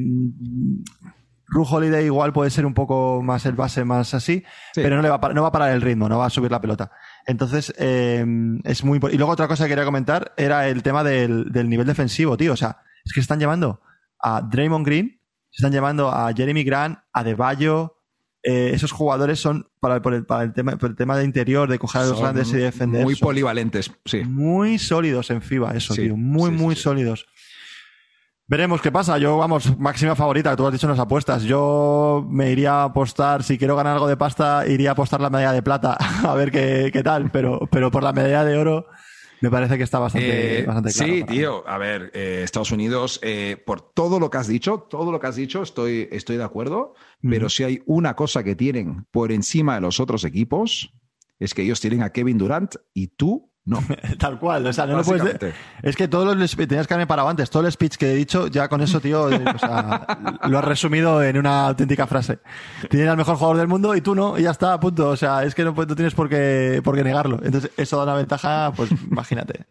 Ru 1.50 1.62
Holiday 1.64 2.04
igual 2.04 2.32
puede 2.32 2.50
ser 2.50 2.66
un 2.66 2.74
poco 2.74 3.22
más 3.22 3.46
el 3.46 3.54
base 3.54 3.82
más 3.84 4.12
así, 4.14 4.44
Sí. 4.74 4.82
pero 4.82 4.96
no, 4.96 5.02
le 5.02 5.08
va 5.08 5.18
a, 5.20 5.32
no 5.32 5.42
va 5.42 5.48
a 5.48 5.52
parar 5.52 5.70
el 5.72 5.80
ritmo, 5.80 6.06
no 6.08 6.18
va 6.18 6.26
a 6.26 6.30
subir 6.30 6.50
la 6.50 6.60
pelota. 6.60 6.92
Entonces, 7.26 7.72
eh, 7.78 8.24
es 8.64 8.84
muy... 8.84 9.00
impor- 9.00 9.12
Y 9.12 9.16
luego 9.16 9.32
otra 9.32 9.48
cosa 9.48 9.64
que 9.64 9.70
quería 9.70 9.84
comentar 9.86 10.34
era 10.36 10.68
el 10.68 10.82
tema 10.82 11.02
del, 11.02 11.50
del 11.50 11.68
nivel 11.70 11.86
defensivo, 11.86 12.36
tío. 12.36 12.52
O 12.52 12.56
sea, 12.56 12.82
es 13.04 13.12
que 13.14 13.20
están 13.20 13.38
llevando 13.40 13.80
a 14.20 14.40
Draymond 14.42 14.84
Green, 14.86 15.20
se 15.50 15.62
están 15.62 15.72
llevando 15.72 16.08
a 16.10 16.32
Jeremy 16.32 16.64
Grant, 16.64 16.98
a 17.12 17.24
De 17.24 17.34
Bayo. 17.34 17.94
eh, 18.42 18.70
esos 18.72 18.92
jugadores 18.92 19.40
son 19.40 19.68
para, 19.80 19.96
el, 19.96 20.24
para 20.26 20.44
el 20.44 20.52
tema, 20.52 20.76
por 20.76 20.90
el 20.90 20.96
tema 20.96 21.16
de 21.16 21.24
interior, 21.24 21.68
de 21.68 21.78
coger 21.78 22.02
a 22.02 22.04
los 22.04 22.12
Son 22.14 22.22
grandes 22.22 22.52
y 22.52 22.56
defender. 22.56 23.02
Muy 23.04 23.16
polivalentes, 23.16 23.90
sí. 24.04 24.22
muy 24.24 24.78
sólidos 24.78 25.30
en 25.30 25.42
FIBA, 25.42 25.72
eso, 25.72 25.94
Sí, 25.94 26.02
tío. 26.02 26.16
Muy, 26.16 26.50
sí, 26.50 26.56
muy 26.56 26.74
sí. 26.76 26.82
sólidos. 26.82 27.26
Veremos 28.46 28.80
qué 28.80 28.90
pasa. 28.90 29.18
Yo, 29.18 29.36
vamos, 29.36 29.78
máxima 29.78 30.14
favorita, 30.14 30.56
tú 30.56 30.66
has 30.66 30.72
dicho 30.72 30.86
en 30.86 30.92
las 30.92 30.98
apuestas. 31.00 31.42
Yo 31.42 32.26
me 32.30 32.50
iría 32.50 32.76
a 32.80 32.84
apostar, 32.84 33.42
si 33.42 33.58
quiero 33.58 33.76
ganar 33.76 33.94
algo 33.94 34.08
de 34.08 34.16
pasta, 34.16 34.66
iría 34.66 34.90
a 34.90 34.92
apostar 34.92 35.20
la 35.20 35.28
medalla 35.28 35.52
de 35.52 35.62
plata, 35.62 35.98
a 36.26 36.34
ver 36.34 36.50
qué, 36.50 36.88
qué 36.90 37.02
tal. 37.02 37.30
Pero, 37.30 37.68
pero 37.70 37.90
por 37.90 38.02
la 38.02 38.12
medalla 38.14 38.44
de 38.44 38.56
oro, 38.56 38.86
me 39.40 39.50
parece 39.50 39.76
que 39.78 39.84
está 39.84 39.98
bastante, 39.98 40.60
Eh, 40.60 40.66
bastante 40.66 40.92
claro. 40.92 41.12
sí, 41.12 41.20
mí. 41.20 41.24
tío. 41.24 41.68
A 41.68 41.78
ver, 41.78 42.10
eh, 42.14 42.40
Estados 42.44 42.72
Unidos, 42.72 43.20
eh, 43.22 43.56
por 43.64 43.80
todo 43.80 44.18
lo 44.20 44.30
que 44.30 44.38
has 44.38 44.46
dicho, 44.48 44.86
todo 44.90 45.12
lo 45.12 45.20
que 45.20 45.26
has 45.26 45.36
dicho, 45.36 45.62
estoy, 45.62 46.08
estoy 46.12 46.36
de 46.36 46.44
acuerdo. 46.44 46.94
Pero 47.22 47.48
si 47.48 47.64
hay 47.64 47.82
una 47.86 48.14
cosa 48.14 48.42
que 48.44 48.54
tienen 48.54 49.06
por 49.10 49.32
encima 49.32 49.74
de 49.76 49.80
los 49.80 50.00
otros 50.00 50.24
equipos, 50.24 50.92
es 51.38 51.54
que 51.54 51.62
ellos 51.62 51.80
tienen 51.80 52.02
a 52.02 52.10
Kevin 52.10 52.38
Durant 52.38 52.74
y 52.94 53.08
tú 53.08 53.47
no. 53.68 53.84
Tal 54.18 54.38
cual, 54.38 54.66
o 54.66 54.72
sea, 54.72 54.86
no 54.86 54.96
lo 54.96 55.04
puedes 55.04 55.38
de-. 55.38 55.52
Es 55.82 55.94
que 55.94 56.08
todos 56.08 56.34
los 56.34 56.56
tenías 56.56 56.86
que 56.86 56.94
haberme 56.94 57.06
parado 57.06 57.28
antes, 57.28 57.50
todo 57.50 57.66
el 57.66 57.72
speech 57.72 57.96
que 57.96 58.12
he 58.12 58.14
dicho, 58.14 58.46
ya 58.46 58.68
con 58.68 58.80
eso, 58.80 58.98
tío, 59.00 59.30
eh, 59.30 59.44
o 59.54 59.58
sea, 59.58 60.06
lo 60.48 60.58
has 60.58 60.64
resumido 60.64 61.22
en 61.22 61.36
una 61.36 61.66
auténtica 61.66 62.06
frase. 62.06 62.38
Tienes 62.88 63.10
al 63.10 63.18
mejor 63.18 63.36
jugador 63.36 63.58
del 63.58 63.68
mundo 63.68 63.94
y 63.94 64.00
tú 64.00 64.14
no, 64.14 64.38
y 64.38 64.42
ya 64.42 64.52
está, 64.52 64.80
punto. 64.80 65.10
O 65.10 65.16
sea, 65.16 65.44
es 65.44 65.54
que 65.54 65.64
no, 65.64 65.72
no 65.72 65.94
tienes 65.94 66.14
por 66.14 66.30
qué, 66.30 66.80
por 66.82 66.96
qué 66.96 67.04
negarlo. 67.04 67.40
Entonces, 67.42 67.70
eso 67.76 67.98
da 67.98 68.04
una 68.04 68.14
ventaja, 68.14 68.72
pues 68.74 68.90
imagínate. 69.10 69.66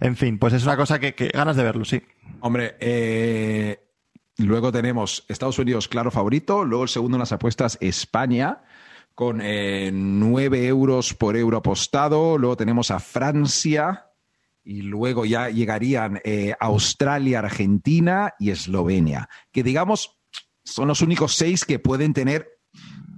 En 0.00 0.16
fin, 0.16 0.38
pues 0.38 0.54
es 0.54 0.64
una 0.64 0.76
cosa 0.76 0.98
que, 0.98 1.14
que 1.14 1.28
ganas 1.28 1.56
de 1.56 1.62
verlo, 1.62 1.84
sí. 1.84 2.02
Hombre, 2.40 2.76
eh, 2.80 3.80
luego 4.38 4.72
tenemos 4.72 5.24
Estados 5.28 5.58
Unidos, 5.58 5.88
claro 5.88 6.10
favorito. 6.10 6.64
Luego 6.64 6.84
el 6.84 6.88
segundo 6.88 7.16
en 7.16 7.20
las 7.20 7.32
apuestas, 7.32 7.76
España, 7.80 8.62
con 9.14 9.40
eh, 9.42 9.90
9 9.92 10.66
euros 10.66 11.14
por 11.14 11.36
euro 11.36 11.58
apostado. 11.58 12.38
Luego 12.38 12.56
tenemos 12.56 12.90
a 12.90 12.98
Francia. 13.00 14.06
Y 14.66 14.80
luego 14.80 15.26
ya 15.26 15.50
llegarían 15.50 16.20
eh, 16.24 16.54
Australia, 16.58 17.40
Argentina 17.40 18.32
y 18.38 18.50
Eslovenia. 18.50 19.28
Que 19.52 19.62
digamos, 19.62 20.18
son 20.64 20.88
los 20.88 21.02
únicos 21.02 21.34
seis 21.34 21.66
que 21.66 21.78
pueden 21.78 22.14
tener 22.14 22.48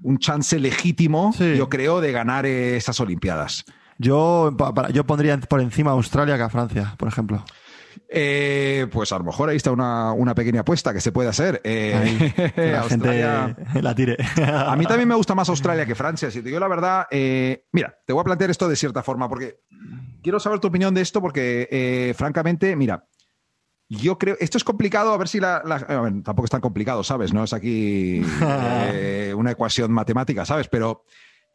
un 0.02 0.18
chance 0.18 0.58
legítimo, 0.58 1.32
Sí. 1.32 1.56
yo 1.56 1.68
creo, 1.68 2.00
de 2.00 2.10
ganar 2.10 2.46
eh, 2.46 2.76
esas 2.76 2.98
Olimpiadas. 3.00 3.64
Yo, 3.98 4.54
yo 4.92 5.04
pondría 5.06 5.38
por 5.38 5.60
encima 5.60 5.90
a 5.92 5.94
Australia 5.94 6.36
que 6.36 6.42
a 6.42 6.50
Francia, 6.50 6.94
por 6.98 7.08
ejemplo. 7.08 7.44
Eh, 8.08 8.86
pues 8.92 9.10
a 9.12 9.18
lo 9.18 9.24
mejor 9.24 9.48
ahí 9.48 9.56
está 9.56 9.70
una, 9.72 10.12
una 10.12 10.34
pequeña 10.34 10.60
apuesta 10.60 10.92
que 10.92 11.00
se 11.00 11.12
puede 11.12 11.28
hacer. 11.28 11.60
Eh, 11.64 12.52
la 12.56 12.80
Australia- 12.80 13.54
gente 13.56 13.82
la 13.82 13.94
tire. 13.94 14.16
A 14.44 14.74
mí 14.76 14.86
también 14.86 15.08
me 15.08 15.14
gusta 15.14 15.34
más 15.34 15.48
Australia 15.48 15.86
que 15.86 15.94
Francia. 15.94 16.30
Si 16.30 16.40
te 16.40 16.48
digo 16.48 16.60
la 16.60 16.68
verdad, 16.68 17.06
eh, 17.10 17.64
mira, 17.72 17.96
te 18.06 18.12
voy 18.12 18.20
a 18.20 18.24
plantear 18.24 18.50
esto 18.50 18.68
de 18.68 18.76
cierta 18.76 19.02
forma 19.02 19.28
porque 19.28 19.60
quiero 20.22 20.40
saber 20.40 20.60
tu 20.60 20.68
opinión 20.68 20.94
de 20.94 21.00
esto 21.02 21.20
porque, 21.20 22.14
francamente, 22.16 22.74
mira, 22.76 23.06
Yo 23.88 24.18
creo, 24.18 24.36
esto 24.40 24.58
es 24.58 24.64
complicado, 24.64 25.12
a 25.12 25.16
ver 25.16 25.28
si 25.28 25.38
la, 25.38 25.62
tampoco 26.24 26.44
es 26.44 26.50
tan 26.50 26.60
complicado, 26.60 27.04
¿sabes? 27.04 27.32
No 27.32 27.44
es 27.44 27.52
aquí 27.52 28.20
una 29.36 29.50
ecuación 29.52 29.92
matemática, 29.92 30.44
¿sabes? 30.44 30.66
Pero 30.68 31.04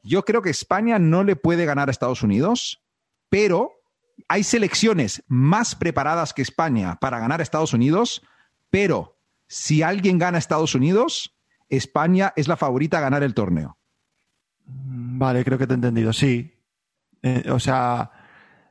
yo 0.03 0.23
creo 0.23 0.41
que 0.41 0.49
España 0.49 0.97
no 0.97 1.23
le 1.23 1.35
puede 1.35 1.65
ganar 1.65 1.89
a 1.89 1.91
Estados 1.91 2.23
Unidos, 2.23 2.81
pero 3.29 3.80
hay 4.27 4.43
selecciones 4.43 5.23
más 5.27 5.75
preparadas 5.75 6.33
que 6.33 6.41
España 6.41 6.97
para 6.99 7.19
ganar 7.19 7.39
a 7.39 7.43
Estados 7.43 7.73
Unidos, 7.73 8.21
pero 8.69 9.19
si 9.47 9.83
alguien 9.83 10.17
gana 10.17 10.37
a 10.37 10.39
Estados 10.39 10.75
Unidos, 10.75 11.37
España 11.69 12.33
es 12.35 12.47
la 12.47 12.57
favorita 12.57 12.97
a 12.97 13.01
ganar 13.01 13.23
el 13.23 13.33
torneo. 13.33 13.77
Vale, 14.65 15.43
creo 15.43 15.57
que 15.57 15.67
te 15.67 15.73
he 15.73 15.75
entendido, 15.75 16.13
sí. 16.13 16.57
Eh, 17.21 17.49
o 17.51 17.59
sea, 17.59 18.11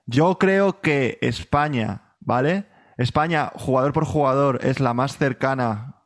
yo 0.07 0.39
creo 0.39 0.81
que 0.81 1.19
España, 1.21 2.15
¿vale? 2.21 2.67
España, 2.97 3.53
jugador 3.55 3.93
por 3.93 4.05
jugador, 4.05 4.61
es 4.63 4.81
la 4.81 4.95
más 4.95 5.17
cercana 5.17 6.05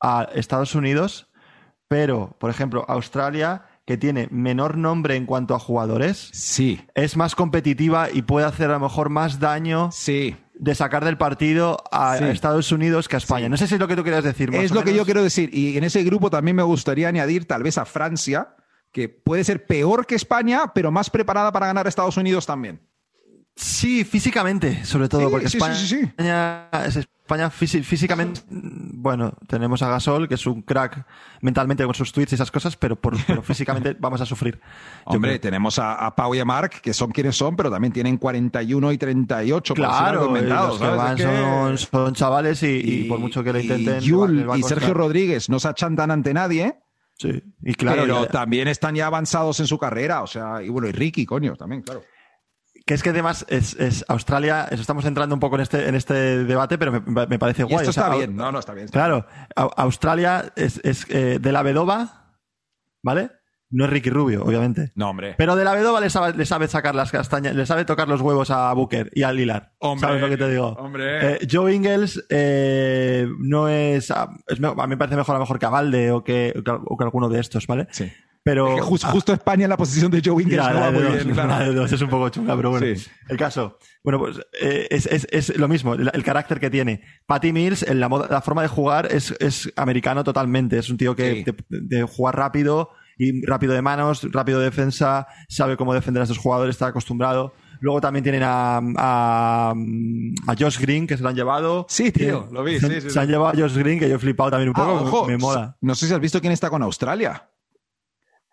a 0.00 0.28
Estados 0.34 0.74
Unidos, 0.74 1.30
pero, 1.88 2.36
por 2.40 2.50
ejemplo, 2.50 2.84
Australia, 2.88 3.66
que 3.84 3.96
tiene 3.96 4.28
menor 4.30 4.76
nombre 4.78 5.16
en 5.16 5.26
cuanto 5.26 5.54
a 5.54 5.58
jugadores, 5.58 6.30
Sí, 6.32 6.80
es 6.94 7.16
más 7.16 7.34
competitiva 7.34 8.08
y 8.12 8.22
puede 8.22 8.46
hacer 8.46 8.70
a 8.70 8.74
lo 8.74 8.80
mejor 8.80 9.08
más 9.08 9.40
daño 9.40 9.90
sí. 9.92 10.36
de 10.54 10.74
sacar 10.74 11.04
del 11.04 11.18
partido 11.18 11.82
a 11.90 12.16
Sí. 12.18 12.24
Estados 12.24 12.70
Unidos 12.70 13.08
que 13.08 13.16
a 13.16 13.18
España. 13.18 13.46
Sí. 13.46 13.50
No 13.50 13.56
sé 13.56 13.66
si 13.66 13.74
es 13.74 13.80
lo 13.80 13.88
que 13.88 13.96
tú 13.96 14.04
querías 14.04 14.22
decir. 14.24 14.52
más 14.52 14.60
Es 14.62 14.70
o 14.70 14.74
lo 14.74 14.84
que 14.84 14.94
yo 14.94 15.04
quiero 15.04 15.22
decir. 15.22 15.50
Y 15.52 15.76
en 15.76 15.84
ese 15.84 16.04
grupo 16.04 16.30
también 16.30 16.56
me 16.56 16.62
gustaría 16.62 17.08
añadir 17.08 17.46
tal 17.46 17.64
vez 17.64 17.76
a 17.78 17.84
Francia, 17.84 18.54
que 18.92 19.08
puede 19.08 19.42
ser 19.42 19.66
peor 19.66 20.06
que 20.06 20.14
España, 20.14 20.72
pero 20.74 20.92
más 20.92 21.10
preparada 21.10 21.50
para 21.50 21.66
ganar 21.66 21.86
a 21.86 21.88
Estados 21.88 22.16
Unidos 22.16 22.46
también. 22.46 22.80
Sí, 23.56 24.04
físicamente, 24.04 24.84
sobre 24.84 25.08
todo, 25.08 25.22
Sí, 25.22 25.26
porque 25.30 25.46
España, 25.46 25.74
sí, 25.74 25.86
sí, 25.88 26.00
sí. 26.00 26.12
es 26.18 27.08
España 27.32 27.50
físicamente, 27.50 28.42
bueno, 28.48 29.32
tenemos 29.46 29.82
a 29.82 29.88
Gasol, 29.88 30.28
que 30.28 30.34
es 30.34 30.46
un 30.46 30.62
crack 30.62 31.06
mentalmente 31.40 31.84
con 31.84 31.94
sus 31.94 32.12
tweets 32.12 32.32
y 32.32 32.34
esas 32.34 32.50
cosas, 32.50 32.76
pero, 32.76 32.96
por, 32.96 33.16
pero 33.26 33.42
físicamente 33.42 33.96
vamos 33.98 34.20
a 34.20 34.26
sufrir. 34.26 34.60
Hombre, 35.04 35.38
tenemos 35.38 35.78
a, 35.78 35.94
a 35.94 36.14
Pau 36.14 36.34
y 36.34 36.40
a 36.40 36.44
Marc, 36.44 36.80
que 36.80 36.92
son 36.92 37.10
quienes 37.10 37.36
son, 37.36 37.56
pero 37.56 37.70
también 37.70 37.92
tienen 37.92 38.16
41 38.18 38.92
y 38.92 38.98
38. 38.98 39.74
por 39.74 39.84
decir 39.86 39.96
algo 40.04 40.32
claro, 40.32 40.68
los 40.68 40.78
que 40.78 40.86
van 40.86 41.18
Es 41.18 41.24
que- 41.24 41.36
son, 41.36 41.78
son 41.78 42.14
chavales 42.14 42.62
y, 42.62 42.66
y 42.66 43.04
por 43.04 43.18
mucho 43.18 43.42
que 43.42 43.52
le 43.52 43.60
y 43.60 43.62
intenten... 43.62 44.00
Yul 44.00 44.46
y. 44.56 44.62
Sergio 44.62 44.94
Rodríguez 44.94 45.48
no 45.48 45.58
se 45.58 45.68
achantan 45.68 46.10
ante 46.10 46.34
nadie, 46.34 46.78
Sí, 47.18 47.40
y 47.62 47.74
claro, 47.74 48.02
pero 48.02 48.26
también 48.26 48.66
están 48.66 48.96
ya 48.96 49.06
avanzados 49.06 49.60
en 49.60 49.66
su 49.68 49.78
carrera. 49.78 50.22
O 50.22 50.26
sea, 50.26 50.60
y 50.62 50.68
bueno, 50.70 50.88
y 50.88 50.92
Ricky, 50.92 51.24
coño, 51.24 51.54
también, 51.54 51.82
claro. 51.82 52.02
Que 52.86 52.94
es 52.94 53.02
que 53.02 53.10
además 53.10 53.44
es, 53.48 53.74
es 53.74 54.04
Australia, 54.08 54.66
eso 54.70 54.80
estamos 54.80 55.04
entrando 55.04 55.34
un 55.34 55.40
poco 55.40 55.56
en 55.56 55.62
este, 55.62 55.88
en 55.88 55.94
este 55.94 56.44
debate, 56.44 56.78
pero 56.78 56.92
me, 56.92 57.26
me 57.26 57.38
parece 57.38 57.62
Y 57.62 57.64
guay. 57.66 57.76
esto 57.86 57.90
o 57.90 57.92
sea, 57.92 58.04
está 58.04 58.16
bien. 58.16 58.34
No, 58.36 58.50
no, 58.52 58.58
está 58.58 58.74
bien. 58.74 58.86
está 58.86 58.98
Claro, 58.98 59.26
Au- 59.56 59.72
Australia 59.76 60.52
es, 60.56 60.80
es, 60.84 61.06
eh, 61.10 61.38
de 61.40 61.52
la 61.52 61.62
Vedova, 61.62 62.36
¿vale? 63.02 63.30
No 63.74 63.84
es 63.86 63.90
Ricky 63.90 64.10
Rubio, 64.10 64.44
obviamente. 64.44 64.92
No, 64.96 65.08
hombre. 65.08 65.34
Pero 65.38 65.56
de 65.56 65.64
la 65.64 65.72
Vedova 65.72 65.98
le 66.00 66.10
sabe, 66.10 66.36
le 66.36 66.44
sabe 66.44 66.68
sacar 66.68 66.94
las 66.94 67.10
castañas, 67.10 67.54
le 67.54 67.64
sabe 67.64 67.86
tocar 67.86 68.06
los 68.06 68.20
huevos 68.20 68.50
a 68.50 68.70
Booker 68.74 69.10
y 69.14 69.22
a 69.22 69.32
Lilar. 69.32 69.72
Hombre, 69.78 70.08
¿Sabes 70.08 70.20
lo 70.20 70.28
que 70.28 70.36
te 70.36 70.50
digo? 70.50 70.68
hombre. 70.78 71.36
Eh, 71.36 71.48
Joe 71.50 71.72
Ingles 71.74 72.22
eh, 72.28 73.26
no 73.38 73.68
es, 73.68 74.10
ah, 74.10 74.28
es 74.46 74.58
A 74.62 74.74
mí 74.74 74.88
me 74.88 74.96
parece 74.98 75.16
mejor 75.16 75.36
a 75.36 75.38
lo 75.38 75.44
mejor 75.44 75.58
que 75.58 75.64
a 75.66 75.70
Valde 75.70 76.10
o 76.12 76.22
que, 76.22 76.52
o 76.84 76.96
que 76.98 77.04
alguno 77.04 77.30
de 77.30 77.40
estos, 77.40 77.66
¿vale? 77.66 77.86
Sí. 77.92 78.12
Pero. 78.44 78.68
Es 78.70 78.74
que 78.76 78.80
jus- 78.82 79.04
ah, 79.04 79.08
justo 79.10 79.32
España 79.32 79.64
en 79.64 79.70
la 79.70 79.76
posición 79.76 80.10
de 80.10 80.20
Joe 80.24 80.42
Ingles 80.42 80.58
no 80.58 80.80
va 80.80 80.90
muy 80.90 81.02
bien. 81.02 81.30
claro. 81.30 81.48
la 81.48 81.60
de 81.60 81.74
dos 81.74 81.92
es 81.92 82.00
un 82.02 82.08
poco 82.08 82.28
chunga, 82.28 82.56
pero 82.56 82.70
bueno. 82.70 82.86
Sí. 82.96 83.06
El 83.28 83.36
caso. 83.36 83.78
Bueno, 84.02 84.18
pues 84.18 84.38
eh, 84.60 84.88
es, 84.90 85.06
es- 85.06 85.28
es 85.30 85.56
lo 85.56 85.68
mismo, 85.68 85.94
el, 85.94 86.10
el 86.12 86.24
carácter 86.24 86.58
que 86.58 86.68
tiene. 86.70 87.02
Patty 87.26 87.52
Mills, 87.52 87.82
en 87.84 88.00
la, 88.00 88.08
moda- 88.08 88.26
la 88.30 88.40
forma 88.42 88.62
de 88.62 88.68
jugar 88.68 89.08
es, 89.12 89.32
es 89.40 89.72
americano 89.76 90.24
totalmente. 90.24 90.78
Es 90.78 90.90
un 90.90 90.96
tío 90.96 91.14
que 91.14 91.44
Sí. 91.44 91.44
de, 91.44 91.98
de 91.98 92.02
jugar 92.02 92.36
rápido 92.36 92.90
y 93.18 93.44
rápido 93.46 93.74
de 93.74 93.82
manos, 93.82 94.26
rápido 94.32 94.58
de 94.58 94.64
defensa, 94.64 95.28
sabe 95.48 95.76
cómo 95.76 95.94
defender 95.94 96.22
a 96.22 96.24
esos 96.24 96.38
jugadores, 96.38 96.74
está 96.74 96.86
acostumbrado. 96.88 97.54
Luego 97.80 98.00
también 98.00 98.22
tienen 98.24 98.42
a, 98.44 98.78
a, 98.96 99.70
a 100.46 100.54
Josh 100.58 100.78
Green, 100.80 101.06
que 101.06 101.16
se 101.16 101.22
lo 101.22 101.28
han 101.28 101.34
llevado. 101.36 101.86
Sí, 101.88 102.10
tío, 102.10 102.48
lo 102.50 102.62
vi, 102.64 102.80
Se, 102.80 102.88
sí, 102.88 102.94
sí, 102.94 103.00
se 103.02 103.10
sí. 103.10 103.18
han 103.18 103.28
llevado 103.28 103.48
a 103.50 103.60
Josh 103.60 103.76
Green, 103.76 103.98
que 104.00 104.08
yo 104.08 104.16
he 104.16 104.18
flipado 104.18 104.50
también 104.50 104.70
un 104.70 104.74
Ah, 104.76 104.84
poco. 104.84 105.04
ojo, 105.18 105.26
me 105.26 105.36
mola. 105.36 105.76
No 105.80 105.94
sé 105.94 106.06
si 106.08 106.14
has 106.14 106.20
visto 106.20 106.40
quién 106.40 106.52
está 106.52 106.70
con 106.70 106.82
Australia. 106.82 107.48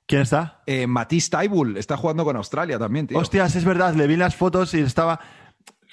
¿Quién 0.09 0.23
está? 0.23 0.63
Eh, 0.65 0.87
Matisse 0.87 1.29
Taibul 1.29 1.77
está 1.77 1.95
jugando 1.95 2.25
con 2.25 2.35
Australia 2.35 2.79
también, 2.79 3.05
tío. 3.05 3.19
Hostias, 3.19 3.55
es 3.55 3.63
verdad, 3.63 3.93
le 3.93 4.07
vi 4.07 4.15
las 4.15 4.35
fotos 4.35 4.73
y 4.73 4.79
estaba. 4.79 5.19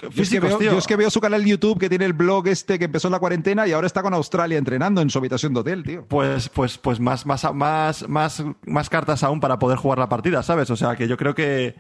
Yo 0.01 0.09
es, 0.09 0.15
que 0.15 0.23
Físicos, 0.23 0.49
veo, 0.49 0.59
tío. 0.59 0.73
yo 0.73 0.79
es 0.79 0.87
que 0.87 0.97
veo 0.97 1.11
su 1.11 1.21
canal 1.21 1.45
de 1.45 1.51
YouTube 1.51 1.79
que 1.79 1.91
tiene 1.91 2.07
el 2.07 2.15
blog 2.15 2.49
este 2.49 2.79
que 2.79 2.87
empezó 2.87 3.09
en 3.09 3.13
la 3.13 3.19
cuarentena 3.19 3.67
y 3.67 3.73
ahora 3.73 3.87
está 3.87 4.01
con 4.01 4.15
Australia 4.15 4.57
entrenando 4.57 5.03
en 5.03 5.11
su 5.11 5.19
habitación 5.19 5.53
de 5.53 5.61
hotel, 5.61 5.83
tío. 5.83 6.07
Pues, 6.09 6.49
pues, 6.49 6.79
pues 6.79 6.99
más, 6.99 7.27
más, 7.27 7.45
más, 7.53 8.09
más, 8.09 8.43
más 8.65 8.89
cartas 8.89 9.23
aún 9.23 9.39
para 9.39 9.59
poder 9.59 9.77
jugar 9.77 9.99
la 9.99 10.09
partida, 10.09 10.43
¿sabes? 10.43 10.71
O 10.71 10.77
sea 10.77 10.97
que 10.97 11.07
yo 11.09 11.19
creo 11.19 11.35
que. 11.35 11.77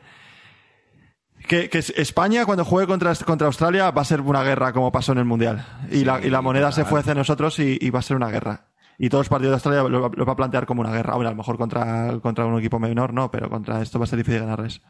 Que, 1.49 1.70
que 1.70 1.78
España 1.78 2.45
cuando 2.45 2.66
juegue 2.66 2.87
contra, 2.87 3.14
contra 3.14 3.47
Australia 3.47 3.91
va 3.93 4.03
a 4.03 4.05
ser 4.05 4.20
una 4.20 4.43
guerra 4.43 4.74
como 4.74 4.93
pasó 4.93 5.12
en 5.12 5.18
el 5.18 5.24
Mundial. 5.24 5.66
Y, 5.91 6.05
la, 6.05 6.20
y 6.20 6.28
la 6.28 6.43
moneda 6.43 6.70
se 6.70 6.84
fue 6.84 7.01
hacia 7.01 7.14
nosotros 7.14 7.59
y, 7.61 7.78
y 7.80 7.89
va 7.89 8.01
a 8.01 8.03
ser 8.03 8.16
una 8.16 8.28
guerra. 8.28 8.66
Y 8.99 9.09
todos 9.09 9.22
los 9.22 9.28
partidos 9.28 9.51
de 9.53 9.55
Australia 9.55 9.82
lo, 9.88 10.09
lo 10.09 10.26
va 10.26 10.32
a 10.32 10.36
plantear 10.36 10.66
como 10.66 10.80
una 10.80 10.92
guerra. 10.92 11.14
Bueno, 11.14 11.28
a 11.28 11.32
lo 11.32 11.36
mejor 11.36 11.59
contra, 11.59 12.18
contra 12.20 12.47
un 12.47 12.59
equipo 12.59 12.78
menor 12.78 13.12
no, 13.12 13.30
pero 13.30 13.51
contra 13.51 13.82
esto 13.82 13.99
va 13.99 14.05
a 14.05 14.09
ser 14.09 14.18
difícil 14.18 14.40
ganarles. 14.40 14.82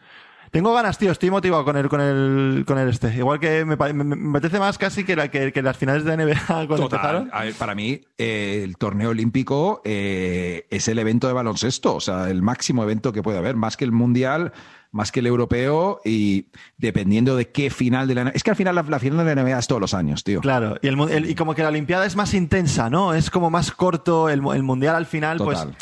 Tengo 0.51 0.73
ganas, 0.73 0.97
tío, 0.99 1.13
estoy 1.13 1.31
motivado 1.31 1.65
con 1.65 1.77
el, 1.77 1.89
con 1.89 2.01
el, 2.01 2.65
con 2.67 2.79
el 2.79 2.89
este. 2.89 3.15
Igual 3.17 3.41
que 3.41 3.65
me, 3.65 3.77
me, 3.77 4.05
me 4.05 4.39
apetece 4.39 4.59
más 4.59 4.79
casi 4.79 5.05
que, 5.05 5.17
la, 5.17 5.29
que, 5.31 5.53
que 5.53 5.63
las 5.63 5.77
finales 5.77 6.05
de 6.05 6.17
NBA 6.17 6.45
cuando 6.67 6.85
empezaron. 6.85 7.29
A 7.33 7.45
ver, 7.45 7.55
para 7.55 7.75
mí, 7.75 8.01
eh, 8.19 8.63
el 8.65 8.77
torneo 8.77 9.11
olímpico 9.11 9.83
eh, 9.85 10.67
es 10.71 10.89
el 10.89 10.99
evento 10.99 11.27
de 11.27 11.33
baloncesto, 11.33 11.95
o 11.97 12.01
sea, 12.01 12.31
el 12.31 12.43
máximo 12.43 12.83
evento 12.83 13.13
que 13.13 13.23
puede 13.23 13.39
haber, 13.39 13.57
más 13.57 13.77
que 13.77 13.85
el 13.85 13.93
mundial, 13.93 14.53
más 14.93 15.13
que 15.13 15.21
el 15.21 15.27
europeo, 15.27 16.01
y 16.05 16.47
dependiendo 16.79 17.37
de 17.37 17.51
qué 17.51 17.69
final 17.71 18.09
de 18.09 18.15
la 18.15 18.29
Es 18.31 18.43
que 18.43 18.51
al 18.51 18.57
final 18.57 18.75
la, 18.77 18.83
la 18.83 18.99
final 18.99 19.27
de 19.27 19.35
la 19.35 19.43
NBA 19.43 19.59
es 19.59 19.67
todos 19.67 19.81
los 19.81 19.93
años, 19.95 20.25
tío. 20.25 20.41
Claro, 20.41 20.77
y, 20.81 20.87
el, 20.89 20.99
el- 21.11 21.29
y 21.31 21.35
como 21.35 21.55
que 21.55 21.63
la 21.63 21.69
Olimpiada 21.69 22.07
es 22.07 22.17
más 22.17 22.33
intensa, 22.35 22.89
¿no? 22.89 23.13
Es 23.15 23.31
como 23.31 23.51
más 23.51 23.73
corto, 23.73 24.29
el, 24.31 24.41
el 24.55 24.63
Mundial 24.63 24.95
al 24.95 25.07
final, 25.07 25.39
Total. 25.39 25.69
pues 25.75 25.77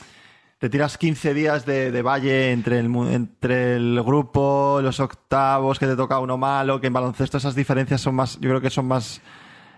te 0.65 0.71
tiras 0.71 0.97
15 0.97 1.35
días 1.35 1.67
de, 1.67 1.93
de 1.93 2.01
valle 2.01 2.51
entre 2.51 2.79
el, 2.79 2.87
entre 3.11 3.77
el 3.77 4.03
grupo, 4.03 4.79
los 4.83 4.99
octavos, 4.99 5.79
que 5.79 5.87
te 5.87 5.95
toca 5.95 6.19
uno 6.21 6.39
malo, 6.39 6.81
que 6.81 6.87
en 6.87 6.93
baloncesto 6.95 7.37
esas 7.37 7.55
diferencias 7.55 8.01
son 8.01 8.15
más, 8.15 8.41
yo 8.41 8.49
creo 8.49 8.63
que 8.63 8.71
son 8.71 8.87
más, 8.87 9.21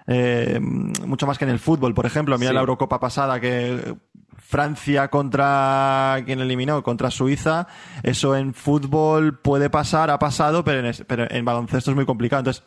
eh, 0.07 0.61
mucho 0.61 1.27
más 1.27 1.39
que 1.39 1.45
en 1.45 1.51
el 1.51 1.59
fútbol, 1.59 1.93
por 1.93 2.07
ejemplo. 2.07 2.39
Mira 2.39 2.51
Sí. 2.51 2.55
la 2.55 2.61
Eurocopa 2.61 3.01
pasada 3.01 3.41
que 3.41 3.97
Francia 4.37 5.09
contra 5.09 6.23
quien 6.25 6.39
eliminó, 6.39 6.85
contra 6.85 7.11
Suiza, 7.11 7.67
eso 8.05 8.37
en 8.37 8.55
fútbol 8.55 9.41
puede 9.41 9.71
pasar, 9.71 10.09
ha 10.11 10.21
pasado, 10.21 10.63
pero 10.63 10.87
en, 10.87 10.95
pero 11.09 11.27
en 11.29 11.45
baloncesto 11.45 11.91
es 11.91 11.97
muy 11.97 12.07
complicado. 12.07 12.43
Entonces, 12.43 12.63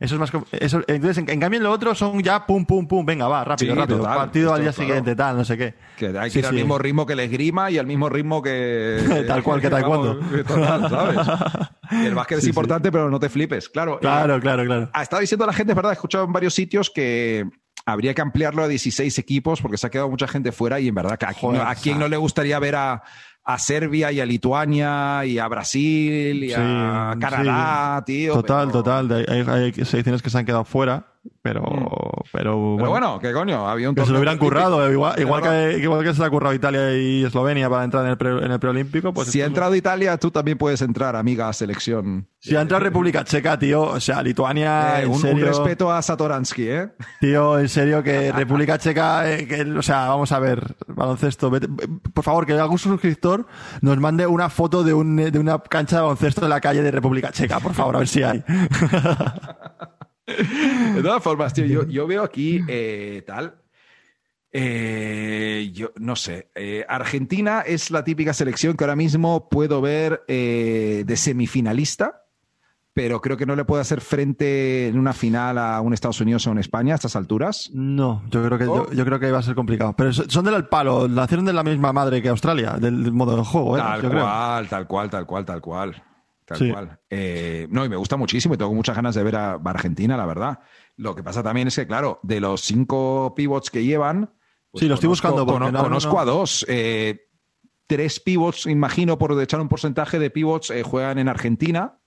eso 0.00 0.14
es 0.14 0.20
más. 0.20 0.30
Eso, 0.52 0.82
entonces, 0.86 1.18
en, 1.18 1.28
en 1.30 1.40
cambio, 1.40 1.58
en 1.58 1.64
lo 1.64 1.72
otro 1.72 1.94
son 1.94 2.22
ya 2.22 2.46
pum, 2.46 2.64
pum, 2.64 2.86
pum, 2.86 3.04
venga, 3.04 3.26
va, 3.28 3.44
rápido, 3.44 3.74
Sí, 3.74 3.80
rápido. 3.80 3.98
total. 3.98 4.16
partido 4.16 4.54
al 4.54 4.62
día 4.62 4.72
siguiente, 4.72 5.16
tal, 5.16 5.36
no 5.36 5.44
sé 5.44 5.58
qué. 5.58 5.74
Que 5.96 6.06
hay 6.18 6.24
que 6.24 6.30
Sí, 6.30 6.38
ir 6.38 6.46
al 6.46 6.50
sí. 6.52 6.56
mismo 6.56 6.78
ritmo 6.78 7.04
que 7.06 7.14
el 7.14 7.20
esgrima 7.20 7.70
y 7.70 7.78
al 7.78 7.86
mismo 7.86 8.08
ritmo 8.08 8.40
que. 8.42 9.24
Tal 9.26 9.42
cual 9.42 9.60
que 9.60 9.68
taekwondo. 9.70 10.18
Vamos, 10.20 10.88
total, 10.90 11.70
el 11.90 12.14
básquet 12.14 12.38
es 12.38 12.46
importante, 12.46 12.92
pero 12.92 13.10
no 13.10 13.18
te 13.18 13.28
flipes. 13.28 13.68
Claro. 13.68 13.94
eh, 13.96 13.98
Claro, 14.00 14.40
claro, 14.40 14.64
claro. 14.64 14.90
Ha 14.92 15.02
estado 15.02 15.20
diciendo 15.20 15.46
la 15.46 15.52
gente, 15.52 15.72
es 15.72 15.76
verdad, 15.76 15.92
he 15.92 15.94
escuchado 15.94 16.24
en 16.24 16.32
varios 16.32 16.54
sitios 16.54 16.90
que 16.90 17.44
habría 17.86 18.12
que 18.12 18.20
ampliarlo 18.20 18.62
a 18.62 18.68
16 18.68 19.18
equipos 19.18 19.62
porque 19.62 19.78
se 19.78 19.86
ha 19.86 19.90
quedado 19.90 20.10
mucha 20.10 20.28
gente 20.28 20.52
fuera 20.52 20.78
y 20.78 20.88
en 20.88 20.94
verdad, 20.94 21.16
que 21.18 21.24
¿a, 21.24 21.28
quién, 21.30 21.40
Joder, 21.40 21.62
no- 21.62 21.68
a 21.68 21.74
quién 21.74 21.98
no 21.98 22.06
le 22.08 22.16
gustaría 22.18 22.58
ver 22.58 22.76
a, 22.76 23.02
a 23.50 23.58
Serbia 23.58 24.12
y 24.12 24.20
a 24.20 24.26
Lituania 24.26 25.24
y 25.24 25.38
a 25.38 25.48
Brasil 25.48 26.44
y 26.44 26.52
a 26.52 27.12
Sí, 27.14 27.18
Canadá, 27.18 28.04
tío? 28.04 28.34
Total, 28.34 28.66
pero- 28.68 28.82
total. 28.82 29.24
Hay, 29.26 29.40
hay 29.48 29.72
selecciones 29.86 30.20
que 30.20 30.28
se 30.28 30.36
han 30.36 30.44
quedado 30.44 30.64
fuera, 30.64 31.06
pero, 31.42 31.62
pero, 31.62 32.22
Pero 32.32 32.56
bueno, 32.76 32.88
bueno, 32.90 33.18
¿qué 33.20 33.32
coño? 33.32 33.68
Había 33.68 33.88
un 33.88 33.94
que 33.94 34.04
se 34.04 34.10
lo 34.12 34.18
hubieran 34.18 34.38
currado. 34.38 34.86
eh, 34.86 34.92
Igual, 34.92 35.20
igual, 35.20 35.42
que, 35.42 35.78
igual 35.78 36.04
que 36.04 36.14
se 36.14 36.24
ha 36.24 36.30
currado 36.30 36.54
Italia 36.54 36.96
y 36.96 37.24
Eslovenia 37.24 37.68
para 37.70 37.84
entrar 37.84 38.04
en 38.04 38.10
el, 38.10 38.16
pre- 38.18 38.44
en 38.44 38.50
el 38.52 38.58
preolímpico, 38.60 39.12
pues 39.12 39.28
si 39.28 39.40
ha 39.42 39.46
entrado 39.46 39.74
Italia, 39.74 40.16
tú 40.18 40.30
también 40.30 40.58
puedes 40.58 40.82
entrar, 40.82 41.16
amiga 41.16 41.52
selección. 41.52 42.28
Si 42.40 42.54
ha 42.54 42.60
entrado 42.60 42.84
República 42.84 43.24
Checa, 43.24 43.58
tío, 43.58 43.82
o 43.82 44.00
sea, 44.00 44.22
Lituania, 44.22 45.00
Eh, 45.00 45.02
en 45.04 45.08
un, 45.08 45.14
un 45.16 45.20
serio, 45.20 45.46
respeto 45.46 45.90
a 45.92 46.00
Satoransky, 46.02 46.68
¿eh? 46.68 46.88
tío, 47.20 47.58
en 47.58 47.68
serio, 47.68 48.02
que 48.02 48.30
República 48.36 48.78
Checa, 48.78 49.28
eh, 49.30 49.46
que, 49.46 49.62
o 49.62 49.82
sea, 49.82 50.08
vamos 50.08 50.30
a 50.32 50.38
ver, 50.38 50.76
baloncesto, 50.86 51.50
vete- 51.50 51.68
por 52.14 52.24
favor, 52.24 52.46
que 52.46 52.52
algún 52.52 52.78
suscriptor 52.78 53.46
nos 53.80 53.96
mande 53.98 54.26
una 54.26 54.48
foto 54.50 54.84
de, 54.84 54.94
un, 54.94 55.16
de 55.16 55.38
una 55.38 55.58
cancha 55.58 55.96
de 55.96 56.02
baloncesto 56.02 56.44
en 56.44 56.50
la 56.50 56.60
calle 56.60 56.82
de 56.82 56.90
República 56.90 57.32
Checa, 57.32 57.58
por 57.60 57.74
favor, 57.74 57.96
a 57.96 57.98
ver 58.00 58.08
si 58.08 58.22
hay. 58.22 58.44
De 60.94 61.02
todas 61.02 61.22
formas, 61.22 61.54
tío, 61.54 61.64
yo, 61.66 61.86
yo 61.86 62.06
veo 62.06 62.22
aquí 62.22 62.60
eh, 62.68 63.22
tal. 63.26 63.54
eh, 64.52 65.70
yo 65.72 65.92
no 65.96 66.16
sé. 66.16 66.48
eh, 66.54 66.84
Argentina 66.88 67.60
es 67.66 67.90
la 67.90 68.04
típica 68.04 68.32
selección 68.32 68.76
que 68.76 68.84
ahora 68.84 68.96
mismo 68.96 69.48
puedo 69.48 69.80
ver 69.80 70.22
de 70.26 71.14
semifinalista 71.16 72.24
pero 72.94 73.20
creo 73.20 73.36
que 73.36 73.46
no 73.46 73.54
le 73.54 73.64
puede 73.64 73.82
hacer 73.82 74.00
frente 74.00 74.88
en 74.88 74.98
una 74.98 75.12
final 75.12 75.56
a 75.56 75.80
un 75.80 75.92
Estados 75.94 76.20
Unidos 76.20 76.44
o 76.48 76.50
un 76.50 76.58
España 76.58 76.94
a 76.94 76.96
estas 76.96 77.14
alturas. 77.14 77.70
No, 77.72 78.24
yo 78.28 78.44
creo 78.44 78.58
que 78.58 78.64
yo, 78.64 78.90
yo 78.90 79.04
creo 79.04 79.20
que 79.20 79.30
va 79.30 79.38
a 79.38 79.42
ser 79.42 79.54
complicado. 79.54 79.94
Pero 79.96 80.12
so- 80.12 80.28
son 80.28 80.44
del 80.46 80.66
palo, 80.66 81.06
nacieron 81.06 81.44
de 81.44 81.52
la 81.52 81.62
misma 81.62 81.92
madre 81.92 82.20
que 82.20 82.28
Australia, 82.28 82.72
del, 82.72 83.12
modo 83.12 83.36
de 83.36 83.44
juego, 83.44 83.76
¿eh? 83.76 83.80
Tal 83.80 84.02
Yo 84.02 84.10
creo. 84.10 84.22
cual, 84.24 84.68
tal 84.68 84.86
cual, 84.88 85.10
tal 85.10 85.26
cual, 85.26 85.44
tal 85.44 85.60
cual. 85.60 86.02
Tal 86.48 86.58
Sí. 86.58 86.70
cual. 86.72 86.98
Eh, 87.10 87.68
no, 87.70 87.84
y 87.84 87.88
me 87.90 87.96
gusta 87.96 88.16
muchísimo 88.16 88.54
y 88.54 88.56
tengo 88.56 88.72
muchas 88.72 88.96
ganas 88.96 89.14
de 89.14 89.22
ver 89.22 89.36
a, 89.36 89.52
Argentina, 89.62 90.16
la 90.16 90.24
verdad. 90.26 90.60
Lo 90.96 91.14
que 91.14 91.22
pasa 91.22 91.42
también 91.42 91.68
es 91.68 91.76
que, 91.76 91.86
claro, 91.86 92.18
de 92.22 92.40
los 92.40 92.62
cinco 92.62 93.34
pivots 93.36 93.70
que 93.70 93.84
llevan. 93.84 94.32
pues 94.70 94.80
Sí, 94.80 94.88
lo 94.88 94.94
estoy 94.94 95.08
buscando 95.08 95.46
porque 95.46 95.70
no- 95.70 95.82
conozco 95.82 96.14
no. 96.14 96.20
a 96.20 96.24
dos. 96.24 96.64
Eh, 96.68 97.28
tres 97.86 98.18
pivots, 98.20 98.66
imagino, 98.66 99.18
por 99.18 99.38
echar 99.40 99.60
un 99.60 99.68
porcentaje 99.68 100.18
de 100.18 100.30
pivots, 100.30 100.70
eh, 100.70 100.82
juegan 100.82 101.18
en 101.18 101.28
Argentina. 101.28 101.98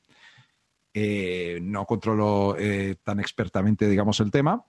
No 1.61 1.85
controlo 1.85 2.55
tan 3.03 3.19
expertamente, 3.19 3.87
digamos, 3.87 4.19
el 4.19 4.31
tema. 4.31 4.65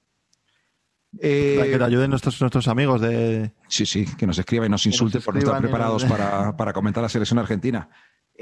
Eh, 1.21 1.57
Para 1.59 1.71
que 1.71 1.79
te 1.79 1.85
ayuden 1.85 2.11
nuestros, 2.11 2.41
nuestros 2.41 2.69
amigos 2.69 3.01
de. 3.01 3.53
Sí, 3.69 3.85
sí, 3.85 4.07
que 4.17 4.27
nos 4.27 4.39
escriban 4.39 4.67
y 4.67 4.71
nos 4.71 4.87
insulten 4.87 5.21
por 5.21 5.35
no 5.35 5.41
estar 5.41 5.61
preparados 5.61 6.05
para, 6.05 6.57
para 6.57 6.73
comentar 6.73 7.03
la 7.03 7.09
selección 7.09 7.39
argentina. 7.39 7.89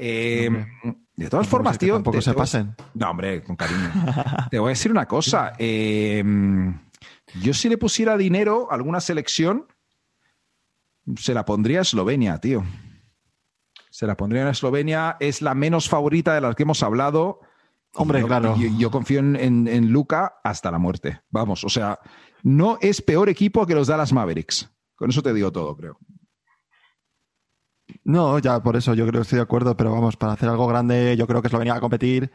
Eh, 0.03 0.49
de 1.15 1.29
todas 1.29 1.47
formas, 1.47 1.77
tío. 1.77 1.93
tampoco 1.95 2.21
se 2.21 2.31
a- 2.31 2.33
pasen. 2.33 2.75
No, 2.95 3.11
hombre, 3.11 3.43
con 3.43 3.55
cariño. 3.55 3.91
te 4.49 4.57
voy 4.59 4.69
a 4.69 4.75
decir 4.75 4.91
una 4.91 5.05
cosa. 5.07 5.53
eh, 5.59 6.23
yo 7.41 7.53
si 7.53 7.69
le 7.69 7.77
pusiera 7.77 8.17
dinero 8.17 8.67
a 8.71 8.75
alguna 8.75 8.99
selección, 8.99 9.67
se 11.17 11.33
la 11.33 11.45
pondría 11.45 11.79
a 11.79 11.81
Eslovenia, 11.83 12.37
tío. 12.39 12.63
Se 13.89 14.07
la 14.07 14.15
pondría 14.17 14.47
a 14.47 14.51
Eslovenia. 14.51 15.17
Es 15.19 15.41
la 15.41 15.53
menos 15.53 15.87
favorita 15.89 16.33
de 16.33 16.41
las 16.41 16.55
que 16.55 16.63
hemos 16.63 16.81
hablado. 16.83 17.39
Hombre, 17.93 18.21
Yo- 18.21 18.27
claro. 18.27 18.55
Yo, 18.57 18.69
yo 18.77 18.89
confío 18.91 19.19
en, 19.19 19.35
en- 19.35 19.67
en 19.67 19.91
Luca 19.91 20.35
hasta 20.43 20.71
la 20.71 20.79
muerte. 20.79 21.21
Vamos, 21.29 21.63
o 21.63 21.69
sea, 21.69 21.99
no 22.43 22.77
es 22.81 23.01
peor 23.01 23.29
equipo 23.29 23.65
que 23.67 23.75
los 23.75 23.87
Dallas 23.87 24.13
Mavericks. 24.13 24.69
Con 24.95 25.09
eso 25.09 25.21
te 25.21 25.33
digo 25.33 25.51
todo, 25.51 25.75
creo. 25.75 25.97
No, 28.03 28.39
ya 28.39 28.61
por 28.61 28.75
eso 28.75 28.93
yo 28.93 29.05
creo 29.07 29.21
que 29.21 29.23
estoy 29.23 29.37
de 29.37 29.43
acuerdo, 29.43 29.75
pero 29.77 29.91
vamos, 29.91 30.17
para 30.17 30.33
hacer 30.33 30.49
algo 30.49 30.67
grande, 30.67 31.15
yo 31.17 31.27
creo 31.27 31.41
que 31.41 31.47
Eslovenia 31.47 31.73
va 31.73 31.77
a 31.77 31.81
competir 31.81 32.31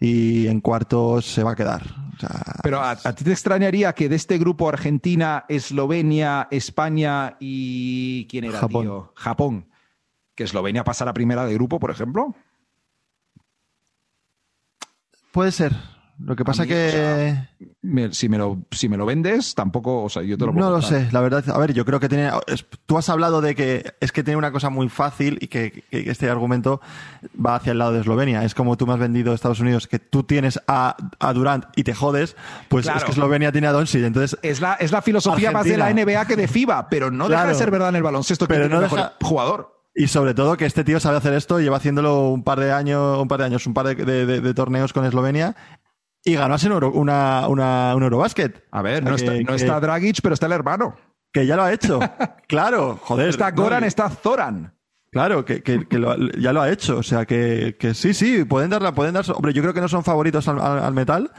y 0.00 0.46
en 0.48 0.60
cuartos 0.60 1.26
se 1.26 1.42
va 1.42 1.52
a 1.52 1.56
quedar. 1.56 1.82
O 2.16 2.18
sea, 2.18 2.30
Pero 2.62 2.80
a, 2.80 2.90
a 2.92 3.12
ti 3.14 3.24
te 3.24 3.32
extrañaría 3.32 3.92
que 3.92 4.08
de 4.08 4.16
este 4.16 4.38
grupo 4.38 4.68
Argentina, 4.68 5.44
Eslovenia, 5.48 6.48
España 6.50 7.36
y 7.40 8.26
¿quién 8.28 8.44
era, 8.44 8.58
Japón. 8.58 8.82
tío? 8.82 9.12
Japón. 9.14 9.68
Que 10.34 10.44
Eslovenia 10.44 10.82
pasara 10.84 11.12
primera 11.12 11.44
de 11.44 11.54
grupo, 11.54 11.78
por 11.78 11.90
ejemplo. 11.90 12.34
puede 15.32 15.52
ser. 15.52 15.72
Lo 16.24 16.36
que 16.36 16.44
pasa 16.44 16.62
mí, 16.62 16.68
que. 16.68 16.86
o 16.88 16.90
sea, 16.90 17.50
Me- 17.82 18.12
si, 18.12 18.28
me 18.28 18.38
lo, 18.38 18.58
si 18.70 18.88
me 18.88 18.96
lo 18.96 19.04
vendes, 19.06 19.54
tampoco, 19.54 20.02
o 20.04 20.08
sea, 20.08 20.22
yo 20.22 20.38
te 20.38 20.46
lo 20.46 20.52
puedo 20.52 20.66
No 20.70 20.76
lo 20.76 20.82
sé, 20.82 21.08
la 21.10 21.20
verdad. 21.20 21.44
A 21.50 21.58
ver, 21.58 21.72
yo 21.72 21.84
creo 21.84 21.98
que 22.00 22.08
tiene. 22.08 22.30
es- 22.46 22.64
tú 22.86 22.96
has 22.98 23.08
hablado 23.08 23.40
de 23.40 23.54
que 23.54 23.92
es 24.00 24.12
que 24.12 24.22
tiene 24.22 24.36
una 24.38 24.52
cosa 24.52 24.70
muy 24.70 24.88
fácil 24.88 25.38
y 25.40 25.48
que, 25.48 25.84
que 25.90 26.10
este 26.10 26.30
argumento 26.30 26.80
va 27.44 27.56
hacia 27.56 27.72
el 27.72 27.78
lado 27.78 27.92
de 27.92 28.00
Eslovenia. 28.00 28.44
Es 28.44 28.54
como 28.54 28.76
tú 28.76 28.86
me 28.86 28.92
has 28.92 28.98
vendido 29.00 29.34
Estados 29.34 29.60
Unidos, 29.60 29.86
que 29.86 29.98
tú 29.98 30.22
tienes 30.22 30.60
a, 30.68 30.96
a 31.18 31.32
Durant 31.32 31.64
y 31.76 31.84
te 31.84 31.94
jodes, 31.94 32.36
pues 32.68 32.84
Claro. 32.84 32.98
es 32.98 33.04
que 33.04 33.10
Eslovenia 33.12 33.50
tiene 33.52 33.66
a 33.66 33.72
Doncic. 33.72 34.02
Entonces, 34.04 34.38
Es 34.42 34.60
la, 34.60 34.74
es 34.74 34.92
la 34.92 35.02
filosofía 35.02 35.50
más 35.50 35.64
de 35.64 35.76
la. 35.76 35.92
NBA 35.92 36.26
que 36.26 36.36
de 36.36 36.48
FIBA, 36.48 36.88
pero 36.88 37.10
no 37.10 37.28
deja 37.28 37.46
de 37.46 37.54
ser 37.54 37.70
verdad 37.70 37.88
en 37.90 37.96
el 37.96 38.02
baloncesto 38.02 38.46
que 38.46 38.54
Pero 38.54 38.68
no 38.68 38.76
el 38.76 38.82
mejor 38.82 38.98
deja- 38.98 39.12
jugador. 39.22 39.78
y 39.94 40.06
sobre 40.06 40.32
todo 40.34 40.56
que 40.56 40.64
este 40.66 40.84
tío 40.84 41.00
sabe 41.00 41.18
hacer 41.18 41.34
esto, 41.34 41.60
lleva 41.60 41.76
haciéndolo 41.76 42.28
un 42.30 42.42
par 42.44 42.58
de 42.60 42.72
años, 42.72 43.18
un 43.20 43.28
par 43.28 43.40
de 43.40 43.44
años, 43.46 43.66
un 43.66 43.74
par 43.74 43.86
de, 43.88 43.94
de- 43.94 44.24
de- 44.26 44.40
de 44.40 44.54
torneos 44.54 44.92
con 44.92 45.04
Eslovenia 45.04 45.54
y 46.24 46.34
ganó 46.34 46.54
un, 46.54 46.72
Euro- 46.72 46.92
una, 46.92 47.46
una, 47.48 47.94
un 47.96 48.02
Eurobasket. 48.02 48.64
A 48.70 48.82
ver, 48.82 49.02
O 49.02 49.06
sea, 49.06 49.10
no, 49.10 49.16
que- 49.16 49.22
está, 49.24 49.32
no 49.52 49.56
que- 49.58 49.64
está 49.64 49.80
Dragic, 49.80 50.18
pero 50.22 50.34
está 50.34 50.46
el 50.46 50.52
hermano. 50.52 50.94
Que 51.32 51.46
ya 51.46 51.56
lo 51.56 51.62
ha 51.62 51.72
hecho. 51.72 51.98
claro, 52.48 52.98
joder. 53.02 53.28
Está 53.28 53.50
Goran, 53.52 53.84
está 53.84 54.08
Zoran. 54.10 54.74
Claro, 55.10 55.44
que, 55.44 55.62
que- 55.62 55.86
que 55.86 55.98
lo- 55.98 56.16
ya 56.38 56.52
lo 56.52 56.62
ha 56.62 56.70
hecho. 56.70 56.98
O 56.98 57.02
sea, 57.02 57.26
que, 57.26 57.76
que 57.78 57.94
sí, 57.94 58.14
sí, 58.14 58.44
pueden 58.44 58.70
darla, 58.70 58.92
pueden 58.94 59.14
dar. 59.14 59.24
Hombre, 59.34 59.52
yo 59.52 59.62
creo 59.62 59.74
que 59.74 59.80
no 59.80 59.88
son 59.88 60.04
favoritos 60.04 60.46
al, 60.48 60.58
al- 60.60 60.78
al 60.78 60.94
metal, 60.94 61.30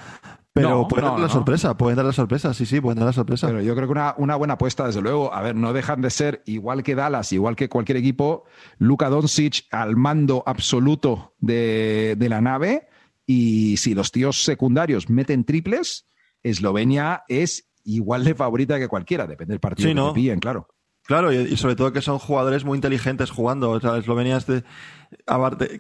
pero 0.54 0.70
No, 0.70 0.88
pueden 0.88 1.06
no, 1.06 1.12
dar 1.12 1.20
la 1.22 1.28
no. 1.28 1.34
sorpresa, 1.34 1.76
pueden 1.76 1.96
dar 1.96 2.06
la 2.06 2.12
sorpresa, 2.12 2.54
sí, 2.54 2.66
sí, 2.68 2.80
pueden 2.82 3.00
dar 3.00 3.08
la 3.08 3.14
sorpresa. 3.14 3.48
Pero 3.48 3.62
yo 3.62 3.74
creo 3.76 3.88
que 3.88 3.92
una, 3.94 4.14
una 4.18 4.36
buena 4.36 4.54
apuesta, 4.56 4.86
desde 4.86 5.02
luego. 5.02 5.34
A 5.34 5.42
ver, 5.42 5.56
no 5.56 5.74
dejan 5.74 6.02
de 6.02 6.10
ser 6.12 6.44
igual 6.46 6.84
que 6.84 6.94
Dallas, 6.94 7.32
igual 7.34 7.56
que 7.56 7.70
cualquier 7.70 7.98
equipo, 7.98 8.44
Luka 8.78 9.10
Doncic 9.10 9.66
al 9.72 9.96
mando 9.96 10.44
absoluto 10.46 11.34
de, 11.40 12.16
de 12.18 12.30
la 12.30 12.42
nave. 12.42 12.88
Y 13.26 13.78
si 13.78 13.94
los 13.94 14.12
tíos 14.12 14.44
secundarios 14.44 15.10
meten 15.10 15.44
triples, 15.46 16.08
Eslovenia 16.44 17.24
es 17.28 17.70
igual 17.86 18.24
de 18.24 18.36
favorita 18.36 18.80
que 18.80 18.88
cualquiera, 18.88 19.28
depende 19.28 19.54
del 19.54 19.60
partido 19.60 19.88
Sí, 19.88 19.94
que 19.94 20.00
¿no? 20.00 20.14
pillen, 20.14 20.40
claro. 20.40 20.68
Claro, 21.06 21.34
y, 21.34 21.36
y 21.38 21.58
sobre 21.58 21.76
todo 21.76 21.92
que 21.92 22.02
son 22.02 22.18
jugadores 22.18 22.64
muy 22.64 22.78
inteligentes 22.78 23.30
jugando. 23.30 23.72
O 23.72 23.80
sea, 23.82 23.98
Eslovenia 23.98 24.38
es 24.38 24.46
de- 24.48 24.64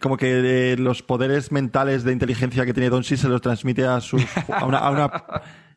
como 0.01 0.17
que 0.17 0.73
eh, 0.73 0.77
los 0.77 1.01
poderes 1.01 1.51
mentales 1.51 2.03
de 2.03 2.11
inteligencia 2.11 2.65
que 2.65 2.73
tiene 2.73 2.89
Doncic 2.89 3.17
se 3.17 3.29
los 3.29 3.41
transmite 3.41 3.85
a 3.85 4.01
sus 4.01 4.21
a 4.49 4.65
una, 4.65 4.79
a 4.79 4.89
una- 4.91 5.23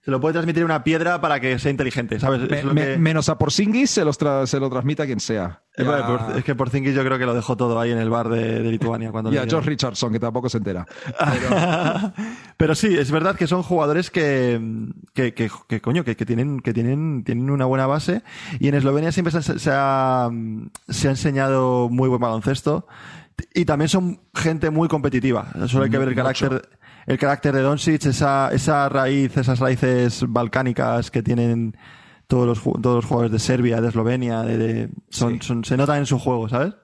se 0.07 0.11
lo 0.13 0.21
puede 0.21 0.35
transmitir 0.35 0.63
a 0.63 0.67
una 0.67 0.85
piedra 0.85 1.21
para 1.21 1.41
que 1.41 1.59
sea 1.59 1.73
inteligente, 1.73 2.21
¿sabes? 2.21 2.41
Es 2.45 2.49
Me- 2.49 2.63
lo 2.63 2.75
me- 2.75 2.85
que- 2.85 2.97
Menos 2.97 3.29
a 3.29 3.37
Porzingis 3.39 3.91
se, 3.91 4.05
los 4.05 4.19
tra- 4.21 4.47
se 4.47 4.61
lo 4.61 4.71
transmite 4.71 5.03
a 5.03 5.07
quien 5.07 5.19
sea. 5.19 5.63
Ya- 5.77 6.07
por- 6.07 6.39
es 6.39 6.45
que 6.45 6.55
Porzingis 6.55 6.95
yo 6.95 7.05
creo 7.05 7.19
que 7.19 7.27
lo 7.27 7.35
dejó 7.35 7.57
todo 7.57 7.79
ahí 7.81 7.91
en 7.91 7.99
el 7.99 8.09
bar 8.09 8.29
de, 8.29 8.63
de 8.63 8.71
Lituania 8.71 9.11
cuando 9.11 9.31
y 9.35 9.37
a. 9.37 9.47
George 9.47 9.69
Richardson, 9.69 10.13
que 10.13 10.21
tampoco 10.21 10.49
se 10.49 10.59
entera. 10.59 10.87
Pero 12.57 12.75
sí, 12.75 12.97
es 12.97 13.11
verdad 13.11 13.37
que 13.37 13.47
son 13.47 13.63
jugadores 13.63 14.11
que, 14.11 14.61
que, 15.13 15.35
que, 15.35 15.51
que, 15.69 15.81
coño, 15.81 16.05
que, 16.05 16.17
que 16.17 16.25
tienen, 16.25 16.61
que 16.61 16.73
tienen, 16.73 17.25
tienen 17.25 17.51
una 17.51 17.65
buena 17.67 17.87
base. 17.87 18.23
Y 18.61 18.69
en 18.69 18.75
Eslovenia 18.77 19.13
siempre 19.13 19.33
se, 19.43 19.59
se 19.59 19.71
ha, 19.73 20.31
se 20.89 21.09
ha 21.09 21.11
enseñado 21.11 21.89
muy 21.91 22.09
buen 22.09 22.21
baloncesto. 22.21 22.87
Y 23.53 23.67
también 23.67 23.89
son 23.89 24.21
gente 24.35 24.71
muy 24.71 24.89
competitiva. 24.89 25.49
Solo 25.67 25.85
hay 25.85 25.91
que 25.91 25.99
ver 25.99 26.09
el 26.09 26.15
Mucho. 26.15 26.49
carácter, 26.49 26.69
el 27.07 27.19
carácter 27.19 27.55
de 27.55 27.63
Doncic, 27.63 28.05
esa, 28.07 28.51
esa 28.53 28.89
raíz, 28.89 29.37
esas 29.37 29.59
raíces 29.61 30.25
balcánicas 30.29 31.11
que 31.11 31.23
tienen 31.23 31.77
todos 32.27 32.47
los, 32.47 32.63
todos 32.83 32.97
los 32.97 33.05
jugadores 33.05 33.33
de 33.33 33.39
Serbia, 33.39 33.81
de 33.81 33.89
Eslovenia, 33.89 34.43
de, 34.43 34.59
de- 34.59 34.89
son, 35.11 35.35
Sí. 35.35 35.47
son, 35.47 35.65
se 35.65 35.77
notan 35.77 35.99
en 35.99 36.07
su 36.07 36.19
juego, 36.19 36.49
¿sabes? 36.49 36.75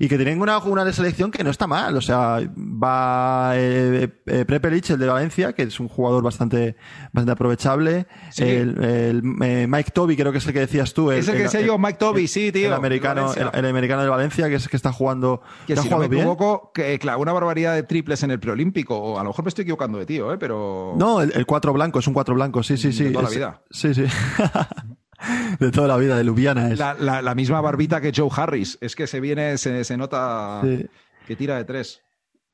Y 0.00 0.08
que 0.08 0.16
tienen 0.16 0.40
una, 0.40 0.58
una 0.58 0.84
de 0.84 0.92
selección 0.92 1.30
que 1.30 1.44
no 1.44 1.50
está 1.50 1.66
mal. 1.66 1.96
O 1.96 2.00
sea, 2.00 2.40
va 2.56 3.52
eh, 3.54 4.08
eh, 4.26 4.44
Prepelic, 4.44 4.90
el 4.90 4.98
de 4.98 5.06
Valencia, 5.06 5.52
que 5.52 5.62
es 5.62 5.80
un 5.80 5.88
jugador 5.88 6.22
bastante, 6.22 6.76
bastante 7.12 7.32
aprovechable. 7.32 8.06
Sí. 8.30 8.44
El, 8.44 8.82
el, 8.82 9.22
eh, 9.42 9.66
Mike 9.68 9.90
Toby, 9.92 10.16
creo 10.16 10.32
que 10.32 10.38
es 10.38 10.46
el 10.46 10.52
que 10.52 10.60
decías 10.60 10.92
tú. 10.94 11.10
es 11.10 11.28
el 11.28 11.36
que 11.36 11.42
decía 11.44 11.60
yo, 11.60 11.78
Mike 11.78 11.98
Toby, 11.98 12.28
sí, 12.28 12.52
tío. 12.52 12.68
El 12.68 12.74
americano, 12.74 13.32
el, 13.32 13.44
Valencia. 13.44 13.58
el 13.58 13.66
americano 13.66 14.02
de 14.02 14.08
Valencia, 14.08 14.48
que 14.48 14.56
es 14.56 14.68
que 14.68 14.76
está 14.76 14.92
jugando. 14.92 15.42
Que 15.66 15.74
ha 15.74 15.76
si 15.76 15.88
no 15.88 15.98
me 15.98 16.08
bien. 16.08 16.22
equivoco, 16.22 16.72
que 16.72 16.98
clavó 16.98 17.22
una 17.22 17.32
barbaridad 17.32 17.74
de 17.74 17.82
triples 17.82 18.22
en 18.22 18.30
el 18.30 18.40
preolímpico. 18.40 18.96
O 18.96 19.18
a 19.18 19.22
lo 19.22 19.30
mejor 19.30 19.44
me 19.44 19.48
estoy 19.48 19.62
equivocando 19.62 19.98
de 19.98 20.06
tío, 20.06 20.32
¿eh? 20.32 20.38
pero. 20.38 20.94
No, 20.96 21.20
el, 21.20 21.32
el 21.34 21.46
cuatro 21.46 21.72
blanco, 21.72 21.98
es 21.98 22.06
un 22.06 22.14
cuatro 22.14 22.34
blanco, 22.34 22.62
sí, 22.62 22.76
sí, 22.76 22.88
De 22.88 22.92
sí. 22.92 23.12
toda 23.12 23.24
la 23.24 23.30
vida. 23.30 23.62
Sí, 23.70 23.94
sí. 23.94 24.04
de 25.60 25.70
toda 25.70 25.88
la 25.88 25.96
vida, 25.96 26.16
de 26.16 26.24
Ljubljana 26.24 26.70
es. 26.70 26.78
La, 26.78 26.94
la- 26.94 27.22
la 27.22 27.34
misma 27.34 27.60
barbita 27.60 28.00
que 28.00 28.12
Joe 28.14 28.30
Harris. 28.34 28.78
Es 28.80 28.94
que 28.96 29.06
se 29.06 29.20
viene, 29.20 29.58
se, 29.58 29.84
se 29.84 29.96
nota 29.96 30.60
Sí. 30.62 30.86
que 31.26 31.36
tira 31.36 31.56
de 31.56 31.64
tres. 31.64 32.02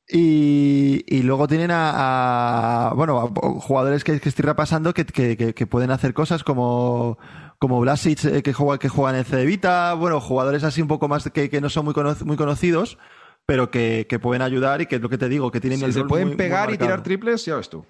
Y, 0.09 1.03
y 1.07 1.23
luego 1.23 1.47
tienen 1.47 1.71
a, 1.71 2.89
a, 2.89 2.93
bueno, 2.93 3.19
a 3.19 3.59
jugadores 3.61 4.03
que, 4.03 4.19
que 4.19 4.27
estoy 4.29 4.43
repasando 4.43 4.93
que, 4.93 5.05
que, 5.05 5.53
que- 5.53 5.67
pueden 5.67 5.91
hacer 5.91 6.13
cosas 6.13 6.43
como, 6.43 7.17
como 7.57 7.79
Blasic, 7.79 8.25
eh, 8.25 8.43
que 8.43 8.51
juega, 8.51 8.77
que 8.79 8.89
juega 8.89 9.11
en 9.11 9.17
el 9.19 9.25
Cedevita, 9.25 9.93
bueno, 9.93 10.19
jugadores 10.19 10.65
así 10.65 10.81
un 10.81 10.89
poco 10.89 11.07
más 11.07 11.29
que, 11.31 11.49
que 11.49 11.61
no 11.61 11.69
son 11.69 11.85
muy, 11.85 11.93
cono- 11.93 12.17
muy 12.25 12.35
conocidos, 12.35 12.97
pero 13.45 13.71
que, 13.71 14.05
que 14.09 14.19
pueden 14.19 14.41
ayudar 14.41 14.81
y 14.81 14.87
que 14.87 14.97
es 14.97 15.01
lo 15.01 15.07
que 15.09 15.17
te 15.17 15.29
digo, 15.29 15.51
que 15.51 15.61
tienen 15.61 15.79
Si 15.79 15.85
el 15.85 15.93
se 15.93 16.03
pueden 16.03 16.27
muy- 16.27 16.35
muy 16.35 16.37
pegar 16.37 16.69
y 16.73 16.77
tirar 16.77 17.01
triples, 17.01 17.45
ya 17.45 17.55
ves 17.55 17.69
tú. 17.69 17.85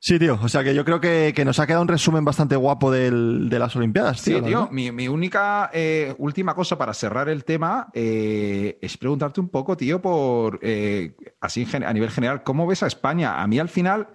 Sí, 0.00 0.16
tío, 0.18 0.38
o 0.40 0.48
sea 0.48 0.62
que 0.62 0.76
yo 0.76 0.84
creo 0.84 1.00
que, 1.00 1.32
que 1.34 1.44
nos 1.44 1.58
ha 1.58 1.66
quedado 1.66 1.82
un 1.82 1.88
resumen 1.88 2.24
bastante 2.24 2.54
guapo 2.54 2.90
del, 2.92 3.48
de 3.50 3.58
las 3.58 3.74
Olimpiadas, 3.74 4.20
Sí, 4.20 4.30
tío. 4.30 4.42
tío. 4.44 4.60
¿no? 4.60 4.68
Mi, 4.70 4.92
mi 4.92 5.08
única 5.08 5.70
eh, 5.72 6.14
última 6.18 6.54
cosa 6.54 6.78
para 6.78 6.94
cerrar 6.94 7.28
el 7.28 7.44
tema 7.44 7.88
eh, 7.92 8.78
es 8.80 8.96
preguntarte 8.96 9.40
un 9.40 9.48
poco, 9.48 9.76
tío, 9.76 10.00
por 10.00 10.60
eh, 10.62 11.16
así 11.40 11.66
a 11.72 11.92
nivel 11.92 12.10
general, 12.10 12.44
¿cómo 12.44 12.66
ves 12.68 12.84
a 12.84 12.86
España? 12.86 13.42
A 13.42 13.46
mí 13.48 13.58
al 13.58 13.68
final 13.68 14.08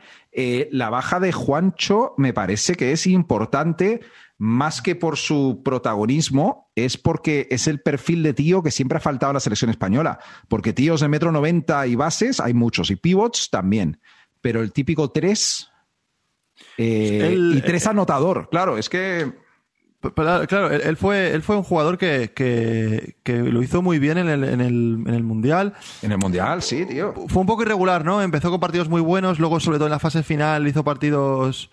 la 0.72 0.90
baja 0.90 1.20
de 1.20 1.32
Juancho 1.32 2.14
me 2.18 2.34
parece 2.34 2.76
que 2.76 2.92
es 2.94 3.06
importante 3.06 4.00
más 4.38 4.82
que 4.82 4.96
por 4.96 5.18
su 5.18 5.62
protagonismo, 5.64 6.72
es 6.76 6.98
porque 6.98 7.48
es 7.52 7.68
el 7.68 7.82
perfil 7.82 8.24
de 8.24 8.34
tío 8.34 8.64
que 8.64 8.72
siempre 8.72 8.98
ha 8.98 9.02
faltado 9.02 9.32
en 9.32 9.36
la 9.36 9.40
selección 9.42 9.70
española. 9.70 10.20
Porque 10.48 10.74
tíos 10.74 11.02
de 11.02 11.08
metro 11.08 11.32
noventa 11.32 11.86
y 11.88 11.96
bases 11.96 12.40
hay 12.40 12.54
muchos, 12.54 12.90
y 12.90 12.96
pivots 12.96 13.50
también. 13.52 14.00
Pero 14.42 14.62
el 14.62 14.72
típico 14.74 15.12
tres 15.12 15.70
eh, 16.78 17.36
y 17.38 17.62
tres 17.62 17.88
anotador, 17.88 18.50
claro, 18.50 18.78
es 18.78 18.90
que 18.90 19.44
Claro, 20.16 20.70
él 20.70 20.98
fue, 20.98 21.32
él 21.32 21.42
fue 21.42 21.56
un 21.56 21.64
jugador 21.64 21.98
que, 21.98 22.34
que, 22.36 23.16
que 23.24 23.38
lo 23.38 23.64
hizo 23.64 23.82
muy 23.82 24.00
bien 24.00 24.18
en 24.18 24.28
el, 24.28 24.44
en, 24.44 24.60
el, 24.60 25.02
en 25.08 25.14
el 25.14 25.24
Mundial. 25.24 25.76
En 26.02 26.12
el 26.12 26.18
Mundial, 26.18 26.62
sí, 26.62 26.86
tío. 26.86 27.14
Fue 27.30 27.40
un 27.40 27.48
poco 27.48 27.62
irregular, 27.62 28.04
¿no? 28.04 28.22
Empezó 28.22 28.52
con 28.52 28.60
partidos 28.60 28.90
muy 28.90 29.00
buenos, 29.00 29.40
luego 29.40 29.62
sobre 29.62 29.78
todo 29.78 29.88
en 29.88 29.92
la 29.92 30.00
fase 30.00 30.22
final 30.22 30.68
hizo 30.68 30.84
partidos 30.84 31.72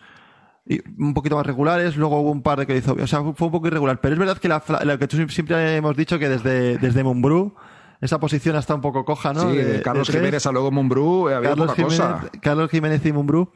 un 0.98 1.14
poquito 1.14 1.36
más 1.36 1.46
regulares, 1.46 1.96
luego 1.96 2.20
hubo 2.20 2.30
un 2.30 2.42
par 2.42 2.60
de 2.60 2.66
que 2.66 2.76
hizo, 2.76 2.92
o 2.92 3.06
sea, 3.06 3.20
fue 3.34 3.46
un 3.46 3.52
poco 3.52 3.66
irregular, 3.66 4.00
pero 4.00 4.14
es 4.14 4.18
verdad 4.18 4.38
que 4.38 4.48
la, 4.48 4.62
lo 4.84 4.98
que 4.98 5.08
tú 5.08 5.16
siempre 5.28 5.76
hemos 5.76 5.96
dicho 5.96 6.18
que 6.18 6.28
desde, 6.28 6.78
desde 6.78 7.02
Mumbrú 7.02 7.54
esa 8.00 8.18
posición 8.18 8.56
está 8.56 8.74
un 8.74 8.80
poco 8.80 9.04
coja, 9.04 9.32
¿no? 9.32 9.50
Sí, 9.50 9.56
de, 9.56 9.82
Carlos 9.82 10.08
Jiménez 10.08 10.46
a 10.46 10.52
luego 10.52 10.70
Mumbrú, 10.70 11.28
eh, 11.28 11.34
había 11.34 11.50
Carlos 11.50 11.74
Jiménez, 11.74 11.98
cosa. 11.98 12.30
Carlos 12.40 12.70
Jiménez 12.70 13.04
y 13.04 13.12
Mumbrú. 13.12 13.52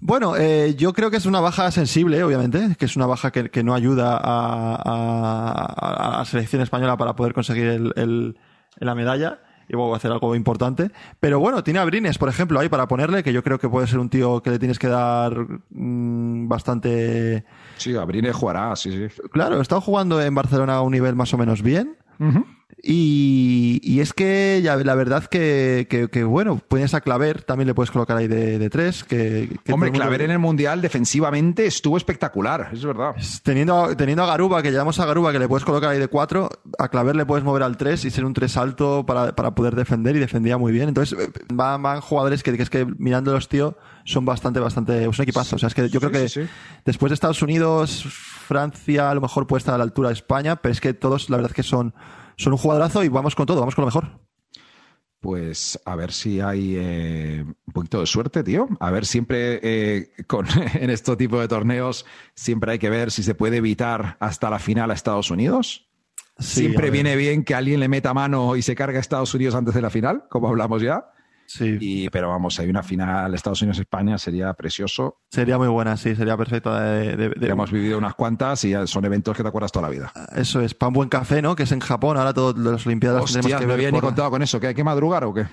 Bueno, 0.00 0.34
eh, 0.36 0.74
yo 0.76 0.92
creo 0.94 1.10
que 1.10 1.18
es 1.18 1.26
una 1.26 1.40
baja 1.40 1.70
sensible, 1.70 2.22
obviamente, 2.24 2.74
que 2.78 2.86
es 2.86 2.96
una 2.96 3.06
baja 3.06 3.30
que, 3.30 3.50
que 3.50 3.62
no 3.62 3.74
ayuda 3.74 4.16
a, 4.16 4.74
a, 4.74 6.14
a, 6.14 6.18
la 6.18 6.24
selección 6.24 6.62
española 6.62 6.96
para 6.96 7.14
poder 7.14 7.34
conseguir 7.34 7.66
el, 7.66 7.92
el, 7.96 8.38
la 8.78 8.94
medalla 8.94 9.40
y 9.68 9.74
luego 9.74 9.94
hacer 9.94 10.10
algo 10.10 10.34
importante. 10.34 10.90
Pero 11.20 11.38
bueno, 11.38 11.62
tiene 11.62 11.80
a 11.80 11.84
Brines, 11.84 12.16
por 12.18 12.28
ejemplo, 12.30 12.58
ahí 12.58 12.68
para 12.68 12.88
ponerle, 12.88 13.22
que 13.22 13.32
yo 13.32 13.44
creo 13.44 13.58
que 13.58 13.68
puede 13.68 13.86
ser 13.86 13.98
un 13.98 14.08
tío 14.08 14.42
que 14.42 14.50
le 14.50 14.58
tienes 14.58 14.78
que 14.78 14.88
dar 14.88 15.46
mmm, 15.70 16.48
bastante. 16.48 17.44
Sí, 17.76 17.94
a 17.94 18.04
Brines 18.04 18.34
jugará, 18.34 18.74
sí, 18.76 18.90
sí. 18.90 19.22
Claro, 19.30 19.58
he 19.58 19.62
estado 19.62 19.82
jugando 19.82 20.20
en 20.20 20.34
Barcelona 20.34 20.76
a 20.76 20.80
un 20.82 20.92
nivel 20.92 21.14
más 21.14 21.32
o 21.34 21.38
menos 21.38 21.62
bien. 21.62 21.96
Uh 22.18 22.24
-huh. 22.24 22.44
Y, 22.82 23.80
y, 23.82 24.00
es 24.00 24.14
que 24.14 24.60
ya, 24.62 24.76
la 24.76 24.94
verdad 24.94 25.24
que, 25.24 25.86
que, 25.90 26.08
que, 26.08 26.24
bueno, 26.24 26.56
pones 26.56 26.94
a 26.94 27.02
Claver, 27.02 27.42
también 27.42 27.66
le 27.66 27.74
puedes 27.74 27.90
colocar 27.90 28.16
ahí 28.16 28.26
de, 28.26 28.58
de 28.58 28.70
tres. 28.70 29.04
Que, 29.04 29.58
que 29.64 29.72
Hombre, 29.72 29.92
Claver 29.92 30.22
en 30.22 30.30
el 30.30 30.38
Mundial 30.38 30.80
defensivamente 30.80 31.66
estuvo 31.66 31.96
espectacular, 31.98 32.70
es 32.72 32.84
verdad. 32.84 33.14
Teniendo, 33.42 33.94
teniendo 33.96 34.22
a 34.22 34.26
Garuba, 34.26 34.62
que 34.62 34.72
llamamos 34.72 34.98
a 34.98 35.04
Garuba, 35.04 35.32
que 35.32 35.38
le 35.38 35.48
puedes 35.48 35.64
colocar 35.64 35.90
ahí 35.90 35.98
de 35.98 36.08
cuatro, 36.08 36.48
a 36.78 36.88
Claver 36.88 37.16
le 37.16 37.26
puedes 37.26 37.44
mover 37.44 37.62
al 37.64 37.76
tres 37.76 38.04
y 38.04 38.10
ser 38.10 38.24
un 38.24 38.32
tres 38.32 38.56
alto 38.56 39.04
para, 39.04 39.34
para 39.36 39.54
poder 39.54 39.74
defender 39.74 40.16
y 40.16 40.18
defendía 40.18 40.56
muy 40.56 40.72
bien. 40.72 40.88
Entonces 40.88 41.18
van, 41.52 41.82
van 41.82 42.00
jugadores 42.00 42.42
que, 42.42 42.56
que 42.56 42.62
es 42.62 42.70
que 42.70 42.86
mirándolos, 42.98 43.48
tío, 43.48 43.76
son 44.04 44.24
bastante, 44.24 44.58
bastante, 44.58 45.06
es 45.06 45.18
un 45.18 45.22
equipazo. 45.22 45.56
O 45.56 45.58
sea, 45.58 45.66
es 45.66 45.74
que 45.74 45.88
yo 45.90 46.00
creo 46.00 46.12
que 46.12 46.28
sí, 46.28 46.44
sí. 46.44 46.50
después 46.86 47.10
de 47.10 47.14
Estados 47.14 47.42
Unidos, 47.42 48.06
Francia 48.06 49.10
a 49.10 49.14
lo 49.14 49.20
mejor 49.20 49.46
puede 49.46 49.58
estar 49.58 49.74
a 49.74 49.78
la 49.78 49.84
altura 49.84 50.08
de 50.08 50.14
España, 50.14 50.56
pero 50.56 50.72
es 50.72 50.80
que 50.80 50.94
todos 50.94 51.28
la 51.28 51.36
verdad 51.36 51.52
que 51.52 51.62
son 51.62 51.94
son 52.40 52.54
un 52.54 52.58
jugadorazo 52.58 53.04
y 53.04 53.08
vamos 53.08 53.34
con 53.34 53.46
todo, 53.46 53.60
vamos 53.60 53.74
con 53.74 53.82
lo 53.82 53.86
mejor. 53.86 54.18
Pues 55.20 55.78
a 55.84 55.94
ver 55.94 56.12
si 56.12 56.40
hay 56.40 56.74
eh, 56.78 57.44
un 57.44 57.72
poquito 57.74 58.00
de 58.00 58.06
suerte, 58.06 58.42
tío. 58.42 58.66
A 58.80 58.90
ver, 58.90 59.04
siempre 59.04 59.60
eh, 59.62 60.10
con, 60.26 60.46
en 60.74 60.88
este 60.88 61.14
tipo 61.16 61.38
de 61.38 61.48
torneos, 61.48 62.06
siempre 62.34 62.72
hay 62.72 62.78
que 62.78 62.88
ver 62.88 63.10
si 63.10 63.22
se 63.22 63.34
puede 63.34 63.58
evitar 63.58 64.16
hasta 64.20 64.48
la 64.48 64.58
final 64.58 64.90
a 64.90 64.94
Estados 64.94 65.30
Unidos. 65.30 65.86
Sí, 66.38 66.60
siempre 66.60 66.90
viene 66.90 67.16
bien 67.16 67.44
que 67.44 67.54
alguien 67.54 67.80
le 67.80 67.88
meta 67.88 68.14
mano 68.14 68.56
y 68.56 68.62
se 68.62 68.74
cargue 68.74 68.96
a 68.96 69.00
Estados 69.00 69.34
Unidos 69.34 69.54
antes 69.54 69.74
de 69.74 69.82
la 69.82 69.90
final, 69.90 70.24
como 70.30 70.48
hablamos 70.48 70.80
ya. 70.80 71.12
Sí. 71.52 71.78
Y, 71.80 72.10
pero 72.10 72.28
vamos, 72.28 72.60
hay 72.60 72.70
una 72.70 72.84
final 72.84 73.34
Estados 73.34 73.60
Unidos-España, 73.60 74.16
sería 74.18 74.54
precioso. 74.54 75.18
Sería 75.32 75.58
muy 75.58 75.66
buena, 75.66 75.96
sí, 75.96 76.14
sería 76.14 76.36
perfecta. 76.36 76.80
De, 76.80 77.16
de, 77.16 77.28
de... 77.30 77.48
Hemos 77.48 77.72
vivido 77.72 77.98
unas 77.98 78.14
cuantas 78.14 78.64
y 78.64 78.72
son 78.86 79.04
eventos 79.04 79.36
que 79.36 79.42
te 79.42 79.48
acuerdas 79.48 79.72
toda 79.72 79.88
la 79.88 79.90
vida. 79.90 80.12
Eso 80.36 80.60
es, 80.60 80.74
pan 80.74 80.92
buen 80.92 81.08
café, 81.08 81.42
¿no? 81.42 81.56
Que 81.56 81.64
es 81.64 81.72
en 81.72 81.80
Japón, 81.80 82.16
ahora 82.16 82.32
todas 82.32 82.56
las 82.56 82.86
Olimpiadas 82.86 83.24
Hostia, 83.24 83.40
tenemos 83.42 83.60
que 83.60 83.66
me 83.66 83.72
había 83.72 83.90
ni 83.90 83.98
contado 84.00 84.30
con 84.30 84.42
eso, 84.42 84.60
¿que 84.60 84.68
hay 84.68 84.74
que 84.74 84.84
madrugar 84.84 85.24
o 85.24 85.34
qué? 85.34 85.46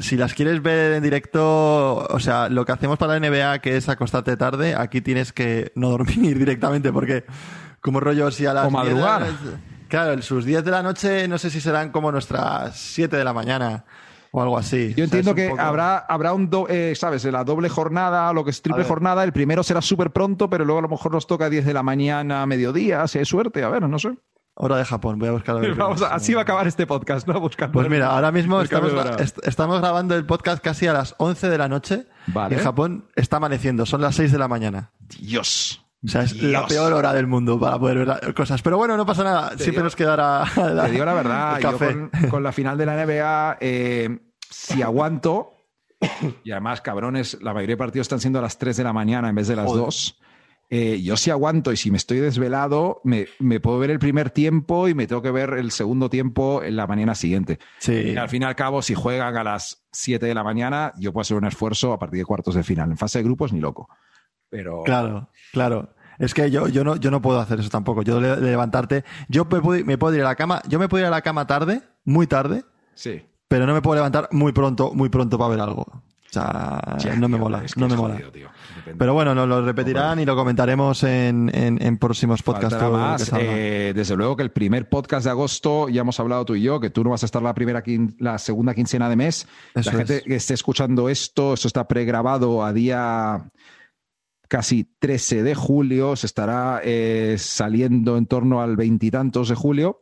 Si 0.00 0.16
las 0.16 0.34
quieres 0.34 0.60
ver 0.64 0.94
en 0.94 1.02
directo, 1.04 1.98
o 1.98 2.18
sea, 2.18 2.48
lo 2.48 2.64
que 2.66 2.72
hacemos 2.72 2.98
para 2.98 3.16
la 3.16 3.30
NBA, 3.30 3.60
que 3.60 3.76
es 3.76 3.88
acostarte 3.88 4.36
tarde, 4.36 4.74
aquí 4.76 5.00
tienes 5.00 5.32
que 5.32 5.70
no 5.76 5.90
dormir 5.90 6.36
directamente, 6.38 6.92
porque 6.92 7.24
como 7.80 8.00
rollo 8.00 8.32
si 8.32 8.46
a 8.46 8.52
las 8.52 8.66
O 8.66 8.70
madrugar. 8.72 9.22
10 9.22 9.44
de 9.44 9.50
la- 9.52 9.58
Claro, 9.88 10.20
sus 10.22 10.44
10 10.44 10.64
de 10.64 10.70
la 10.72 10.82
noche 10.82 11.28
no 11.28 11.38
sé 11.38 11.50
si 11.50 11.60
serán 11.60 11.92
como 11.92 12.10
nuestras 12.10 12.76
7 12.76 13.16
de 13.16 13.22
la 13.22 13.32
mañana 13.32 13.84
o 14.40 14.42
algo 14.42 14.58
así. 14.58 14.94
Yo 14.96 15.04
entiendo 15.04 15.34
que 15.34 15.48
poco- 15.48 15.60
habrá, 15.60 15.98
habrá 15.98 16.32
un, 16.32 16.50
do- 16.50 16.66
eh, 16.68 16.94
¿sabes? 16.94 17.24
La 17.24 17.42
doble 17.44 17.68
jornada, 17.68 18.32
lo 18.32 18.44
que 18.44 18.50
es 18.50 18.60
triple 18.62 18.84
jornada. 18.84 19.24
El 19.24 19.32
primero 19.32 19.62
será 19.62 19.80
súper 19.80 20.10
pronto, 20.10 20.50
pero 20.50 20.64
luego 20.64 20.78
a 20.80 20.82
lo 20.82 20.88
mejor 20.88 21.12
nos 21.12 21.26
toca 21.26 21.48
10 21.48 21.64
de 21.64 21.72
la 21.74 21.82
mañana, 21.82 22.44
mediodía, 22.46 23.06
si 23.08 23.18
hay 23.18 23.24
suerte. 23.24 23.64
A 23.64 23.68
ver, 23.68 23.82
no 23.88 23.98
sé. 23.98 24.10
Hora 24.58 24.76
de 24.78 24.84
Japón, 24.86 25.18
voy 25.18 25.28
a 25.28 25.32
buscar. 25.32 25.56
Vamos 25.76 26.00
a- 26.02 26.14
así 26.14 26.32
va 26.34 26.40
a 26.40 26.42
acabar 26.42 26.66
este 26.66 26.86
podcast, 26.86 27.26
¿no? 27.28 27.38
Buscando. 27.40 27.72
Pues 27.72 27.88
mira, 27.90 28.06
ahora 28.08 28.32
mismo 28.32 28.60
estamos, 28.62 28.92
est- 29.20 29.38
estamos 29.46 29.80
grabando 29.80 30.14
el 30.14 30.24
podcast 30.26 30.62
casi 30.62 30.86
a 30.86 30.92
las 30.92 31.14
11 31.18 31.48
de 31.50 31.58
la 31.58 31.68
noche. 31.68 32.06
Vale. 32.28 32.54
Y 32.54 32.58
en 32.58 32.64
Japón 32.64 33.08
está 33.16 33.36
amaneciendo, 33.38 33.84
son 33.86 34.00
las 34.00 34.14
6 34.16 34.32
de 34.32 34.38
la 34.38 34.48
mañana. 34.48 34.92
Dios. 35.20 35.82
O 36.04 36.08
sea, 36.08 36.22
es 36.22 36.34
Dios. 36.34 36.52
la 36.52 36.66
peor 36.66 36.92
hora 36.92 37.12
del 37.12 37.26
mundo 37.26 37.58
para 37.58 37.78
poder 37.78 37.98
ver 37.98 38.06
la- 38.06 38.20
cosas. 38.34 38.62
Pero 38.62 38.76
bueno, 38.78 38.96
no 38.96 39.04
pasa 39.04 39.24
nada. 39.24 39.48
Siempre 39.50 39.70
digo- 39.72 39.84
nos 39.84 39.96
quedará 39.96 40.44
Te 40.54 40.90
digo 40.90 41.04
la 41.04 41.14
verdad, 41.14 41.58
yo 41.60 41.72
café. 41.72 41.92
con, 41.92 42.30
con 42.30 42.42
la 42.42 42.52
final 42.52 42.78
de 42.78 42.86
la 42.86 43.04
NBA, 43.04 43.56
eh, 43.60 44.18
si 44.50 44.82
aguanto, 44.82 45.52
y 46.44 46.50
además, 46.50 46.80
cabrones, 46.80 47.38
la 47.40 47.54
mayoría 47.54 47.74
de 47.74 47.78
partidos 47.78 48.04
están 48.04 48.20
siendo 48.20 48.38
a 48.38 48.42
las 48.42 48.58
3 48.58 48.76
de 48.76 48.84
la 48.84 48.92
mañana 48.92 49.28
en 49.28 49.34
vez 49.34 49.48
de 49.48 49.56
las 49.56 49.66
Joder. 49.66 49.84
2. 49.86 50.20
eh, 50.68 51.00
yo 51.02 51.16
si 51.16 51.30
aguanto 51.30 51.72
y 51.72 51.76
si 51.76 51.90
me 51.90 51.96
estoy 51.96 52.18
desvelado, 52.18 53.00
me, 53.04 53.26
me 53.38 53.60
puedo 53.60 53.78
ver 53.78 53.90
el 53.90 53.98
primer 53.98 54.30
tiempo 54.30 54.88
y 54.88 54.94
me 54.94 55.06
tengo 55.06 55.22
que 55.22 55.30
ver 55.30 55.54
el 55.54 55.70
segundo 55.70 56.10
tiempo 56.10 56.62
en 56.62 56.76
la 56.76 56.86
mañana 56.86 57.14
siguiente. 57.14 57.58
Sí. 57.78 57.92
Y 57.92 58.16
al 58.16 58.28
fin 58.28 58.42
y 58.42 58.44
al 58.44 58.56
cabo, 58.56 58.82
si 58.82 58.94
juegan 58.94 59.36
a 59.36 59.44
las 59.44 59.86
7 59.92 60.26
de 60.26 60.34
la 60.34 60.44
mañana, 60.44 60.92
yo 60.98 61.12
puedo 61.12 61.22
hacer 61.22 61.36
un 61.36 61.46
esfuerzo 61.46 61.92
a 61.92 61.98
partir 61.98 62.18
de 62.18 62.24
cuartos 62.24 62.54
de 62.56 62.62
final. 62.62 62.90
En 62.90 62.98
fase 62.98 63.20
de 63.20 63.24
grupos, 63.24 63.52
ni 63.52 63.60
loco. 63.60 63.88
Pero 64.50 64.82
Claro, 64.84 65.30
claro. 65.52 65.94
Es 66.18 66.32
que 66.34 66.50
yo, 66.50 66.68
yo, 66.68 66.82
no, 66.82 66.96
yo 66.96 67.10
no 67.10 67.20
puedo 67.20 67.38
hacer 67.40 67.60
eso 67.60 67.68
tampoco. 67.70 68.02
Yo 68.02 68.20
de, 68.20 68.36
de 68.36 68.50
levantarte. 68.50 69.04
Yo 69.28 69.44
me 69.44 69.60
puedo, 69.60 69.84
me 69.84 69.98
puedo 69.98 70.14
ir 70.14 70.22
a 70.22 70.24
la 70.24 70.34
cama. 70.34 70.62
Yo 70.68 70.78
me 70.78 70.88
puedo 70.88 71.02
ir 71.02 71.06
a 71.06 71.10
la 71.10 71.20
cama 71.22 71.46
tarde, 71.46 71.82
muy 72.04 72.26
tarde, 72.26 72.64
sí. 72.94 73.22
Pero 73.48 73.66
no 73.66 73.74
me 73.74 73.82
puedo 73.82 73.96
levantar 73.96 74.28
muy 74.32 74.52
pronto, 74.52 74.92
muy 74.94 75.08
pronto 75.08 75.38
para 75.38 75.50
ver 75.50 75.60
algo. 75.60 75.82
O 75.82 76.32
sea, 76.36 76.98
no 77.16 77.28
me 77.28 77.36
tío, 77.36 77.44
mola. 77.44 77.64
es 77.64 77.74
que 77.74 77.80
no 77.80 77.88
me 77.88 77.96
mola. 77.96 78.20
jodido. 78.22 78.50
Pero 78.98 79.14
bueno, 79.14 79.34
nos 79.34 79.48
lo 79.48 79.64
repetirán 79.64 80.18
y 80.18 80.24
lo 80.24 80.36
comentaremos 80.36 81.02
en, 81.04 81.50
en, 81.54 81.80
en 81.80 81.98
próximos 81.98 82.42
podcasts. 82.42 82.82
Más. 82.82 83.32
Eh, 83.38 83.92
desde 83.94 84.16
luego 84.16 84.36
que 84.36 84.42
el 84.42 84.50
primer 84.50 84.88
podcast 84.88 85.24
de 85.24 85.30
agosto, 85.30 85.88
ya 85.88 86.02
hemos 86.02 86.18
hablado 86.20 86.44
tú 86.44 86.54
y 86.54 86.62
yo, 86.62 86.80
que 86.80 86.90
tú 86.90 87.04
no 87.04 87.10
vas 87.10 87.22
a 87.22 87.26
estar 87.26 87.42
la 87.42 87.54
primera 87.54 87.82
la 88.18 88.38
segunda 88.38 88.74
quincena 88.74 89.08
de 89.08 89.16
mes. 89.16 89.46
Eso 89.74 89.90
la 89.90 89.98
gente 89.98 90.16
es. 90.18 90.22
que 90.24 90.34
esté 90.34 90.54
escuchando 90.54 91.08
esto, 91.08 91.54
esto 91.54 91.68
está 91.68 91.88
pregrabado 91.88 92.64
a 92.64 92.72
día 92.72 93.50
casi 94.48 94.84
13 94.98 95.42
de 95.42 95.54
julio, 95.54 96.16
se 96.16 96.26
estará 96.26 96.80
eh, 96.84 97.36
saliendo 97.38 98.16
en 98.16 98.26
torno 98.26 98.60
al 98.60 98.76
veintitantos 98.76 99.48
de 99.48 99.54
julio. 99.54 100.00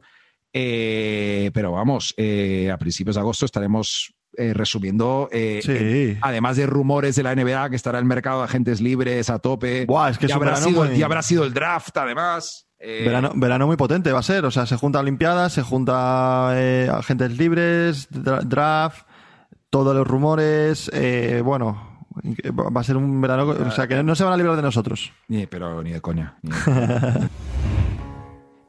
Eh, 0.57 1.51
pero 1.53 1.73
vamos, 1.73 2.15
eh, 2.17 2.71
a 2.73 2.79
principios 2.79 3.17
de 3.17 3.21
agosto 3.21 3.45
estaremos 3.45 4.15
eh, 4.37 4.53
resumiendo, 4.55 5.29
eh, 5.33 5.61
Sí. 5.63 6.19
además 6.21 6.57
de 6.57 6.67
rumores 6.67 7.15
de 7.17 7.23
la 7.23 7.33
NBA, 7.37 7.71
que 7.71 7.77
estará 7.77 7.99
el 8.01 8.05
mercado 8.05 8.39
de 8.39 8.45
agentes 8.47 8.81
libres 8.81 9.31
a 9.31 9.39
tope. 9.41 9.85
Buah, 9.87 10.11
es 10.11 10.19
que 10.19 10.27
ya, 10.27 10.35
habrá 10.37 10.57
sido, 10.57 10.85
muy- 10.85 10.97
ya 10.97 11.07
habrá 11.07 11.23
sido 11.23 11.45
el 11.45 11.53
draft, 11.55 11.97
además. 11.97 12.67
Verano, 12.81 13.31
verano 13.35 13.67
muy 13.67 13.77
potente 13.77 14.11
va 14.13 14.19
a 14.19 14.23
ser. 14.25 14.45
O 14.45 14.51
sea, 14.51 14.67
se 14.67 14.77
junta 14.77 14.99
Olimpiadas, 15.01 15.53
se 15.55 15.63
junta 15.63 16.51
agentes 16.99 17.37
libres, 17.39 18.09
dra- 18.11 18.43
draft, 18.43 19.07
todos 19.71 19.95
los 19.97 20.07
rumores. 20.07 20.91
bueno, 21.45 21.99
va 22.53 22.81
a 22.81 22.85
ser 22.85 22.97
un 22.97 23.21
verano. 23.21 23.47
O 23.49 23.71
sea, 23.71 23.87
que 23.87 24.03
no 24.03 24.15
se 24.17 24.25
van 24.25 24.33
a 24.33 24.37
librar 24.37 24.57
de 24.57 24.63
nosotros. 24.63 25.13
ni- 25.29 25.47
pero 25.47 25.83
ni 25.83 25.93
de 25.93 26.01
coña. 26.01 26.37
ni 26.43 26.51
de- 26.51 26.57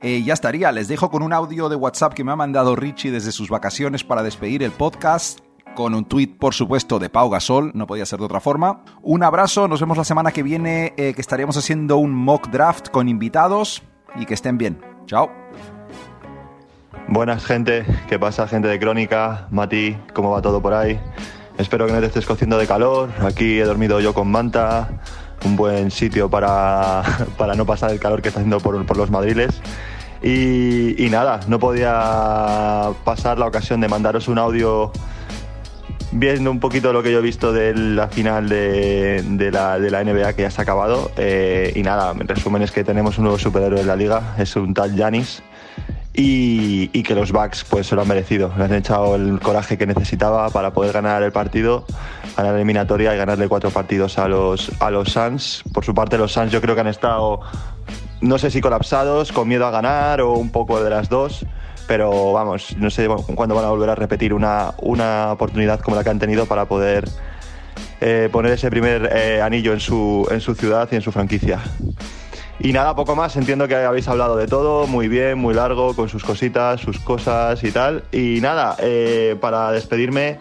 Eh, 0.07 0.21
ya 0.21 0.35
estaría, 0.35 0.71
les 0.71 0.87
dejo 0.87 1.09
con 1.09 1.23
un 1.23 1.33
audio 1.33 1.67
de 1.67 1.75
WhatsApp 1.75 2.13
que 2.13 2.23
me 2.23 2.31
ha 2.31 2.35
mandado 2.35 2.75
Richie 2.75 3.09
desde 3.09 3.31
sus 3.31 3.49
vacaciones 3.49 4.03
para 4.03 4.21
despedir 4.21 4.61
el 4.61 4.69
podcast, 4.69 5.39
con 5.73 5.95
un 5.95 6.05
tuit, 6.05 6.37
por 6.37 6.53
supuesto, 6.53 6.99
de 6.99 7.09
Pau 7.09 7.27
Gasol, 7.27 7.71
no 7.73 7.87
podía 7.87 8.05
ser 8.05 8.19
de 8.19 8.25
otra 8.25 8.39
forma. 8.39 8.83
Un 9.01 9.23
abrazo, 9.23 9.67
nos 9.67 9.79
vemos 9.79 9.97
la 9.97 10.03
semana 10.03 10.31
que 10.31 10.43
viene, 10.43 10.93
eh, 10.97 11.15
que 11.15 11.21
estaremos 11.21 11.57
haciendo 11.57 11.97
un 11.97 12.13
mock 12.13 12.49
draft 12.49 12.89
con 12.89 13.09
invitados 13.09 13.81
y 14.15 14.27
que 14.27 14.35
estén 14.35 14.59
bien. 14.59 14.79
Chao. 15.07 15.31
Buenas 17.07 17.43
gente, 17.43 17.83
¿qué 18.07 18.19
pasa 18.19 18.47
gente 18.47 18.67
de 18.67 18.77
Crónica? 18.77 19.47
Mati, 19.49 19.97
¿cómo 20.13 20.29
va 20.29 20.39
todo 20.39 20.61
por 20.61 20.75
ahí? 20.75 20.99
Espero 21.57 21.87
que 21.87 21.93
no 21.93 21.99
te 21.99 22.05
estés 22.05 22.27
cociendo 22.27 22.59
de 22.59 22.67
calor. 22.67 23.09
Aquí 23.25 23.59
he 23.59 23.63
dormido 23.63 23.99
yo 23.99 24.13
con 24.13 24.29
manta, 24.29 25.01
un 25.45 25.55
buen 25.55 25.89
sitio 25.89 26.29
para, 26.29 27.01
para 27.39 27.55
no 27.55 27.65
pasar 27.65 27.89
el 27.89 27.99
calor 27.99 28.21
que 28.21 28.27
está 28.27 28.41
haciendo 28.41 28.59
por, 28.59 28.85
por 28.85 28.97
los 28.97 29.09
madriles. 29.09 29.59
Y, 30.27 31.07
nada, 31.11 31.41
no 31.47 31.59
podía 31.59 32.89
pasar 33.03 33.37
la 33.37 33.45
ocasión 33.45 33.79
de 33.79 33.87
mandaros 33.87 34.27
un 34.27 34.39
audio 34.39 34.91
viendo 36.11 36.49
un 36.49 36.59
poquito 36.59 36.91
lo 36.91 37.03
que 37.03 37.11
yo 37.11 37.19
he 37.19 37.21
visto 37.21 37.53
de 37.53 37.75
la 37.75 38.07
final 38.07 38.49
de, 38.49 39.49
la, 39.53 39.77
de 39.77 39.91
la 39.91 40.03
NBA 40.03 40.33
que 40.33 40.41
ya 40.41 40.49
se 40.49 40.61
ha 40.61 40.63
acabado. 40.63 41.11
Eh, 41.17 41.73
y 41.75 41.83
nada, 41.83 42.11
en 42.19 42.27
resumen 42.27 42.63
es 42.63 42.71
que 42.71 42.83
tenemos 42.83 43.19
un 43.19 43.25
nuevo 43.25 43.37
superhéroe 43.37 43.81
en 43.81 43.85
la 43.85 43.95
liga, 43.95 44.33
es 44.39 44.55
un 44.55 44.73
tal 44.73 44.95
Yanis 44.95 45.43
y, 46.11 46.89
y 46.91 47.03
que 47.03 47.13
los 47.13 47.31
Bucks 47.31 47.63
pues 47.63 47.85
se 47.85 47.93
lo 47.93 48.01
han 48.01 48.07
merecido. 48.07 48.51
Le 48.57 48.63
han 48.63 48.73
echado 48.73 49.15
el 49.15 49.39
coraje 49.39 49.77
que 49.77 49.85
necesitaba 49.85 50.49
para 50.49 50.73
poder 50.73 50.91
ganar 50.91 51.21
el 51.21 51.33
partido, 51.33 51.85
ganar 52.35 52.53
la 52.53 52.57
eliminatoria 52.57 53.13
y 53.13 53.17
ganarle 53.17 53.47
cuatro 53.47 53.69
partidos 53.69 54.17
a 54.17 54.27
los, 54.27 54.71
a 54.79 54.89
los 54.89 55.09
Suns. 55.11 55.63
Por 55.71 55.85
su 55.85 55.93
parte, 55.93 56.17
los 56.17 56.31
Suns 56.31 56.51
yo 56.51 56.61
creo 56.61 56.73
que 56.73 56.81
han 56.81 56.87
estado 56.87 57.41
no 58.25 58.37
sé 58.37 58.51
si 58.51 58.61
colapsados, 58.61 59.31
con 59.31 59.47
miedo 59.47 59.65
a 59.65 59.71
ganar 59.71 60.21
o 60.21 60.33
un 60.33 60.49
poco 60.49 60.83
de 60.83 60.89
las 60.89 61.09
dos, 61.09 61.45
pero 61.87 62.33
vamos, 62.33 62.75
no 62.77 62.89
sé 62.89 63.07
cuándo 63.07 63.55
van 63.55 63.65
a 63.65 63.69
volver 63.69 63.89
a 63.89 63.95
repetir 63.95 64.33
una, 64.33 64.73
una 64.81 65.31
oportunidad 65.31 65.79
como 65.79 65.95
la 65.95 66.03
que 66.03 66.09
han 66.09 66.19
tenido 66.19 66.45
para 66.45 66.65
poder 66.65 67.05
eh, 68.01 68.29
poner 68.31 68.53
ese 68.53 68.69
primer 68.69 69.09
eh, 69.13 69.41
anillo 69.41 69.73
en 69.73 69.79
su, 69.79 70.27
en 70.31 70.41
su 70.41 70.55
ciudad 70.55 70.89
y 70.91 70.95
en 70.95 71.01
su 71.01 71.11
franquicia. 71.11 71.59
Y 72.59 72.71
nada, 72.71 72.95
poco 72.95 73.15
más. 73.15 73.35
Entiendo 73.35 73.67
que 73.67 73.75
habéis 73.75 74.07
hablado 74.07 74.37
de 74.37 74.47
todo, 74.47 74.87
muy 74.87 75.07
bien, 75.07 75.37
muy 75.37 75.53
largo, 75.53 75.95
con 75.95 76.09
sus 76.09 76.23
cositas, 76.23 76.81
sus 76.81 76.99
cosas 76.99 77.63
y 77.63 77.71
tal. 77.71 78.03
Y 78.11 78.39
nada, 78.41 78.75
eh, 78.79 79.35
para 79.39 79.71
despedirme, 79.71 80.39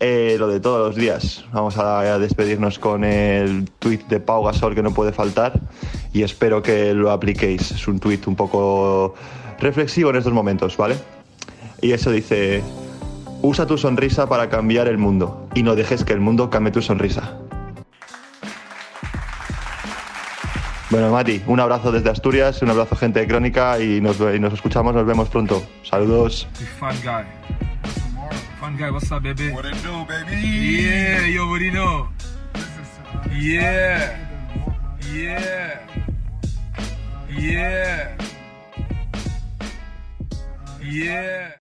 eh, 0.00 0.36
lo 0.38 0.48
de 0.48 0.60
todos 0.60 0.88
los 0.88 0.96
días. 0.96 1.44
Vamos 1.52 1.78
a 1.78 2.18
despedirnos 2.18 2.78
con 2.78 3.04
el 3.04 3.68
tweet 3.78 4.00
de 4.08 4.20
Pau 4.20 4.44
Gasol 4.44 4.74
que 4.74 4.82
no 4.82 4.92
puede 4.92 5.12
faltar 5.12 5.60
y 6.12 6.22
espero 6.22 6.62
que 6.62 6.94
lo 6.94 7.10
apliquéis. 7.10 7.70
Es 7.70 7.88
un 7.88 7.98
tweet 7.98 8.20
un 8.26 8.36
poco 8.36 9.14
reflexivo 9.58 10.10
en 10.10 10.16
estos 10.16 10.32
momentos, 10.32 10.76
¿vale? 10.76 10.96
Y 11.80 11.92
eso 11.92 12.10
dice, 12.10 12.62
usa 13.42 13.66
tu 13.66 13.78
sonrisa 13.78 14.28
para 14.28 14.48
cambiar 14.48 14.88
el 14.88 14.98
mundo 14.98 15.48
y 15.54 15.62
no 15.62 15.74
dejes 15.74 16.04
que 16.04 16.12
el 16.12 16.20
mundo 16.20 16.50
cambie 16.50 16.72
tu 16.72 16.82
sonrisa. 16.82 17.38
Bueno, 20.88 21.10
Mati, 21.10 21.42
un 21.46 21.58
abrazo 21.58 21.90
desde 21.90 22.10
Asturias, 22.10 22.62
un 22.62 22.70
abrazo 22.70 22.94
gente 22.96 23.18
de 23.20 23.26
Crónica 23.26 23.80
y 23.80 24.00
nos, 24.00 24.20
y 24.20 24.38
nos 24.38 24.54
escuchamos, 24.54 24.94
nos 24.94 25.04
vemos 25.04 25.28
pronto. 25.28 25.62
Saludos. 25.82 26.46
Fun 28.66 28.76
guy. 28.76 28.90
What's 28.90 29.12
up, 29.12 29.22
baby? 29.22 29.52
What 29.52 29.64
it 29.64 29.80
do, 29.80 30.04
baby? 30.06 30.40
Yeah, 30.40 31.24
you 31.26 31.40
already 31.42 31.70
know. 31.70 32.08
Yeah. 33.30 34.18
Yeah. 35.08 35.86
Yeah. 37.30 38.18
Yeah. 40.82 41.52